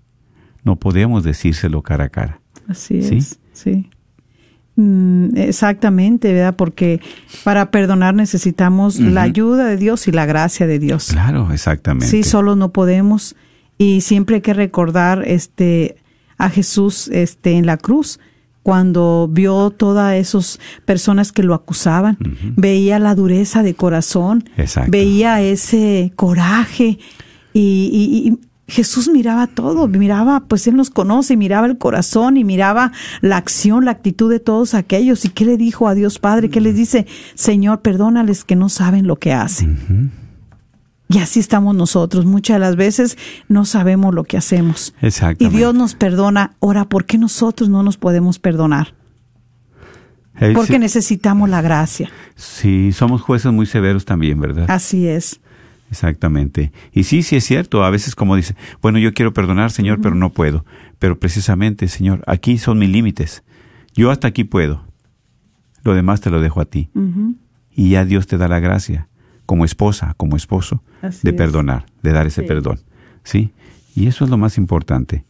No 0.63 0.75
podemos 0.77 1.23
decírselo 1.23 1.81
cara 1.81 2.05
a 2.05 2.09
cara. 2.09 2.39
Así 2.67 3.01
¿Sí? 3.01 3.17
es, 3.17 3.39
sí. 3.53 3.89
Mm, 4.79 5.35
exactamente, 5.35 6.31
¿verdad? 6.31 6.55
Porque 6.55 7.01
para 7.43 7.71
perdonar 7.71 8.13
necesitamos 8.13 8.99
la 8.99 9.23
ayuda 9.23 9.65
de 9.65 9.75
Dios 9.75 10.07
y 10.07 10.11
la 10.11 10.27
gracia 10.27 10.67
de 10.67 10.77
Dios. 10.77 11.07
Claro, 11.09 11.51
exactamente. 11.51 12.05
Sí, 12.05 12.21
solo 12.21 12.55
no 12.55 12.71
podemos 12.71 13.35
y 13.79 14.01
siempre 14.01 14.35
hay 14.35 14.41
que 14.41 14.53
recordar 14.53 15.23
este 15.25 15.97
a 16.37 16.51
Jesús 16.51 17.09
este 17.11 17.53
en 17.53 17.65
la 17.65 17.77
cruz 17.77 18.19
cuando 18.61 19.27
vio 19.31 19.71
todas 19.71 20.13
esas 20.13 20.59
personas 20.85 21.31
que 21.31 21.41
lo 21.41 21.55
acusaban, 21.55 22.17
veía 22.57 22.99
la 22.99 23.15
dureza 23.15 23.63
de 23.63 23.73
corazón, 23.75 24.43
Exacto. 24.57 24.91
veía 24.91 25.41
ese 25.41 26.11
coraje 26.17 26.99
y, 27.53 28.29
y, 28.33 28.46
Jesús 28.67 29.07
miraba 29.07 29.47
todo, 29.47 29.87
miraba, 29.87 30.41
pues 30.41 30.67
Él 30.67 30.75
nos 30.75 30.89
conoce, 30.89 31.37
miraba 31.37 31.67
el 31.67 31.77
corazón 31.77 32.35
y 32.35 32.43
miraba 32.43 32.91
la 33.21 33.37
acción, 33.37 33.85
la 33.85 33.91
actitud 33.91 34.29
de 34.29 34.41
todos 34.41 34.73
aquellos. 34.73 35.23
¿Y 35.23 35.29
qué 35.29 35.45
le 35.45 35.55
dijo 35.55 35.87
a 35.87 35.93
Dios 35.93 36.19
Padre? 36.19 36.49
¿Qué 36.49 36.59
le 36.59 36.73
dice? 36.73 37.07
Señor, 37.33 37.81
perdónales 37.81 38.43
que 38.43 38.57
no 38.57 38.67
saben 38.67 39.07
lo 39.07 39.15
que 39.15 39.31
hacen. 39.31 40.11
Y 41.07 41.19
así 41.19 41.39
estamos 41.39 41.75
nosotros. 41.75 42.25
Muchas 42.25 42.55
de 42.55 42.59
las 42.59 42.75
veces 42.75 43.17
no 43.47 43.63
sabemos 43.63 44.13
lo 44.13 44.25
que 44.25 44.35
hacemos. 44.35 44.93
Y 45.39 45.47
Dios 45.47 45.73
nos 45.73 45.95
perdona. 45.95 46.55
Ahora, 46.59 46.83
¿por 46.85 47.05
qué 47.05 47.17
nosotros 47.17 47.69
no 47.69 47.83
nos 47.83 47.95
podemos 47.95 48.37
perdonar? 48.37 48.93
Porque 50.53 50.77
necesitamos 50.77 51.49
la 51.49 51.61
gracia. 51.61 52.11
Sí, 52.35 52.91
somos 52.91 53.21
jueces 53.21 53.51
muy 53.53 53.65
severos 53.65 54.03
también, 54.03 54.39
¿verdad? 54.41 54.65
Así 54.69 55.07
es. 55.07 55.39
Exactamente. 55.89 56.71
Y 56.91 57.03
sí, 57.03 57.23
sí 57.23 57.37
es 57.37 57.45
cierto. 57.45 57.83
A 57.83 57.89
veces 57.89 58.15
como 58.15 58.35
dice, 58.35 58.55
bueno, 58.81 58.99
yo 58.99 59.13
quiero 59.13 59.33
perdonar, 59.33 59.71
Señor, 59.71 59.99
pero 60.01 60.15
no 60.15 60.31
puedo. 60.31 60.65
Pero 60.99 61.19
precisamente, 61.19 61.87
Señor, 61.87 62.23
aquí 62.27 62.57
son 62.57 62.79
mis 62.79 62.89
límites. 62.89 63.43
Yo 63.93 64.11
hasta 64.11 64.27
aquí 64.27 64.43
puedo. 64.43 64.85
Lo 65.83 65.93
demás 65.93 66.21
te 66.21 66.29
lo 66.29 66.41
dejo 66.41 66.61
a 66.61 66.65
ti. 66.65 66.89
Y 67.71 67.91
ya 67.91 68.05
Dios 68.05 68.27
te 68.27 68.37
da 68.37 68.47
la 68.47 68.59
gracia, 68.59 69.07
como 69.45 69.63
esposa, 69.63 70.13
como 70.17 70.35
esposo, 70.35 70.83
de 71.23 71.33
perdonar, 71.33 71.85
de 72.03 72.11
dar 72.11 72.27
ese 72.27 72.43
perdón. 72.43 72.79
¿Sí? 73.23 73.51
Y 73.95 74.07
eso 74.07 74.25
es 74.25 74.29
lo 74.29 74.37
más 74.37 74.57
importante. 74.57 75.23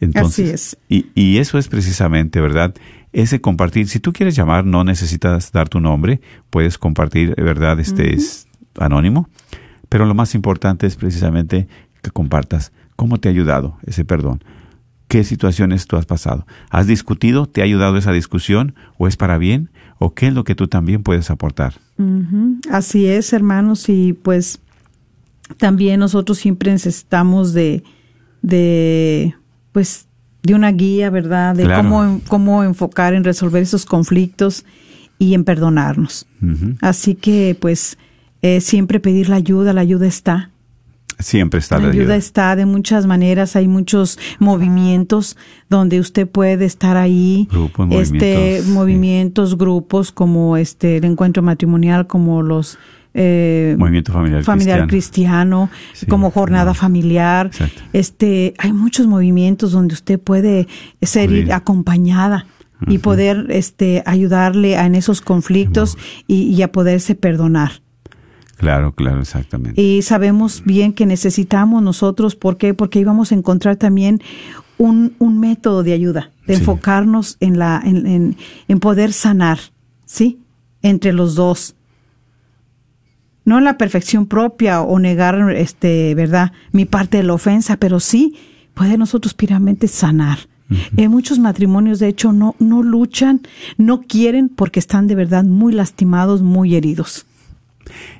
Entonces, 0.00 0.38
Así 0.38 0.54
es. 0.54 0.76
Y, 0.88 1.06
y, 1.14 1.36
eso 1.38 1.58
es 1.58 1.68
precisamente, 1.68 2.40
¿verdad? 2.40 2.74
Ese 3.12 3.40
compartir. 3.40 3.88
Si 3.88 4.00
tú 4.00 4.12
quieres 4.12 4.34
llamar, 4.36 4.66
no 4.66 4.84
necesitas 4.84 5.52
dar 5.52 5.68
tu 5.68 5.80
nombre, 5.80 6.20
puedes 6.50 6.78
compartir, 6.78 7.34
¿verdad? 7.36 7.78
Este 7.80 8.14
es 8.14 8.46
anónimo. 8.78 9.28
Pero 9.88 10.06
lo 10.06 10.14
más 10.14 10.34
importante 10.34 10.86
es 10.86 10.96
precisamente 10.96 11.68
que 12.02 12.10
compartas 12.10 12.72
cómo 12.96 13.18
te 13.18 13.28
ha 13.28 13.32
ayudado 13.32 13.78
ese 13.86 14.04
perdón. 14.04 14.42
¿Qué 15.08 15.22
situaciones 15.22 15.86
tú 15.86 15.96
has 15.96 16.06
pasado? 16.06 16.46
¿Has 16.70 16.86
discutido? 16.86 17.46
¿Te 17.46 17.60
ha 17.60 17.64
ayudado 17.64 17.96
esa 17.96 18.12
discusión? 18.12 18.74
¿O 18.98 19.06
es 19.06 19.16
para 19.16 19.38
bien? 19.38 19.70
¿O 19.98 20.14
qué 20.14 20.28
es 20.28 20.34
lo 20.34 20.44
que 20.44 20.54
tú 20.54 20.66
también 20.66 21.02
puedes 21.02 21.30
aportar? 21.30 21.74
Así 22.70 23.06
es, 23.06 23.32
hermanos, 23.32 23.88
y 23.88 24.14
pues 24.14 24.60
también 25.56 26.00
nosotros 26.00 26.38
siempre 26.38 26.72
necesitamos 26.72 27.52
de, 27.52 27.84
de 28.42 29.34
pues, 29.72 30.06
de 30.42 30.54
una 30.54 30.72
guía, 30.72 31.10
¿verdad? 31.10 31.54
De 31.54 31.64
cómo, 31.64 32.20
cómo 32.28 32.64
enfocar 32.64 33.14
en 33.14 33.24
resolver 33.24 33.62
esos 33.62 33.86
conflictos 33.86 34.64
y 35.18 35.34
en 35.34 35.44
perdonarnos. 35.44 36.26
Así 36.80 37.14
que, 37.14 37.56
pues, 37.58 37.98
eh, 38.42 38.60
siempre 38.60 39.00
pedir 39.00 39.28
la 39.28 39.36
ayuda, 39.36 39.72
la 39.72 39.80
ayuda 39.80 40.06
está. 40.06 40.50
Siempre 41.18 41.60
está 41.60 41.78
la, 41.78 41.84
la 41.84 41.92
ayuda. 41.92 42.16
está 42.16 42.56
de 42.56 42.66
muchas 42.66 43.06
maneras, 43.06 43.56
hay 43.56 43.68
muchos 43.68 44.18
movimientos 44.40 45.36
donde 45.70 46.00
usted 46.00 46.28
puede 46.28 46.64
estar 46.64 46.96
ahí, 46.96 47.48
grupos, 47.50 47.88
este 47.92 48.62
movimientos, 48.66 49.56
grupos 49.56 50.10
como 50.10 50.56
este 50.56 50.96
el 50.96 51.04
encuentro 51.04 51.42
matrimonial, 51.42 52.08
como 52.08 52.42
los 52.42 52.78
eh, 53.16 53.76
movimiento 53.78 54.12
familiar, 54.12 54.88
cristiano, 54.88 55.70
como 56.08 56.32
jornada 56.32 56.74
familiar. 56.74 57.50
Este, 57.92 58.54
hay 58.58 58.72
muchos 58.72 59.06
movimientos 59.06 59.70
donde 59.70 59.94
usted 59.94 60.18
puede 60.18 60.66
ser 61.00 61.52
acompañada 61.52 62.46
y 62.88 62.98
poder 62.98 63.46
este 63.50 64.02
ayudarle 64.04 64.76
a, 64.76 64.84
en 64.84 64.96
esos 64.96 65.20
conflictos 65.20 65.96
y, 66.26 66.60
a 66.62 66.72
poderse 66.72 67.14
perdonar. 67.14 67.82
Claro, 68.56 68.92
claro, 68.94 69.20
exactamente. 69.20 69.80
Y 69.80 70.02
sabemos 70.02 70.62
bien 70.64 70.92
que 70.92 71.06
necesitamos 71.06 71.82
nosotros, 71.82 72.34
¿por 72.34 72.56
qué? 72.56 72.74
Porque 72.74 72.98
íbamos 72.98 73.30
a 73.30 73.36
encontrar 73.36 73.76
también 73.76 74.20
un, 74.76 75.14
un 75.18 75.38
método 75.38 75.82
de 75.82 75.92
ayuda, 75.92 76.30
de 76.46 76.54
enfocarnos 76.54 77.36
en, 77.40 77.58
la, 77.58 77.80
en, 77.84 78.06
en, 78.06 78.36
en 78.66 78.80
poder 78.80 79.12
sanar, 79.12 79.58
¿sí? 80.04 80.40
Entre 80.82 81.12
los 81.12 81.36
dos 81.36 81.76
no 83.44 83.58
en 83.58 83.64
la 83.64 83.78
perfección 83.78 84.26
propia 84.26 84.82
o 84.82 84.98
negar, 84.98 85.50
este, 85.54 86.14
verdad, 86.14 86.52
mi 86.72 86.84
parte 86.84 87.18
de 87.18 87.24
la 87.24 87.34
ofensa, 87.34 87.76
pero 87.76 88.00
sí 88.00 88.34
puede 88.74 88.98
nosotros 88.98 89.34
piramente 89.34 89.88
sanar. 89.88 90.38
En 90.96 91.10
muchos 91.10 91.38
matrimonios, 91.38 91.98
de 91.98 92.08
hecho, 92.08 92.32
no, 92.32 92.56
no 92.58 92.82
luchan, 92.82 93.42
no 93.76 94.02
quieren 94.02 94.48
porque 94.48 94.80
están 94.80 95.06
de 95.06 95.14
verdad 95.14 95.44
muy 95.44 95.72
lastimados, 95.72 96.42
muy 96.42 96.74
heridos. 96.74 97.26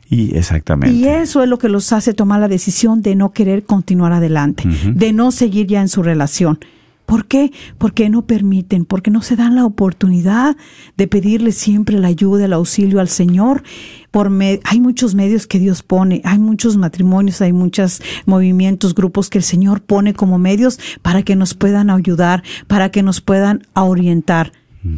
Y 0.08 0.36
exactamente. 0.36 0.94
Y 0.94 1.06
eso 1.06 1.42
es 1.42 1.48
lo 1.48 1.58
que 1.58 1.68
los 1.68 1.92
hace 1.92 2.12
tomar 2.12 2.40
la 2.40 2.48
decisión 2.48 3.02
de 3.02 3.16
no 3.16 3.32
querer 3.32 3.64
continuar 3.64 4.12
adelante, 4.12 4.64
de 4.94 5.12
no 5.12 5.32
seguir 5.32 5.66
ya 5.66 5.80
en 5.80 5.88
su 5.88 6.02
relación. 6.02 6.58
¿Por 7.06 7.26
qué? 7.26 7.52
Porque 7.78 8.08
no 8.08 8.26
permiten, 8.26 8.84
porque 8.84 9.10
no 9.10 9.20
se 9.20 9.36
dan 9.36 9.54
la 9.54 9.66
oportunidad 9.66 10.56
de 10.96 11.06
pedirle 11.06 11.52
siempre 11.52 11.98
la 11.98 12.08
ayuda, 12.08 12.46
el 12.46 12.52
auxilio 12.54 13.00
al 13.00 13.08
Señor. 13.08 13.62
Por 14.10 14.32
hay 14.64 14.80
muchos 14.80 15.14
medios 15.14 15.46
que 15.46 15.58
Dios 15.58 15.82
pone, 15.82 16.22
hay 16.24 16.38
muchos 16.38 16.76
matrimonios, 16.76 17.42
hay 17.42 17.52
muchos 17.52 18.00
movimientos, 18.26 18.94
grupos 18.94 19.28
que 19.28 19.38
el 19.38 19.44
Señor 19.44 19.82
pone 19.82 20.14
como 20.14 20.38
medios 20.38 20.78
para 21.02 21.22
que 21.22 21.36
nos 21.36 21.54
puedan 21.54 21.90
ayudar, 21.90 22.42
para 22.68 22.90
que 22.90 23.02
nos 23.02 23.20
puedan 23.20 23.66
orientar. 23.74 24.52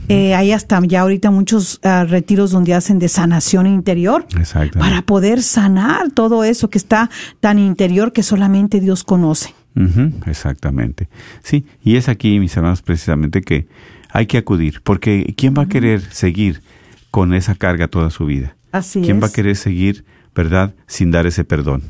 Eh, 0.09 0.35
hay 0.35 0.51
hasta 0.51 0.81
ya 0.85 1.03
ahorita 1.03 1.31
muchos 1.31 1.79
ah, 1.85 2.05
retiros 2.05 2.51
donde 2.51 2.75
hacen 2.75 2.99
de 2.99 3.09
sanación 3.09 3.69
interior 3.69 4.27
para 4.77 5.03
poder 5.03 5.43
sanar 5.43 6.11
todo 6.11 6.43
eso 6.43 6.69
que 6.71 6.79
está 6.79 7.09
tan 7.39 7.61
interior 7.61 8.13
que 8.13 8.25
solamente 8.25 8.81
Dios 8.81 9.05
conoce 9.05 9.55
exactamente. 10.27 11.09
Sí, 11.43 11.67
y 11.83 11.97
es 11.97 12.09
aquí, 12.09 12.41
mis 12.41 12.57
hermanos, 12.57 12.83
precisamente 12.83 13.43
que 13.43 13.67
hay 14.11 14.27
que 14.27 14.39
acudir, 14.39 14.81
porque 14.83 15.35
¿quién 15.37 15.55
va 15.57 15.63
a 15.63 15.69
querer 15.69 16.01
seguir 16.01 16.63
con 17.11 17.35
esa 17.35 17.55
carga 17.55 17.89
toda 17.89 18.11
su 18.11 18.27
vida? 18.27 18.57
Así 18.73 19.01
¿Quién 19.03 19.23
va 19.23 19.27
a 19.27 19.33
querer 19.33 19.57
seguir, 19.57 20.05
verdad, 20.35 20.75
sin 20.87 21.11
dar 21.11 21.27
ese 21.27 21.45
perdón, 21.45 21.83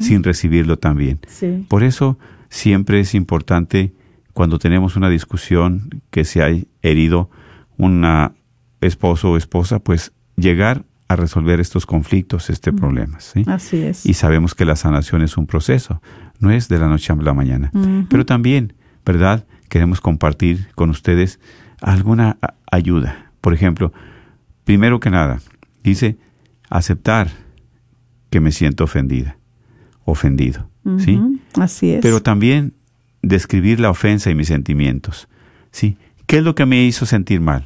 sin 0.00 0.22
recibirlo 0.22 0.78
también? 0.78 1.20
Por 1.68 1.82
eso 1.82 2.18
siempre 2.48 3.00
es 3.00 3.14
importante 3.14 3.92
cuando 4.32 4.58
tenemos 4.58 4.96
una 4.96 5.08
discusión 5.08 6.02
que 6.10 6.24
se 6.24 6.42
ha 6.42 6.48
herido 6.82 7.30
una 7.78 8.32
esposo 8.80 9.32
o 9.32 9.36
esposa, 9.36 9.78
pues 9.78 10.12
llegar 10.36 10.84
a 11.08 11.16
resolver 11.16 11.60
estos 11.60 11.86
conflictos, 11.86 12.50
este 12.50 12.72
problema. 12.72 13.20
¿sí? 13.20 13.44
Así 13.46 13.78
es. 13.78 14.04
Y 14.04 14.14
sabemos 14.14 14.54
que 14.54 14.64
la 14.64 14.76
sanación 14.76 15.22
es 15.22 15.36
un 15.36 15.46
proceso, 15.46 16.02
no 16.40 16.50
es 16.50 16.68
de 16.68 16.78
la 16.78 16.88
noche 16.88 17.12
a 17.12 17.16
la 17.16 17.34
mañana. 17.34 17.70
Pero 18.08 18.26
también, 18.26 18.74
¿verdad? 19.04 19.46
Queremos 19.68 20.00
compartir 20.00 20.68
con 20.74 20.90
ustedes 20.90 21.40
alguna 21.80 22.38
ayuda. 22.70 23.32
Por 23.40 23.54
ejemplo, 23.54 23.92
primero 24.64 25.00
que 25.00 25.10
nada, 25.10 25.40
dice 25.82 26.16
aceptar 26.68 27.30
que 28.30 28.40
me 28.40 28.52
siento 28.52 28.84
ofendida, 28.84 29.38
ofendido. 30.04 30.68
¿Sí? 30.98 31.20
Así 31.54 31.90
es. 31.90 32.00
Pero 32.00 32.22
también 32.22 32.74
describir 33.22 33.80
la 33.80 33.90
ofensa 33.90 34.30
y 34.30 34.36
mis 34.36 34.48
sentimientos. 34.48 35.28
¿Sí? 35.72 35.96
¿Qué 36.26 36.38
es 36.38 36.44
lo 36.44 36.54
que 36.54 36.66
me 36.66 36.84
hizo 36.84 37.06
sentir 37.06 37.40
mal? 37.40 37.64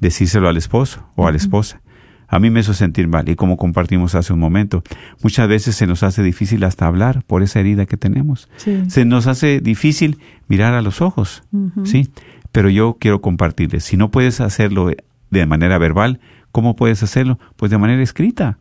Decírselo 0.00 0.48
al 0.48 0.56
esposo 0.56 1.08
o 1.14 1.28
a 1.28 1.30
la 1.30 1.36
esposa 1.36 1.80
a 2.28 2.38
mí 2.38 2.50
me 2.50 2.60
hizo 2.60 2.74
sentir 2.74 3.08
mal. 3.08 3.28
Y 3.28 3.36
como 3.36 3.56
compartimos 3.56 4.14
hace 4.14 4.32
un 4.32 4.38
momento, 4.38 4.82
muchas 5.22 5.48
veces 5.48 5.76
se 5.76 5.86
nos 5.86 6.02
hace 6.02 6.22
difícil 6.22 6.64
hasta 6.64 6.86
hablar 6.86 7.22
por 7.26 7.42
esa 7.42 7.60
herida 7.60 7.86
que 7.86 7.96
tenemos. 7.96 8.48
Se 8.88 9.04
nos 9.04 9.26
hace 9.26 9.60
difícil 9.60 10.18
mirar 10.48 10.74
a 10.74 10.82
los 10.82 11.00
ojos, 11.00 11.42
¿sí? 11.84 12.08
Pero 12.52 12.68
yo 12.70 12.96
quiero 13.00 13.20
compartirles, 13.20 13.84
si 13.84 13.96
no 13.96 14.10
puedes 14.10 14.40
hacerlo 14.40 14.90
de 15.30 15.46
manera 15.46 15.78
verbal, 15.78 16.20
¿cómo 16.52 16.76
puedes 16.76 17.02
hacerlo? 17.02 17.38
Pues 17.56 17.70
de 17.70 17.78
manera 17.78 18.02
escrita. 18.02 18.58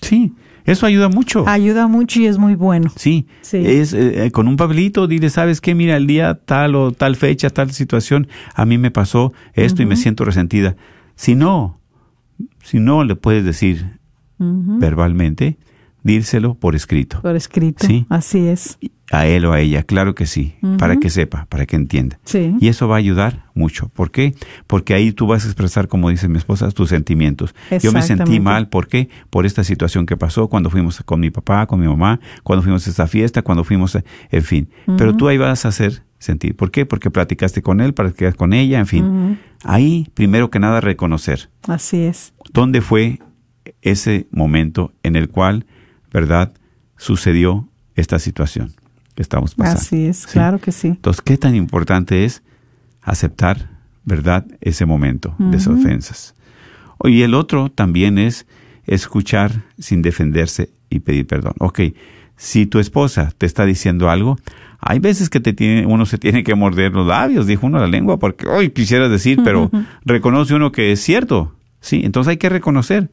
Sí, 0.00 0.32
eso 0.64 0.84
ayuda 0.84 1.08
mucho. 1.08 1.48
Ayuda 1.48 1.86
mucho 1.86 2.20
y 2.20 2.26
es 2.26 2.36
muy 2.36 2.54
bueno. 2.54 2.90
Sí, 2.94 3.26
es 3.52 3.94
eh, 3.94 4.26
eh, 4.26 4.30
con 4.30 4.48
un 4.48 4.56
papelito, 4.56 5.06
dile, 5.06 5.30
¿sabes 5.30 5.62
qué? 5.62 5.74
Mira, 5.74 5.96
el 5.96 6.06
día 6.06 6.34
tal 6.44 6.74
o 6.74 6.92
tal 6.92 7.16
fecha, 7.16 7.48
tal 7.48 7.72
situación, 7.72 8.28
a 8.54 8.66
mí 8.66 8.76
me 8.76 8.90
pasó 8.90 9.32
esto 9.54 9.82
y 9.82 9.86
me 9.86 9.96
siento 9.96 10.26
resentida. 10.26 10.76
Si 11.16 11.34
no, 11.34 11.77
si 12.68 12.78
no 12.80 13.04
le 13.04 13.16
puedes 13.16 13.44
decir 13.44 13.98
verbalmente, 14.38 15.58
dírselo 16.02 16.54
por 16.54 16.74
escrito. 16.74 17.20
Por 17.22 17.36
escrito. 17.36 17.86
Sí. 17.86 18.06
Así 18.08 18.46
es. 18.46 18.78
A 19.10 19.26
él 19.26 19.46
o 19.46 19.54
a 19.54 19.60
ella, 19.60 19.84
claro 19.84 20.14
que 20.14 20.26
sí, 20.26 20.54
para 20.78 20.98
que 20.98 21.08
sepa, 21.08 21.46
para 21.48 21.64
que 21.64 21.76
entienda. 21.76 22.18
Sí. 22.24 22.54
Y 22.60 22.68
eso 22.68 22.88
va 22.88 22.96
a 22.96 22.98
ayudar 22.98 23.46
mucho. 23.54 23.88
¿Por 23.88 24.10
qué? 24.10 24.34
Porque 24.66 24.92
ahí 24.92 25.12
tú 25.12 25.26
vas 25.26 25.44
a 25.44 25.48
expresar, 25.48 25.88
como 25.88 26.10
dice 26.10 26.28
mi 26.28 26.36
esposa, 26.36 26.70
tus 26.72 26.90
sentimientos. 26.90 27.54
Yo 27.82 27.90
me 27.92 28.02
sentí 28.02 28.38
mal, 28.38 28.68
¿por 28.68 28.86
qué? 28.86 29.08
Por 29.30 29.46
esta 29.46 29.64
situación 29.64 30.04
que 30.04 30.18
pasó 30.18 30.48
cuando 30.48 30.68
fuimos 30.68 31.00
con 31.06 31.20
mi 31.20 31.30
papá, 31.30 31.66
con 31.66 31.80
mi 31.80 31.88
mamá, 31.88 32.20
cuando 32.42 32.62
fuimos 32.62 32.86
a 32.86 32.90
esta 32.90 33.06
fiesta, 33.06 33.40
cuando 33.40 33.64
fuimos, 33.64 33.96
a- 33.96 34.04
en 34.30 34.42
fin. 34.42 34.68
Pero 34.98 35.16
tú 35.16 35.26
ahí 35.26 35.38
vas 35.38 35.64
a 35.64 35.68
hacer 35.68 36.02
sentir. 36.18 36.56
¿Por 36.56 36.70
qué? 36.70 36.86
Porque 36.86 37.10
platicaste 37.10 37.62
con 37.62 37.80
él, 37.80 37.94
platicaste 37.94 38.36
con 38.36 38.52
ella, 38.52 38.78
en 38.78 38.86
fin. 38.86 39.38
Ahí, 39.64 40.08
primero 40.14 40.50
que 40.50 40.58
nada, 40.58 40.80
reconocer 40.80 41.50
Así 41.66 41.98
es. 42.02 42.32
dónde 42.52 42.80
fue 42.80 43.20
ese 43.82 44.26
momento 44.30 44.92
en 45.02 45.16
el 45.16 45.28
cual, 45.28 45.66
¿verdad?, 46.12 46.52
sucedió 46.96 47.68
esta 47.94 48.18
situación 48.18 48.72
que 49.14 49.22
estamos 49.22 49.54
pasando. 49.54 49.80
Así 49.80 50.06
es, 50.06 50.18
¿Sí? 50.18 50.28
claro 50.32 50.58
que 50.58 50.72
sí. 50.72 50.88
Entonces, 50.88 51.20
¿qué 51.22 51.36
tan 51.36 51.54
importante 51.54 52.24
es 52.24 52.42
aceptar, 53.02 53.70
verdad, 54.04 54.46
ese 54.60 54.86
momento 54.86 55.34
de 55.38 55.56
esas 55.56 55.74
ofensas? 55.74 56.34
Y 57.04 57.22
el 57.22 57.34
otro 57.34 57.70
también 57.70 58.18
es 58.18 58.46
escuchar 58.84 59.64
sin 59.78 60.02
defenderse 60.02 60.70
y 60.90 61.00
pedir 61.00 61.26
perdón. 61.26 61.54
Ok, 61.58 61.80
si 62.38 62.66
tu 62.66 62.78
esposa 62.78 63.32
te 63.36 63.44
está 63.44 63.66
diciendo 63.66 64.08
algo, 64.08 64.38
hay 64.78 65.00
veces 65.00 65.28
que 65.28 65.40
te 65.40 65.52
tiene, 65.52 65.84
uno 65.84 66.06
se 66.06 66.18
tiene 66.18 66.44
que 66.44 66.54
morder 66.54 66.92
los 66.92 67.06
labios, 67.06 67.46
dijo 67.46 67.66
uno 67.66 67.78
la 67.78 67.88
lengua, 67.88 68.18
porque 68.18 68.46
hoy 68.46 68.70
quisiera 68.70 69.08
decir, 69.08 69.40
pero 69.44 69.70
reconoce 70.04 70.54
uno 70.54 70.72
que 70.72 70.92
es 70.92 71.00
cierto. 71.00 71.52
Sí, 71.80 72.00
entonces 72.04 72.30
hay 72.30 72.36
que 72.36 72.48
reconocer, 72.48 73.10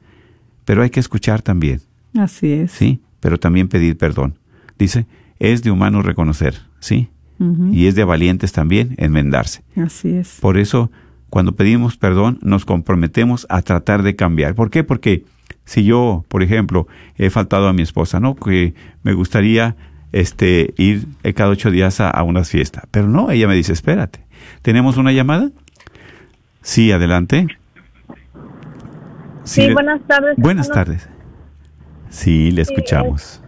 pero 0.63 0.83
hay 0.83 0.91
que 0.91 0.99
escuchar 0.99 1.41
también. 1.41 1.81
Así 2.15 2.51
es. 2.51 2.71
¿sí? 2.71 3.01
Pero 3.19 3.39
también 3.39 3.67
pedir 3.67 3.97
perdón. 3.97 4.37
Dice, 4.77 5.07
es 5.39 5.63
de 5.63 5.71
humano 5.71 6.01
reconocer, 6.01 6.61
¿sí? 6.79 7.09
Y 7.71 7.87
es 7.87 7.95
de 7.95 8.05
valientes 8.05 8.53
también 8.53 8.95
enmendarse. 8.97 9.61
Así 9.75 10.09
es. 10.09 10.37
Por 10.39 10.57
eso, 10.57 10.89
cuando 11.29 11.53
pedimos 11.53 11.97
perdón, 11.97 12.39
nos 12.41 12.63
comprometemos 12.63 13.45
a 13.49 13.61
tratar 13.61 14.03
de 14.03 14.15
cambiar. 14.15 14.55
¿Por 14.55 14.69
qué? 14.69 14.85
Porque 14.85 15.25
si 15.65 15.83
yo, 15.83 16.23
por 16.27 16.43
ejemplo, 16.43 16.87
he 17.17 17.29
faltado 17.29 17.67
a 17.67 17.73
mi 17.73 17.81
esposa, 17.81 18.19
¿no? 18.19 18.35
Que 18.35 18.73
me 19.03 19.13
gustaría 19.13 19.75
este, 20.11 20.73
ir 20.77 21.07
cada 21.35 21.49
ocho 21.49 21.71
días 21.71 21.99
a, 21.99 22.09
a 22.09 22.23
una 22.23 22.43
fiesta. 22.43 22.83
Pero 22.91 23.07
no, 23.07 23.31
ella 23.31 23.47
me 23.47 23.55
dice, 23.55 23.73
espérate. 23.73 24.19
¿Tenemos 24.61 24.97
una 24.97 25.11
llamada? 25.11 25.49
Sí, 26.61 26.91
adelante. 26.91 27.47
Sí, 29.43 29.71
buenas 29.73 30.01
tardes. 30.07 30.35
Buenas 30.37 30.69
hermano. 30.69 30.85
tardes. 30.85 31.09
Sí, 32.09 32.51
le 32.51 32.61
escuchamos. 32.61 33.41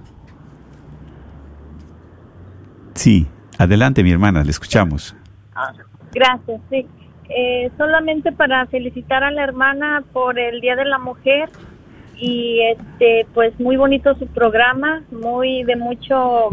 Sí, 2.93 3.27
adelante 3.57 4.03
mi 4.03 4.11
hermana, 4.11 4.43
le 4.43 4.51
escuchamos. 4.51 5.15
Ah, 5.55 5.71
Gracias, 6.13 6.61
sí. 6.69 6.85
Eh, 7.29 7.69
solamente 7.77 8.31
para 8.31 8.65
felicitar 8.67 9.23
a 9.23 9.31
la 9.31 9.43
hermana 9.43 10.03
por 10.13 10.39
el 10.39 10.61
Día 10.61 10.75
de 10.75 10.85
la 10.85 10.97
Mujer 10.97 11.49
y 12.19 12.61
este 12.61 13.27
pues 13.33 13.57
muy 13.59 13.77
bonito 13.77 14.15
su 14.15 14.27
programa, 14.27 15.03
muy 15.11 15.63
de 15.63 15.75
mucho 15.75 16.49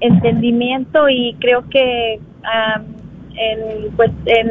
entendimiento 0.00 1.08
y 1.08 1.36
creo 1.40 1.68
que 1.68 2.20
am, 2.42 2.84
en, 3.36 3.90
pues 3.96 4.10
en, 4.26 4.48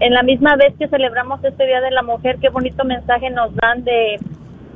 en 0.00 0.14
la 0.14 0.22
misma 0.22 0.56
vez 0.56 0.74
que 0.78 0.88
celebramos 0.88 1.42
este 1.42 1.66
Día 1.66 1.80
de 1.80 1.90
la 1.90 2.02
Mujer, 2.02 2.38
qué 2.40 2.48
bonito 2.48 2.84
mensaje 2.84 3.30
nos 3.30 3.54
dan 3.56 3.84
de, 3.84 4.18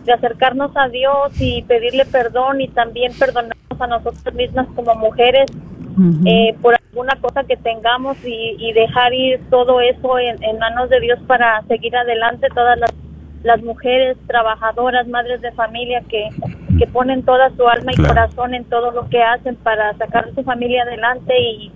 de 0.05 0.13
acercarnos 0.13 0.73
a 0.77 0.89
Dios 0.89 1.39
y 1.41 1.63
pedirle 1.63 2.05
perdón 2.07 2.61
y 2.61 2.69
también 2.69 3.13
perdonarnos 3.19 3.81
a 3.81 3.87
nosotras 3.87 4.35
mismas 4.35 4.67
como 4.75 4.95
mujeres 4.95 5.47
eh, 6.25 6.55
por 6.63 6.75
alguna 6.89 7.15
cosa 7.21 7.45
que 7.45 7.57
tengamos 7.59 8.17
y, 8.25 8.57
y 8.59 8.73
dejar 8.73 9.13
ir 9.13 9.41
todo 9.51 9.81
eso 9.81 10.19
en, 10.19 10.43
en 10.43 10.59
manos 10.59 10.89
de 10.89 10.99
Dios 11.01 11.19
para 11.27 11.63
seguir 11.63 11.95
adelante 11.95 12.49
todas 12.55 12.79
las, 12.79 12.91
las 13.43 13.63
mujeres 13.63 14.17
trabajadoras, 14.27 15.09
madres 15.09 15.41
de 15.41 15.51
familia 15.53 16.03
que, 16.09 16.29
que 16.79 16.87
ponen 16.87 17.23
toda 17.23 17.51
su 17.57 17.67
alma 17.69 17.93
y 17.93 17.97
Claro. 17.97 18.15
corazón 18.15 18.55
en 18.55 18.65
todo 18.65 18.91
lo 18.91 19.09
que 19.09 19.23
hacen 19.23 19.57
para 19.57 19.95
sacar 19.97 20.27
a 20.29 20.35
su 20.35 20.43
familia 20.43 20.83
adelante 20.83 21.35
y, 21.41 21.73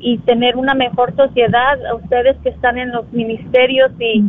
y 0.00 0.18
tener 0.18 0.56
una 0.56 0.74
mejor 0.74 1.14
sociedad. 1.16 1.78
A 1.86 1.94
ustedes 1.94 2.36
que 2.42 2.48
están 2.50 2.78
en 2.78 2.90
los 2.92 3.10
ministerios 3.12 3.92
y, 4.00 4.24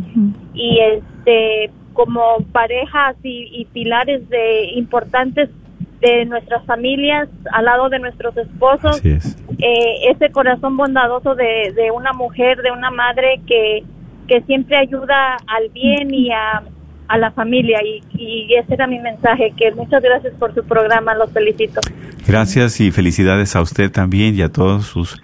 y 0.53 0.79
este 0.79 1.71
como 1.93 2.37
parejas 2.51 3.15
y, 3.23 3.47
y 3.51 3.65
pilares 3.65 4.27
de 4.29 4.65
importantes 4.75 5.49
de 6.01 6.25
nuestras 6.25 6.63
familias 6.65 7.29
al 7.53 7.65
lado 7.65 7.87
de 7.89 7.99
nuestros 7.99 8.35
esposos 8.37 8.97
Así 8.97 9.11
es. 9.11 9.37
eh, 9.59 10.09
ese 10.11 10.29
corazón 10.29 10.75
bondadoso 10.75 11.35
de, 11.35 11.71
de 11.73 11.89
una 11.91 12.11
mujer, 12.11 12.61
de 12.61 12.71
una 12.71 12.91
madre 12.91 13.39
que, 13.47 13.83
que 14.27 14.41
siempre 14.41 14.75
ayuda 14.77 15.37
al 15.47 15.69
bien 15.69 16.13
y 16.13 16.31
a, 16.31 16.63
a 17.07 17.17
la 17.17 17.31
familia. 17.31 17.79
Y, 17.83 18.01
y 18.13 18.53
ese 18.55 18.73
era 18.73 18.87
mi 18.87 18.99
mensaje, 18.99 19.53
que 19.57 19.71
muchas 19.73 20.01
gracias 20.01 20.33
por 20.39 20.53
su 20.53 20.63
programa, 20.63 21.13
los 21.15 21.31
felicito. 21.31 21.81
Gracias 22.27 22.79
y 22.81 22.91
felicidades 22.91 23.55
a 23.55 23.61
usted 23.61 23.91
también 23.91 24.35
y 24.35 24.41
a 24.41 24.49
todos 24.51 24.85
sus 24.87 25.21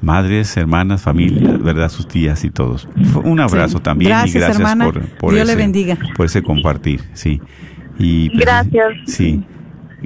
madres, 0.00 0.56
hermanas, 0.56 1.02
familias, 1.02 1.62
¿verdad? 1.62 1.88
Sus 1.88 2.08
tías 2.08 2.44
y 2.44 2.50
todos. 2.50 2.88
Un 3.24 3.40
abrazo 3.40 3.78
Sí. 3.78 3.82
también 3.84 4.10
Gracias, 4.10 4.34
y 4.34 4.38
gracias 4.38 4.58
hermana. 4.58 4.84
por, 4.84 5.00
por 5.16 5.32
Dios 5.34 5.46
le 5.46 5.52
ese, 5.52 5.62
bendiga. 5.62 5.96
por 6.16 6.26
ese 6.26 6.42
compartir, 6.42 7.00
sí. 7.12 7.40
Y 7.98 8.36
Gracias. 8.36 8.88
Sí. 9.06 9.42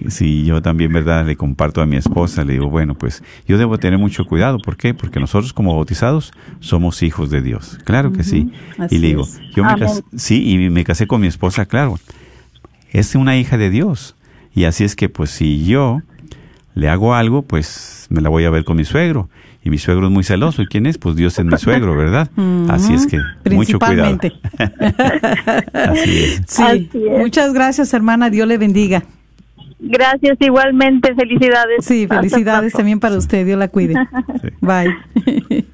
Sí, 0.08 0.44
yo 0.44 0.62
también, 0.62 0.92
¿verdad? 0.92 1.26
Le 1.26 1.36
comparto 1.36 1.80
a 1.80 1.86
mi 1.86 1.96
esposa, 1.96 2.44
le 2.44 2.54
digo, 2.54 2.68
bueno, 2.68 2.94
pues 2.94 3.22
yo 3.46 3.58
debo 3.58 3.78
tener 3.78 3.98
mucho 3.98 4.24
cuidado. 4.24 4.58
¿Por 4.58 4.76
qué? 4.76 4.94
Porque 4.94 5.20
nosotros 5.20 5.52
como 5.52 5.74
bautizados 5.74 6.32
somos 6.60 7.02
hijos 7.02 7.30
de 7.30 7.42
Dios. 7.42 7.78
Claro 7.84 8.12
que 8.12 8.24
sí. 8.24 8.50
Así 8.78 8.96
y 8.96 8.98
le 8.98 9.08
digo, 9.08 9.22
es. 9.22 9.40
yo 9.54 9.64
me 9.64 9.76
casé, 9.76 10.02
sí, 10.16 10.50
y 10.50 10.70
me 10.70 10.84
casé 10.84 11.06
con 11.06 11.20
mi 11.20 11.26
esposa, 11.26 11.66
claro. 11.66 11.98
Es 12.90 13.14
una 13.14 13.36
hija 13.36 13.58
de 13.58 13.70
Dios. 13.70 14.16
Y 14.54 14.64
así 14.64 14.84
es 14.84 14.96
que, 14.96 15.08
pues, 15.08 15.30
si 15.30 15.64
yo 15.66 16.00
le 16.74 16.88
hago 16.88 17.14
algo, 17.14 17.42
pues 17.42 18.06
me 18.10 18.20
la 18.20 18.28
voy 18.28 18.44
a 18.44 18.50
ver 18.50 18.64
con 18.64 18.76
mi 18.76 18.84
suegro. 18.84 19.28
Y 19.64 19.70
mi 19.70 19.78
suegro 19.78 20.06
es 20.06 20.12
muy 20.12 20.22
celoso. 20.22 20.62
¿Y 20.62 20.66
quién 20.66 20.86
es? 20.86 20.96
Pues 20.96 21.16
Dios 21.16 21.36
es 21.38 21.44
mi 21.44 21.56
suegro, 21.58 21.96
¿verdad? 21.96 22.30
Así 22.68 22.94
es 22.94 23.06
que 23.06 23.18
mucho 23.50 23.80
cuidado. 23.80 24.16
Principalmente. 24.18 24.32
Así 25.74 26.18
es. 26.18 26.42
Sí. 26.46 26.62
Así 26.62 26.88
es. 26.92 27.18
Muchas 27.18 27.52
gracias, 27.52 27.92
hermana. 27.92 28.30
Dios 28.30 28.46
le 28.46 28.58
bendiga. 28.58 29.02
Gracias 29.78 30.38
igualmente, 30.40 31.14
felicidades. 31.14 31.84
Sí, 31.84 32.06
felicidades 32.06 32.72
también 32.72 32.98
para 32.98 33.16
usted. 33.16 33.44
Dios 33.44 33.58
la 33.58 33.68
cuide. 33.68 33.94
Sí. 34.42 34.48
Bye. 34.60 34.96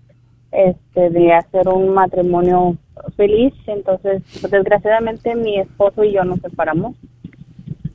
este, 0.51 1.09
de 1.09 1.33
hacer 1.33 1.67
un 1.69 1.89
matrimonio 1.89 2.75
feliz. 3.15 3.53
Entonces, 3.67 4.23
desgraciadamente, 4.49 5.35
mi 5.35 5.59
esposo 5.59 6.03
y 6.03 6.13
yo 6.13 6.23
nos 6.23 6.39
separamos. 6.41 6.95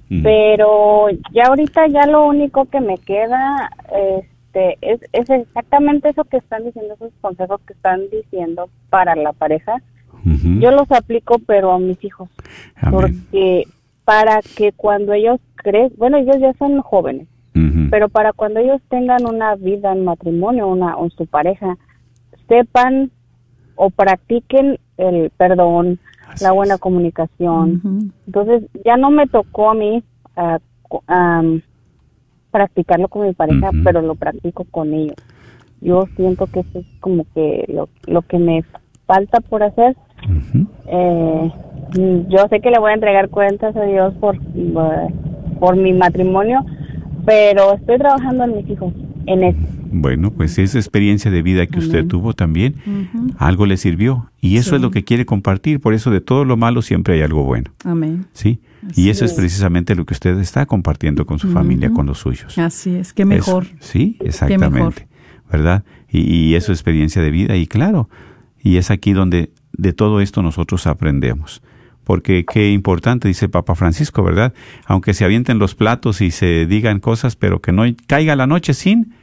Mm. 0.08 0.22
Pero 0.22 1.08
ya 1.32 1.44
ahorita 1.48 1.86
ya 1.88 2.06
lo 2.06 2.26
único 2.26 2.64
que 2.64 2.80
me 2.80 2.98
queda 2.98 3.70
este, 3.92 4.78
es, 4.80 5.00
es 5.12 5.30
exactamente 5.30 6.08
eso 6.08 6.24
que 6.24 6.38
están 6.38 6.64
diciendo, 6.64 6.94
esos 6.94 7.12
consejos 7.20 7.60
que 7.66 7.74
están 7.74 8.08
diciendo 8.10 8.68
para 8.88 9.14
la 9.14 9.32
pareja. 9.32 9.80
Yo 10.24 10.70
los 10.70 10.90
aplico, 10.90 11.38
pero 11.46 11.72
a 11.72 11.78
mis 11.78 12.02
hijos. 12.04 12.28
Amén. 12.76 12.92
Porque 12.92 13.64
para 14.04 14.40
que 14.56 14.72
cuando 14.72 15.12
ellos 15.12 15.40
crecen, 15.56 15.96
bueno, 15.96 16.18
ellos 16.18 16.36
ya 16.40 16.52
son 16.54 16.80
jóvenes, 16.80 17.28
pero 17.90 18.08
para 18.08 18.32
cuando 18.32 18.60
ellos 18.60 18.80
tengan 18.88 19.26
una 19.26 19.54
vida 19.56 19.92
en 19.92 20.04
matrimonio 20.04 20.68
una, 20.68 20.96
o 20.96 21.10
su 21.10 21.26
pareja, 21.26 21.76
sepan 22.48 23.10
o 23.76 23.90
practiquen 23.90 24.78
el 24.96 25.30
perdón, 25.30 25.98
Así 26.28 26.44
la 26.44 26.52
buena 26.52 26.74
es. 26.74 26.80
comunicación. 26.80 28.12
Entonces, 28.26 28.64
ya 28.84 28.96
no 28.96 29.10
me 29.10 29.26
tocó 29.26 29.70
a 29.70 29.74
mí 29.74 30.02
ah, 30.36 30.58
am, 31.06 31.62
practicarlo 32.50 33.08
con 33.08 33.26
mi 33.26 33.32
pareja, 33.32 33.70
pero 33.84 34.02
lo 34.02 34.14
practico 34.14 34.64
con 34.64 34.92
ellos. 34.92 35.16
Yo 35.80 36.04
siento 36.16 36.46
que 36.46 36.60
eso 36.60 36.80
es 36.80 36.86
como 37.00 37.24
que 37.34 37.64
lo, 37.68 37.88
lo 38.06 38.22
que 38.22 38.38
me 38.38 38.64
falta 39.06 39.40
por 39.40 39.62
hacer. 39.62 39.96
Eh, 40.86 41.50
yo 42.28 42.46
sé 42.48 42.60
que 42.60 42.70
le 42.70 42.78
voy 42.78 42.90
a 42.92 42.94
entregar 42.94 43.28
cuentas 43.30 43.74
a 43.76 43.82
Dios 43.84 44.14
por, 44.20 44.36
eh, 44.36 45.14
por 45.58 45.76
mi 45.76 45.92
matrimonio, 45.92 46.64
pero 47.26 47.74
estoy 47.74 47.98
trabajando 47.98 48.44
en 48.44 48.56
mis 48.56 48.70
hijos, 48.70 48.92
en 49.26 49.44
eso. 49.44 49.58
Bueno, 49.92 50.30
pues 50.30 50.56
esa 50.58 50.78
experiencia 50.78 51.32
de 51.32 51.42
vida 51.42 51.66
que 51.66 51.80
usted 51.80 51.98
Amén. 51.98 52.08
tuvo 52.08 52.32
también, 52.32 52.76
algo 53.38 53.66
le 53.66 53.76
sirvió. 53.76 54.30
Y 54.40 54.56
eso 54.58 54.70
Sí. 54.70 54.76
es 54.76 54.82
lo 54.82 54.92
que 54.92 55.02
quiere 55.02 55.26
compartir. 55.26 55.80
Por 55.80 55.94
eso 55.94 56.12
de 56.12 56.20
todo 56.20 56.44
lo 56.44 56.56
malo 56.56 56.80
siempre 56.80 57.14
hay 57.14 57.22
algo 57.22 57.42
bueno. 57.42 57.72
Amén. 57.84 58.26
¿Sí? 58.32 58.60
Así 58.88 59.02
y 59.02 59.10
eso 59.10 59.24
es 59.24 59.32
es. 59.32 59.36
precisamente 59.36 59.96
lo 59.96 60.06
que 60.06 60.14
usted 60.14 60.38
está 60.38 60.64
compartiendo 60.66 61.26
con 61.26 61.40
su 61.40 61.48
familia, 61.50 61.90
con 61.90 62.06
los 62.06 62.18
suyos. 62.18 62.56
Así 62.56 62.94
es, 62.94 63.12
qué 63.12 63.24
mejor. 63.24 63.64
Eso, 63.64 63.74
sí, 63.80 64.12
mejor. 64.20 64.26
exactamente. 64.28 65.08
¿Verdad? 65.50 65.82
Y, 66.08 66.20
y 66.20 66.54
eso 66.54 66.70
es 66.70 66.78
experiencia 66.78 67.20
de 67.20 67.32
vida. 67.32 67.56
Y 67.56 67.66
claro, 67.66 68.08
y 68.62 68.76
es 68.76 68.92
aquí 68.92 69.12
donde 69.12 69.50
de 69.72 69.92
todo 69.92 70.20
esto 70.20 70.42
nosotros 70.42 70.86
aprendemos. 70.86 71.62
Porque 72.04 72.44
qué 72.44 72.70
importante, 72.70 73.28
dice 73.28 73.48
Papa 73.48 73.74
Francisco, 73.74 74.22
¿verdad? 74.22 74.52
Aunque 74.86 75.14
se 75.14 75.24
avienten 75.24 75.58
los 75.58 75.74
platos 75.74 76.20
y 76.20 76.30
se 76.30 76.66
digan 76.66 76.98
cosas, 76.98 77.36
pero 77.36 77.60
que 77.60 77.72
no 77.72 77.84
caiga 78.06 78.34
la 78.36 78.46
noche 78.46 78.74
sin 78.74 79.14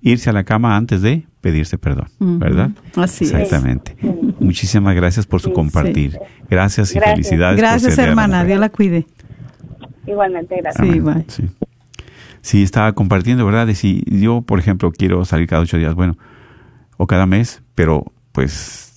irse 0.00 0.30
a 0.30 0.32
la 0.32 0.44
cama 0.44 0.76
antes 0.76 1.02
de 1.02 1.26
pedirse 1.40 1.78
perdón. 1.78 2.08
¿verdad? 2.18 2.70
Así 2.96 3.24
es. 3.24 3.32
Exactamente. 3.32 3.96
Muchísimas 4.40 4.94
gracias 4.94 5.26
por 5.26 5.40
su 5.40 5.52
compartir. 5.52 6.18
Gracias 6.48 6.92
y 6.92 6.94
Gracias. 6.94 7.14
felicidades. 7.16 7.60
por 7.60 7.68
Gracias, 7.68 7.98
hermana. 7.98 8.44
Dios 8.44 8.60
la 8.60 8.68
cuide. 8.68 9.06
Igualmente, 10.06 10.56
gracias. 10.60 10.86
Sí, 10.86 11.00
bye. 11.00 11.24
Sí. 11.28 11.44
Sí, 12.40 12.62
estaba 12.62 12.92
compartiendo, 12.92 13.44
¿verdad? 13.44 13.66
De 13.66 13.74
si 13.74 14.04
yo, 14.06 14.42
por 14.42 14.60
ejemplo, 14.60 14.92
quiero 14.92 15.24
salir 15.24 15.48
cada 15.48 15.62
ocho 15.62 15.78
días, 15.78 15.94
bueno, 15.94 16.16
o 16.96 17.08
cada 17.08 17.26
mes, 17.26 17.62
pero 17.74 18.12
pues 18.30 18.95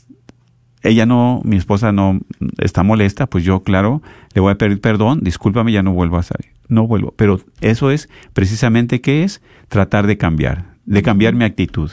ella 0.81 1.05
no, 1.05 1.41
mi 1.43 1.57
esposa 1.57 1.91
no 1.91 2.19
está 2.57 2.83
molesta, 2.83 3.27
pues 3.27 3.43
yo, 3.43 3.63
claro, 3.63 4.01
le 4.33 4.41
voy 4.41 4.51
a 4.51 4.57
pedir 4.57 4.79
perdón, 4.79 5.19
discúlpame, 5.21 5.71
ya 5.71 5.83
no 5.83 5.93
vuelvo 5.93 6.17
a 6.17 6.23
salir, 6.23 6.51
no 6.67 6.87
vuelvo. 6.87 7.13
Pero 7.17 7.41
eso 7.61 7.91
es 7.91 8.09
precisamente 8.33 9.01
qué 9.01 9.23
es 9.23 9.41
tratar 9.67 10.07
de 10.07 10.17
cambiar, 10.17 10.75
de 10.85 11.01
cambiar 11.03 11.33
mi 11.33 11.43
actitud. 11.43 11.91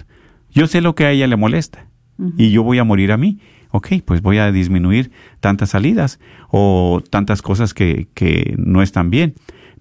Yo 0.53 0.67
sé 0.67 0.81
lo 0.81 0.95
que 0.95 1.05
a 1.05 1.11
ella 1.11 1.27
le 1.27 1.37
molesta 1.37 1.87
y 2.39 2.51
yo 2.51 2.63
voy 2.63 2.79
a 2.79 2.85
morir 2.85 3.13
a 3.13 3.17
mí. 3.17 3.41
Ok, 3.73 3.89
pues 4.05 4.23
voy 4.23 4.39
a 4.39 4.51
disminuir 4.53 5.11
tantas 5.41 5.71
salidas 5.71 6.19
o 6.49 7.03
tantas 7.11 7.43
cosas 7.43 7.75
que, 7.75 8.09
que 8.15 8.55
no 8.57 8.81
están 8.81 9.11
bien. 9.11 9.35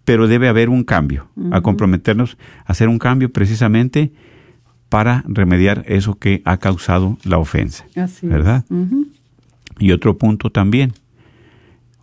Pero 0.04 0.28
debe 0.28 0.50
haber 0.50 0.70
un 0.70 0.84
cambio, 0.84 1.30
a 1.52 1.62
comprometernos 1.62 2.38
a 2.66 2.74
hacer 2.74 2.90
un 2.90 3.00
cambio 3.00 3.32
precisamente 3.32 4.12
para 4.96 5.26
remediar 5.28 5.84
eso 5.88 6.16
que 6.16 6.42
ha 6.46 6.56
causado 6.56 7.18
la 7.26 7.38
ofensa. 7.38 7.84
Así 7.98 8.28
es. 8.28 8.32
¿Verdad? 8.32 8.64
Y 9.78 9.92
otro 9.92 10.18
punto 10.18 10.52
también, 10.52 10.94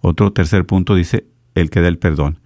otro 0.02 0.30
tercer 0.34 0.66
punto 0.66 0.94
dice 0.94 1.24
el 1.54 1.70
que 1.70 1.80
da 1.80 1.88
el 1.88 1.96
perdón. 1.96 2.38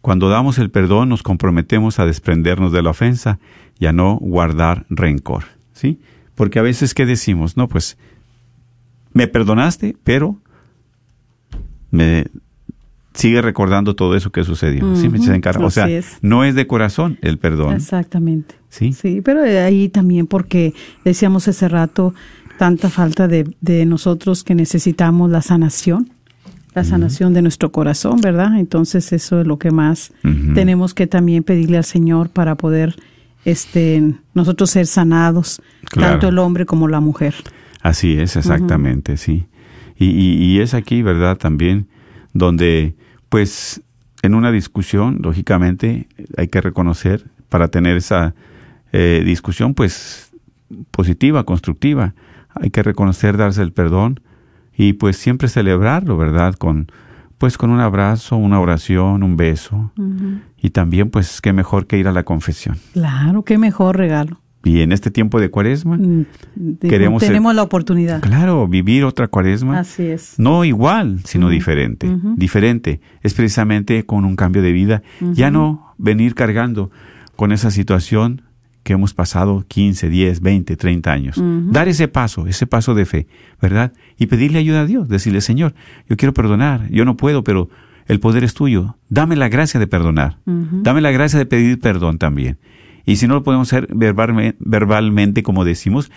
Cuando 0.00 0.28
damos 0.28 0.58
el 0.58 0.70
perdón 0.70 1.08
nos 1.08 1.24
comprometemos 1.24 1.98
a 1.98 2.06
desprendernos 2.06 2.70
de 2.70 2.82
la 2.82 2.90
ofensa 2.90 3.40
y 3.80 3.86
a 3.86 3.92
no 3.92 4.16
guardar 4.20 4.86
rencor, 4.90 5.46
¿sí? 5.72 5.98
Porque 6.36 6.60
a 6.60 6.62
veces 6.62 6.94
¿qué 6.94 7.04
decimos? 7.04 7.56
No, 7.56 7.66
pues 7.66 7.98
me 9.12 9.26
perdonaste, 9.26 9.96
pero 10.04 10.36
me 11.90 12.26
sigue 13.12 13.42
recordando 13.42 13.96
todo 13.96 14.14
eso 14.14 14.30
que 14.30 14.44
sucedió. 14.44 14.94
¿Sí? 14.94 15.08
Me 15.08 15.18
Ujú, 15.18 15.26
se 15.26 15.34
encarga. 15.34 15.66
O 15.66 15.70
sea, 15.70 15.88
es. 15.88 16.18
no 16.22 16.44
es 16.44 16.54
de 16.54 16.68
corazón 16.68 17.18
el 17.22 17.38
perdón. 17.38 17.74
Exactamente. 17.74 18.54
¿Sí? 18.70 18.92
Sí, 18.92 19.20
pero 19.24 19.42
ahí 19.42 19.88
también 19.88 20.26
porque 20.26 20.74
decíamos 21.04 21.48
hace 21.48 21.68
rato 21.68 22.14
tanta 22.58 22.90
falta 22.90 23.28
de, 23.28 23.48
de 23.60 23.86
nosotros 23.86 24.44
que 24.44 24.54
necesitamos 24.54 25.30
la 25.30 25.42
sanación, 25.42 26.10
la 26.74 26.84
sanación 26.84 27.32
de 27.34 27.42
nuestro 27.42 27.72
corazón, 27.72 28.20
¿verdad? 28.20 28.58
Entonces 28.58 29.12
eso 29.12 29.40
es 29.40 29.46
lo 29.46 29.58
que 29.58 29.70
más 29.70 30.12
tenemos 30.54 30.92
que 30.94 31.06
también 31.06 31.42
pedirle 31.44 31.76
al 31.78 31.84
Señor 31.84 32.28
para 32.30 32.54
poder 32.56 32.94
este 33.44 34.14
nosotros 34.34 34.70
ser 34.70 34.86
sanados, 34.86 35.60
Claro. 35.84 36.12
tanto 36.12 36.28
el 36.28 36.38
hombre 36.38 36.66
como 36.66 36.86
la 36.88 37.00
mujer. 37.00 37.34
Así 37.82 38.18
es, 38.18 38.36
exactamente, 38.36 39.16
sí. 39.16 39.46
Y, 39.96 40.06
y- 40.06 40.44
y 40.44 40.60
es 40.60 40.74
aquí, 40.74 41.02
¿verdad? 41.02 41.38
También 41.38 41.86
donde, 42.34 42.94
pues, 43.28 43.80
en 44.22 44.34
una 44.34 44.52
discusión, 44.52 45.18
lógicamente, 45.22 46.08
hay 46.36 46.48
que 46.48 46.60
reconocer 46.60 47.24
para 47.48 47.68
tener 47.68 47.96
esa 47.96 48.34
eh, 48.92 49.22
discusión, 49.24 49.74
pues, 49.74 50.32
positiva, 50.90 51.44
constructiva, 51.44 52.14
hay 52.54 52.70
que 52.70 52.82
reconocer, 52.82 53.36
darse 53.36 53.62
el 53.62 53.72
perdón 53.72 54.20
y, 54.76 54.94
pues, 54.94 55.16
siempre 55.16 55.48
celebrarlo, 55.48 56.16
¿verdad? 56.16 56.54
Con, 56.54 56.90
pues, 57.38 57.56
con 57.58 57.70
un 57.70 57.80
abrazo, 57.80 58.36
una 58.36 58.60
oración, 58.60 59.22
un 59.22 59.36
beso 59.36 59.92
y 60.60 60.70
también, 60.70 61.10
pues, 61.10 61.40
qué 61.40 61.52
mejor 61.52 61.86
que 61.86 61.98
ir 61.98 62.08
a 62.08 62.12
la 62.12 62.24
confesión. 62.24 62.76
Claro, 62.92 63.44
qué 63.44 63.58
mejor 63.58 63.96
regalo. 63.96 64.40
Y 64.64 64.80
en 64.80 64.90
este 64.90 65.10
tiempo 65.12 65.40
de 65.40 65.50
cuaresma, 65.50 65.96
Mm, 65.96 66.24
Queremos 66.80 67.20
ser- 67.22 67.28
tenemos 67.30 67.54
la 67.54 67.62
oportunidad. 67.62 68.20
claro, 68.20 68.66
vivir 68.66 69.04
otra 69.04 69.28
cuaresma. 69.28 69.78
Así 69.78 70.02
es. 70.02 70.34
No 70.38 70.64
igual, 70.64 71.20
sino 71.24 71.46
Ujú, 71.46 71.52
diferente. 71.54 72.08
ujú. 72.08 72.34
Diferente 72.36 73.00
es 73.22 73.34
precisamente 73.34 74.04
con 74.04 74.24
un 74.24 74.34
cambio 74.34 74.60
de 74.60 74.72
vida. 74.72 75.02
Ya 75.20 75.50
no 75.52 75.94
venir 75.96 76.34
cargando 76.34 76.90
con 77.36 77.52
esa 77.52 77.70
situación 77.70 78.42
que 78.88 78.94
hemos 78.94 79.12
pasado 79.12 79.66
15, 79.68 80.08
10, 80.08 80.40
20, 80.40 80.74
30 80.74 81.12
años. 81.12 81.36
Dar 81.70 81.88
ese 81.88 82.08
paso, 82.08 82.46
ese 82.46 82.66
paso 82.66 82.94
de 82.94 83.04
fe, 83.04 83.26
¿verdad? 83.60 83.92
Y 84.16 84.28
pedirle 84.28 84.58
ayuda 84.60 84.80
a 84.80 84.86
Dios, 84.86 85.10
decirle, 85.10 85.42
Señor, 85.42 85.74
yo 86.08 86.16
quiero 86.16 86.32
perdonar, 86.32 86.88
yo 86.90 87.04
no 87.04 87.14
puedo, 87.14 87.44
pero 87.44 87.68
el 88.06 88.18
poder 88.18 88.44
es 88.44 88.54
tuyo. 88.54 88.96
Dame 89.10 89.36
la 89.36 89.50
gracia 89.50 89.78
de 89.78 89.86
perdonar. 89.86 90.38
Dame 90.46 91.02
la 91.02 91.10
gracia 91.10 91.38
de 91.38 91.44
pedir 91.44 91.78
perdón 91.80 92.16
también. 92.16 92.56
Y 93.04 93.16
si 93.16 93.28
no 93.28 93.34
lo 93.34 93.42
podemos 93.42 93.70
hacer 93.70 93.88
verbalme- 93.88 94.54
verbalmente, 94.58 95.42
como 95.42 95.66
decimos, 95.66 96.10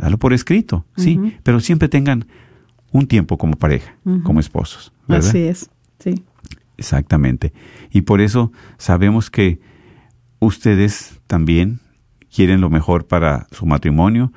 dalo 0.00 0.18
por 0.18 0.32
escrito, 0.32 0.84
sí. 0.96 1.20
Pero 1.44 1.60
siempre 1.60 1.88
tengan 1.88 2.26
un 2.90 3.06
tiempo 3.06 3.38
como 3.38 3.54
pareja, 3.54 3.94
como 4.24 4.40
esposos. 4.40 4.92
¿verdad? 5.06 5.28
Así 5.28 5.38
es. 5.42 5.70
Sí. 6.00 6.24
Exactamente. 6.76 7.52
Y 7.92 8.00
por 8.00 8.20
eso 8.20 8.50
sabemos 8.78 9.30
que 9.30 9.60
ustedes 10.40 11.20
también 11.28 11.78
quieren 12.36 12.60
lo 12.60 12.68
mejor 12.68 13.06
para 13.06 13.46
su 13.50 13.64
matrimonio 13.64 14.30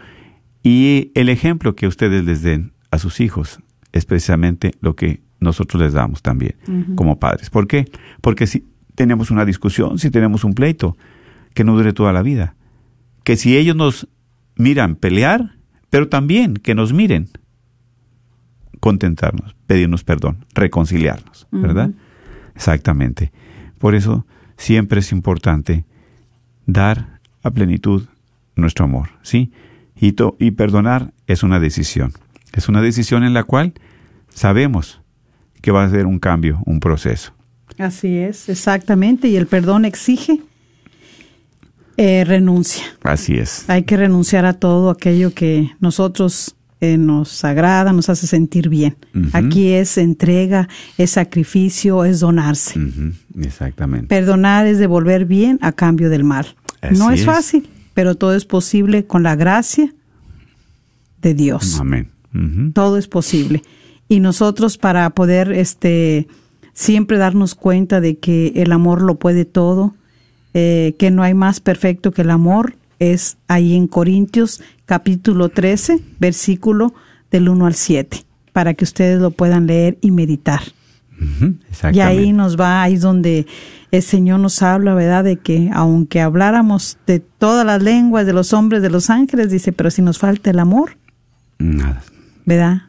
y 0.63 1.11
el 1.15 1.27
ejemplo 1.27 1.75
que 1.75 1.85
ustedes 1.85 2.23
les 2.23 2.41
den 2.41 2.71
a 2.91 2.97
sus 2.97 3.19
hijos 3.19 3.59
es 3.91 4.05
precisamente 4.05 4.71
lo 4.79 4.95
que 4.95 5.21
nosotros 5.41 5.83
les 5.83 5.91
damos 5.91 6.21
también 6.21 6.55
como 6.95 7.19
padres. 7.19 7.49
¿Por 7.49 7.67
qué? 7.67 7.91
Porque 8.21 8.47
si 8.47 8.65
tenemos 8.95 9.31
una 9.31 9.43
discusión, 9.43 9.99
si 9.99 10.11
tenemos 10.11 10.45
un 10.45 10.53
pleito, 10.53 10.95
que 11.53 11.65
no 11.65 11.75
dure 11.75 11.91
toda 11.91 12.13
la 12.13 12.21
vida. 12.21 12.55
Que 13.25 13.35
si 13.35 13.57
ellos 13.57 13.75
nos 13.75 14.07
miran 14.55 14.95
pelear, 14.95 15.57
pero 15.89 16.07
también 16.07 16.53
que 16.53 16.75
nos 16.75 16.93
miren 16.93 17.27
contentarnos, 18.79 19.57
pedirnos 19.67 20.05
perdón, 20.05 20.45
reconciliarnos, 20.53 21.47
¿verdad? 21.51 21.91
Exactamente. 22.55 23.33
Por 23.77 23.93
eso 23.93 24.25
siempre 24.55 25.01
es 25.01 25.11
importante 25.11 25.85
dar 26.65 27.18
a 27.43 27.51
plenitud 27.51 28.03
nuestro 28.55 28.85
amor, 28.85 29.09
¿sí? 29.21 29.51
Y, 29.99 30.13
to- 30.13 30.35
y 30.39 30.51
perdonar 30.51 31.13
es 31.27 31.43
una 31.43 31.59
decisión. 31.59 32.13
Es 32.53 32.67
una 32.69 32.81
decisión 32.81 33.23
en 33.23 33.33
la 33.33 33.43
cual 33.43 33.73
sabemos 34.33 35.01
que 35.61 35.71
va 35.71 35.83
a 35.83 35.89
ser 35.89 36.05
un 36.05 36.19
cambio, 36.19 36.61
un 36.65 36.79
proceso. 36.79 37.33
Así 37.77 38.17
es, 38.17 38.49
exactamente. 38.49 39.27
Y 39.27 39.35
el 39.37 39.45
perdón 39.47 39.85
exige 39.85 40.41
eh, 41.97 42.23
renuncia. 42.25 42.83
Así 43.03 43.35
es. 43.35 43.69
Hay 43.69 43.83
que 43.83 43.97
renunciar 43.97 44.45
a 44.45 44.53
todo 44.53 44.89
aquello 44.89 45.33
que 45.33 45.69
nosotros 45.79 46.55
eh, 46.81 46.97
nos 46.97 47.43
agrada, 47.43 47.91
nos 47.91 48.07
hace 48.09 48.25
sentir 48.25 48.69
bien. 48.69 48.95
Aquí 49.33 49.73
es 49.73 49.97
entrega, 49.97 50.69
es 50.97 51.11
sacrificio, 51.11 52.05
es 52.05 52.21
donarse. 52.21 52.79
Exactamente. 53.37 54.07
Perdonar 54.07 54.65
es 54.65 54.77
devolver 54.79 55.25
bien 55.25 55.59
a 55.61 55.73
cambio 55.73 56.09
del 56.09 56.23
mal. 56.23 56.47
No 56.97 57.11
es 57.11 57.21
es. 57.21 57.25
fácil, 57.25 57.69
pero 57.93 58.15
todo 58.15 58.35
es 58.35 58.45
posible 58.45 59.05
con 59.05 59.23
la 59.23 59.35
gracia 59.35 59.93
de 61.21 61.33
Dios. 61.33 61.79
Amén. 61.79 62.09
Ujú. 62.33 62.71
Todo 62.71 62.97
es 62.97 63.07
posible. 63.07 63.63
Y 64.07 64.19
nosotros 64.19 64.77
para 64.77 65.09
poder 65.11 65.51
este 65.51 66.27
siempre 66.73 67.17
darnos 67.17 67.55
cuenta 67.55 67.99
de 67.99 68.17
que 68.17 68.53
el 68.55 68.71
amor 68.71 69.01
lo 69.01 69.15
puede 69.15 69.45
todo, 69.45 69.95
eh, 70.53 70.95
que 70.97 71.11
no 71.11 71.23
hay 71.23 71.33
más 71.33 71.59
perfecto 71.59 72.11
que 72.11 72.21
el 72.21 72.29
amor, 72.29 72.75
es 72.99 73.37
ahí 73.47 73.75
en 73.75 73.87
Corintios 73.87 74.61
capítulo 74.85 75.49
13, 75.49 76.01
versículo 76.19 76.93
del 77.31 77.49
1 77.49 77.65
al 77.65 77.75
7, 77.75 78.23
para 78.53 78.73
que 78.73 78.83
ustedes 78.83 79.19
lo 79.19 79.31
puedan 79.31 79.67
leer 79.67 79.97
y 80.01 80.11
meditar. 80.11 80.61
Y 81.91 81.99
ahí 81.99 82.31
nos 82.31 82.57
va, 82.57 82.81
ahí 82.81 82.93
es 82.93 83.01
donde 83.01 83.45
el 83.91 84.01
Señor 84.03 84.39
nos 84.39 84.61
habla, 84.61 84.93
¿verdad? 84.93 85.23
De 85.23 85.37
que 85.37 85.69
aunque 85.73 86.21
habláramos 86.21 86.97
de 87.07 87.19
todas 87.19 87.65
las 87.65 87.81
lenguas 87.81 88.25
de 88.25 88.33
los 88.33 88.53
hombres, 88.53 88.81
de 88.81 88.89
los 88.89 89.09
ángeles, 89.09 89.49
dice, 89.49 89.71
pero 89.71 89.89
si 89.91 90.01
nos 90.01 90.19
falta 90.19 90.49
el 90.51 90.59
amor, 90.59 90.97
Nada. 91.57 92.03
¿verdad? 92.45 92.83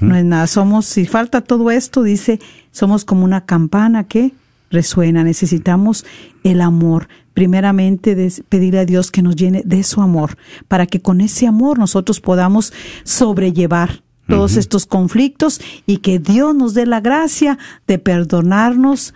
No 0.00 0.16
es 0.16 0.24
nada. 0.24 0.46
Somos, 0.46 0.86
si 0.86 1.04
falta 1.04 1.42
todo 1.42 1.70
esto, 1.70 2.02
dice, 2.02 2.40
somos 2.70 3.04
como 3.04 3.24
una 3.24 3.44
campana 3.44 4.04
que 4.04 4.32
resuena. 4.70 5.22
Necesitamos 5.22 6.04
el 6.44 6.60
amor. 6.60 7.08
Primeramente, 7.34 8.32
pedirle 8.48 8.80
a 8.80 8.84
Dios 8.86 9.10
que 9.10 9.22
nos 9.22 9.36
llene 9.36 9.62
de 9.66 9.82
su 9.82 10.00
amor, 10.00 10.38
para 10.68 10.86
que 10.86 11.02
con 11.02 11.20
ese 11.20 11.46
amor 11.46 11.78
nosotros 11.78 12.20
podamos 12.20 12.72
sobrellevar 13.04 14.02
todos 14.26 14.56
estos 14.56 14.86
conflictos 14.86 15.60
y 15.86 15.98
que 15.98 16.18
Dios 16.18 16.54
nos 16.54 16.74
dé 16.74 16.84
la 16.86 17.00
gracia 17.00 17.58
de 17.86 17.98
perdonarnos 17.98 19.14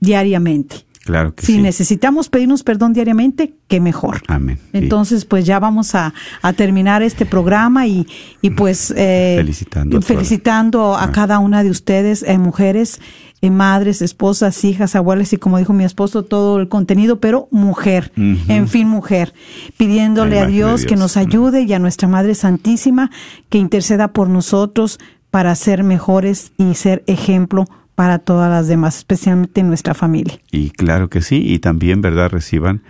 diariamente. 0.00 0.86
Claro 1.04 1.36
que 1.36 1.46
Si 1.46 1.52
sí. 1.52 1.58
necesitamos 1.62 2.28
pedirnos 2.28 2.64
perdón 2.64 2.92
diariamente, 2.92 3.54
qué 3.68 3.78
mejor. 3.80 4.22
Amén. 4.26 4.58
Sí. 4.58 4.78
Entonces, 4.78 5.24
pues 5.24 5.46
ya 5.46 5.60
vamos 5.60 5.94
a, 5.94 6.12
a 6.42 6.52
terminar 6.52 7.04
este 7.04 7.24
programa 7.24 7.86
y, 7.86 8.08
y 8.42 8.50
pues 8.50 8.92
eh, 8.96 9.34
Felicitando 9.36 9.98
a 9.98 10.02
felicitando 10.02 10.96
a 10.96 11.12
cada 11.12 11.38
una 11.38 11.62
de 11.62 11.70
ustedes, 11.70 12.24
eh, 12.24 12.38
mujeres, 12.38 13.00
eh, 13.40 13.52
madres, 13.52 14.02
esposas, 14.02 14.64
hijas, 14.64 14.96
abuelas 14.96 15.32
y 15.32 15.36
como 15.36 15.58
dijo 15.58 15.72
mi 15.72 15.84
esposo, 15.84 16.24
todo 16.24 16.58
el 16.58 16.68
contenido, 16.68 17.20
pero 17.20 17.46
mujer, 17.52 18.10
en 18.16 18.66
fin, 18.66 18.88
mujer, 18.88 19.32
pidiéndole 19.76 20.40
a 20.40 20.46
Dios, 20.46 20.86
que 20.86 20.96
nos 20.96 21.16
ayude 21.16 21.62
y 21.62 21.72
a 21.72 21.78
nuestra 21.78 22.08
Madre 22.08 22.34
Santísima 22.34 23.12
que 23.48 23.58
interceda 23.58 24.08
por 24.08 24.28
nosotros 24.28 24.98
para 25.30 25.54
ser 25.54 25.84
mejores 25.84 26.50
y 26.58 26.74
ser 26.74 27.04
ejemplo 27.06 27.66
para 27.96 28.20
todas 28.20 28.48
las 28.50 28.68
demás, 28.68 28.98
especialmente 28.98 29.62
en 29.62 29.68
nuestra 29.68 29.94
familia. 29.94 30.38
Y 30.52 30.70
claro 30.70 31.08
que 31.08 31.22
sí, 31.22 31.42
y 31.44 31.58
también, 31.58 32.02
¿verdad?, 32.02 32.30
reciban 32.30 32.82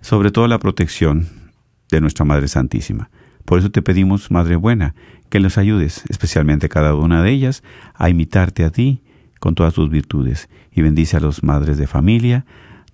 sobre 0.00 0.30
todo 0.30 0.46
la 0.48 0.58
protección 0.58 1.26
de 1.90 2.00
nuestra 2.00 2.24
Madre 2.24 2.48
Santísima. 2.48 3.10
Por 3.44 3.58
eso 3.58 3.70
te 3.70 3.82
pedimos, 3.82 4.30
Madre 4.30 4.56
Buena, 4.56 4.94
que 5.28 5.40
los 5.40 5.58
ayudes, 5.58 6.04
especialmente 6.08 6.68
cada 6.68 6.94
una 6.94 7.22
de 7.22 7.30
ellas, 7.32 7.62
a 7.94 8.08
imitarte 8.08 8.64
a 8.64 8.70
ti 8.70 9.02
con 9.40 9.54
todas 9.54 9.74
tus 9.74 9.90
virtudes. 9.90 10.48
Y 10.70 10.82
bendice 10.82 11.16
a 11.16 11.20
los 11.20 11.42
madres 11.42 11.76
de 11.76 11.88
familia, 11.88 12.46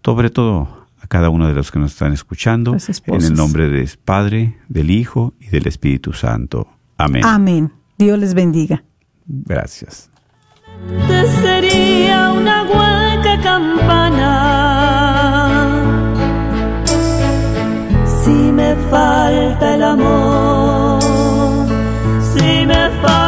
sobre 0.03 0.31
todo 0.31 0.87
a 1.01 1.07
cada 1.07 1.29
uno 1.29 1.47
de 1.47 1.55
los 1.55 1.71
que 1.71 1.79
nos 1.79 1.93
están 1.93 2.15
escuchando, 2.15 2.77
en 3.07 3.23
el 3.23 3.35
nombre 3.35 3.69
del 3.69 3.91
Padre, 4.03 4.57
del 4.69 4.91
Hijo 4.91 5.35
y 5.39 5.49
del 5.49 5.67
Espíritu 5.67 6.15
Santo. 6.15 6.67
Amén. 6.97 7.23
Amén. 7.25 7.73
Dios 7.99 8.19
les 8.19 8.33
bendiga. 8.33 8.83
Gracias. 9.27 10.11
Te 11.09 11.27
sería 11.43 12.33
una 12.33 12.63
hueca 12.65 13.41
campana. 13.43 14.33
Si 18.23 18.31
me 18.31 18.75
falta 18.91 19.75
el 19.75 19.83
amor 19.83 20.79
si 22.39 22.67
me 22.67 22.91
falta 23.03 23.28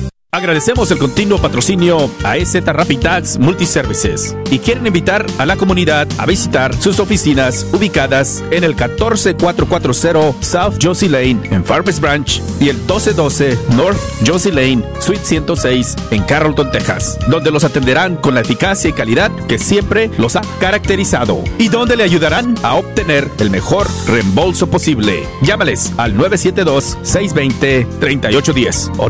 Agradecemos 0.33 0.89
el 0.91 0.97
continuo 0.97 1.39
patrocinio 1.39 2.09
a 2.23 2.37
EZ 2.37 2.63
Rapid 2.63 2.99
Tax 2.99 3.37
Multiservices 3.37 4.33
y 4.49 4.59
quieren 4.59 4.87
invitar 4.87 5.25
a 5.37 5.45
la 5.45 5.57
comunidad 5.57 6.07
a 6.17 6.25
visitar 6.25 6.73
sus 6.73 7.01
oficinas 7.01 7.67
ubicadas 7.73 8.41
en 8.49 8.63
el 8.63 8.77
14440 8.77 10.41
South 10.41 10.75
Josie 10.81 11.09
Lane 11.09 11.41
en 11.51 11.65
Farmers 11.65 11.99
Branch 11.99 12.41
y 12.61 12.69
el 12.69 12.77
1212 12.77 13.59
North 13.75 13.99
Josie 14.25 14.53
Lane, 14.53 14.81
Suite 15.01 15.21
106 15.21 15.97
en 16.11 16.23
Carrollton, 16.23 16.71
Texas, 16.71 17.19
donde 17.27 17.51
los 17.51 17.65
atenderán 17.65 18.15
con 18.15 18.33
la 18.33 18.39
eficacia 18.39 18.89
y 18.89 18.93
calidad 18.93 19.31
que 19.47 19.59
siempre 19.59 20.09
los 20.17 20.37
ha 20.37 20.41
caracterizado 20.61 21.43
y 21.57 21.67
donde 21.67 21.97
le 21.97 22.03
ayudarán 22.03 22.55
a 22.63 22.75
obtener 22.75 23.29
el 23.39 23.49
mejor 23.49 23.85
reembolso 24.07 24.69
posible. 24.69 25.27
Llámales 25.41 25.91
al 25.97 26.15
972-620-3810 26.15 28.91
o 28.97 29.09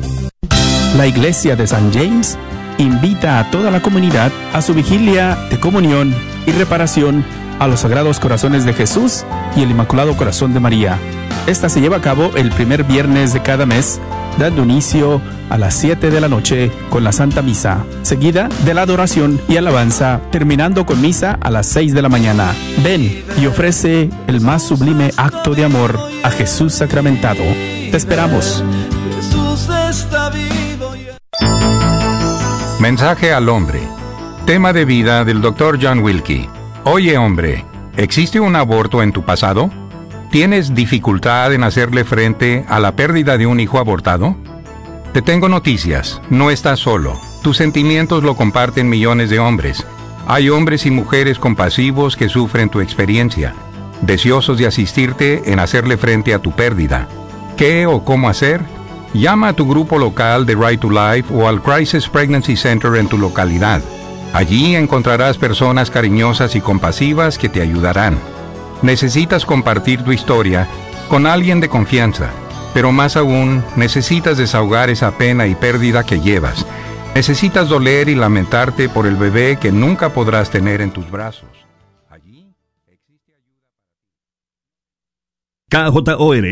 La 0.97 1.07
Iglesia 1.07 1.55
de 1.55 1.65
San 1.65 1.93
James 1.93 2.37
invita 2.77 3.39
a 3.39 3.49
toda 3.49 3.71
la 3.71 3.81
comunidad 3.81 4.29
a 4.53 4.61
su 4.61 4.73
vigilia 4.73 5.37
de 5.49 5.61
comunión 5.61 6.13
y 6.45 6.51
reparación 6.51 7.23
a 7.59 7.67
los 7.67 7.79
Sagrados 7.79 8.19
Corazones 8.19 8.65
de 8.65 8.73
Jesús 8.73 9.23
y 9.55 9.61
el 9.61 9.71
Inmaculado 9.71 10.17
Corazón 10.17 10.53
de 10.53 10.59
María. 10.59 10.99
Esta 11.47 11.69
se 11.69 11.79
lleva 11.79 11.97
a 11.97 12.01
cabo 12.01 12.31
el 12.35 12.51
primer 12.51 12.83
viernes 12.83 13.31
de 13.33 13.41
cada 13.41 13.65
mes, 13.65 14.01
dando 14.37 14.63
inicio 14.63 15.21
a 15.49 15.57
las 15.57 15.75
7 15.75 16.09
de 16.09 16.19
la 16.19 16.27
noche 16.27 16.69
con 16.89 17.05
la 17.05 17.13
Santa 17.13 17.41
Misa, 17.41 17.85
seguida 18.01 18.49
de 18.65 18.73
la 18.73 18.81
adoración 18.81 19.39
y 19.47 19.55
alabanza, 19.55 20.19
terminando 20.29 20.85
con 20.85 20.99
misa 20.99 21.37
a 21.39 21.49
las 21.49 21.65
6 21.67 21.93
de 21.93 22.01
la 22.01 22.09
mañana. 22.09 22.53
Ven 22.83 23.23
y 23.41 23.45
ofrece 23.45 24.09
el 24.27 24.41
más 24.41 24.61
sublime 24.61 25.11
acto 25.15 25.55
de 25.55 25.63
amor 25.63 25.97
a 26.21 26.29
Jesús 26.31 26.73
sacramentado. 26.73 27.43
Te 27.91 27.95
esperamos. 27.95 28.61
Jesús 29.15 29.69
está 29.89 30.29
vivo 30.29 30.95
y 30.97 31.07
Mensaje 32.81 33.31
al 33.31 33.47
hombre. 33.47 33.79
Tema 34.45 34.73
de 34.73 34.83
vida 34.83 35.23
del 35.23 35.41
Dr. 35.41 35.79
John 35.81 35.99
Wilkie. 35.99 36.49
Oye 36.83 37.17
hombre, 37.17 37.63
¿existe 37.95 38.41
un 38.41 38.57
aborto 38.57 39.01
en 39.01 39.13
tu 39.13 39.23
pasado? 39.23 39.71
¿Tienes 40.31 40.75
dificultad 40.75 41.53
en 41.53 41.63
hacerle 41.63 42.03
frente 42.03 42.65
a 42.67 42.81
la 42.81 42.95
pérdida 42.97 43.37
de 43.37 43.47
un 43.47 43.61
hijo 43.61 43.79
abortado? 43.79 44.35
Te 45.13 45.21
tengo 45.21 45.47
noticias, 45.47 46.21
no 46.29 46.51
estás 46.51 46.79
solo. 46.79 47.17
Tus 47.43 47.55
sentimientos 47.57 48.23
lo 48.23 48.35
comparten 48.35 48.89
millones 48.89 49.29
de 49.29 49.39
hombres. 49.39 49.85
Hay 50.27 50.49
hombres 50.49 50.85
y 50.85 50.91
mujeres 50.91 51.39
compasivos 51.39 52.17
que 52.17 52.27
sufren 52.27 52.69
tu 52.69 52.81
experiencia, 52.81 53.55
deseosos 54.01 54.57
de 54.57 54.67
asistirte 54.67 55.53
en 55.53 55.59
hacerle 55.59 55.95
frente 55.95 56.33
a 56.33 56.39
tu 56.39 56.51
pérdida. 56.51 57.07
¿Qué 57.55 57.87
o 57.87 58.03
cómo 58.03 58.27
hacer? 58.27 58.61
Llama 59.13 59.47
a 59.49 59.53
tu 59.53 59.65
grupo 59.65 59.97
local 59.97 60.45
de 60.45 60.55
Right 60.55 60.81
to 60.81 60.89
Life 60.89 61.33
o 61.33 61.47
al 61.47 61.61
Crisis 61.61 62.09
Pregnancy 62.09 62.57
Center 62.57 62.95
en 62.95 63.07
tu 63.07 63.17
localidad. 63.17 63.81
Allí 64.33 64.75
encontrarás 64.75 65.37
personas 65.37 65.89
cariñosas 65.89 66.57
y 66.57 66.61
compasivas 66.61 67.37
que 67.37 67.47
te 67.47 67.61
ayudarán. 67.61 68.19
Necesitas 68.81 69.45
compartir 69.45 70.03
tu 70.03 70.11
historia 70.11 70.67
con 71.09 71.25
alguien 71.25 71.59
de 71.59 71.69
confianza, 71.69 72.29
pero 72.73 72.91
más 72.91 73.17
aún 73.17 73.63
necesitas 73.75 74.37
desahogar 74.37 74.89
esa 74.89 75.17
pena 75.17 75.47
y 75.47 75.55
pérdida 75.55 76.05
que 76.05 76.19
llevas. 76.19 76.65
Necesitas 77.15 77.69
doler 77.69 78.09
y 78.09 78.15
lamentarte 78.15 78.89
por 78.89 79.07
el 79.07 79.15
bebé 79.15 79.57
que 79.59 79.71
nunca 79.71 80.09
podrás 80.09 80.51
tener 80.51 80.81
en 80.81 80.91
tus 80.91 81.09
brazos. 81.09 81.49
KJOR 85.69 86.45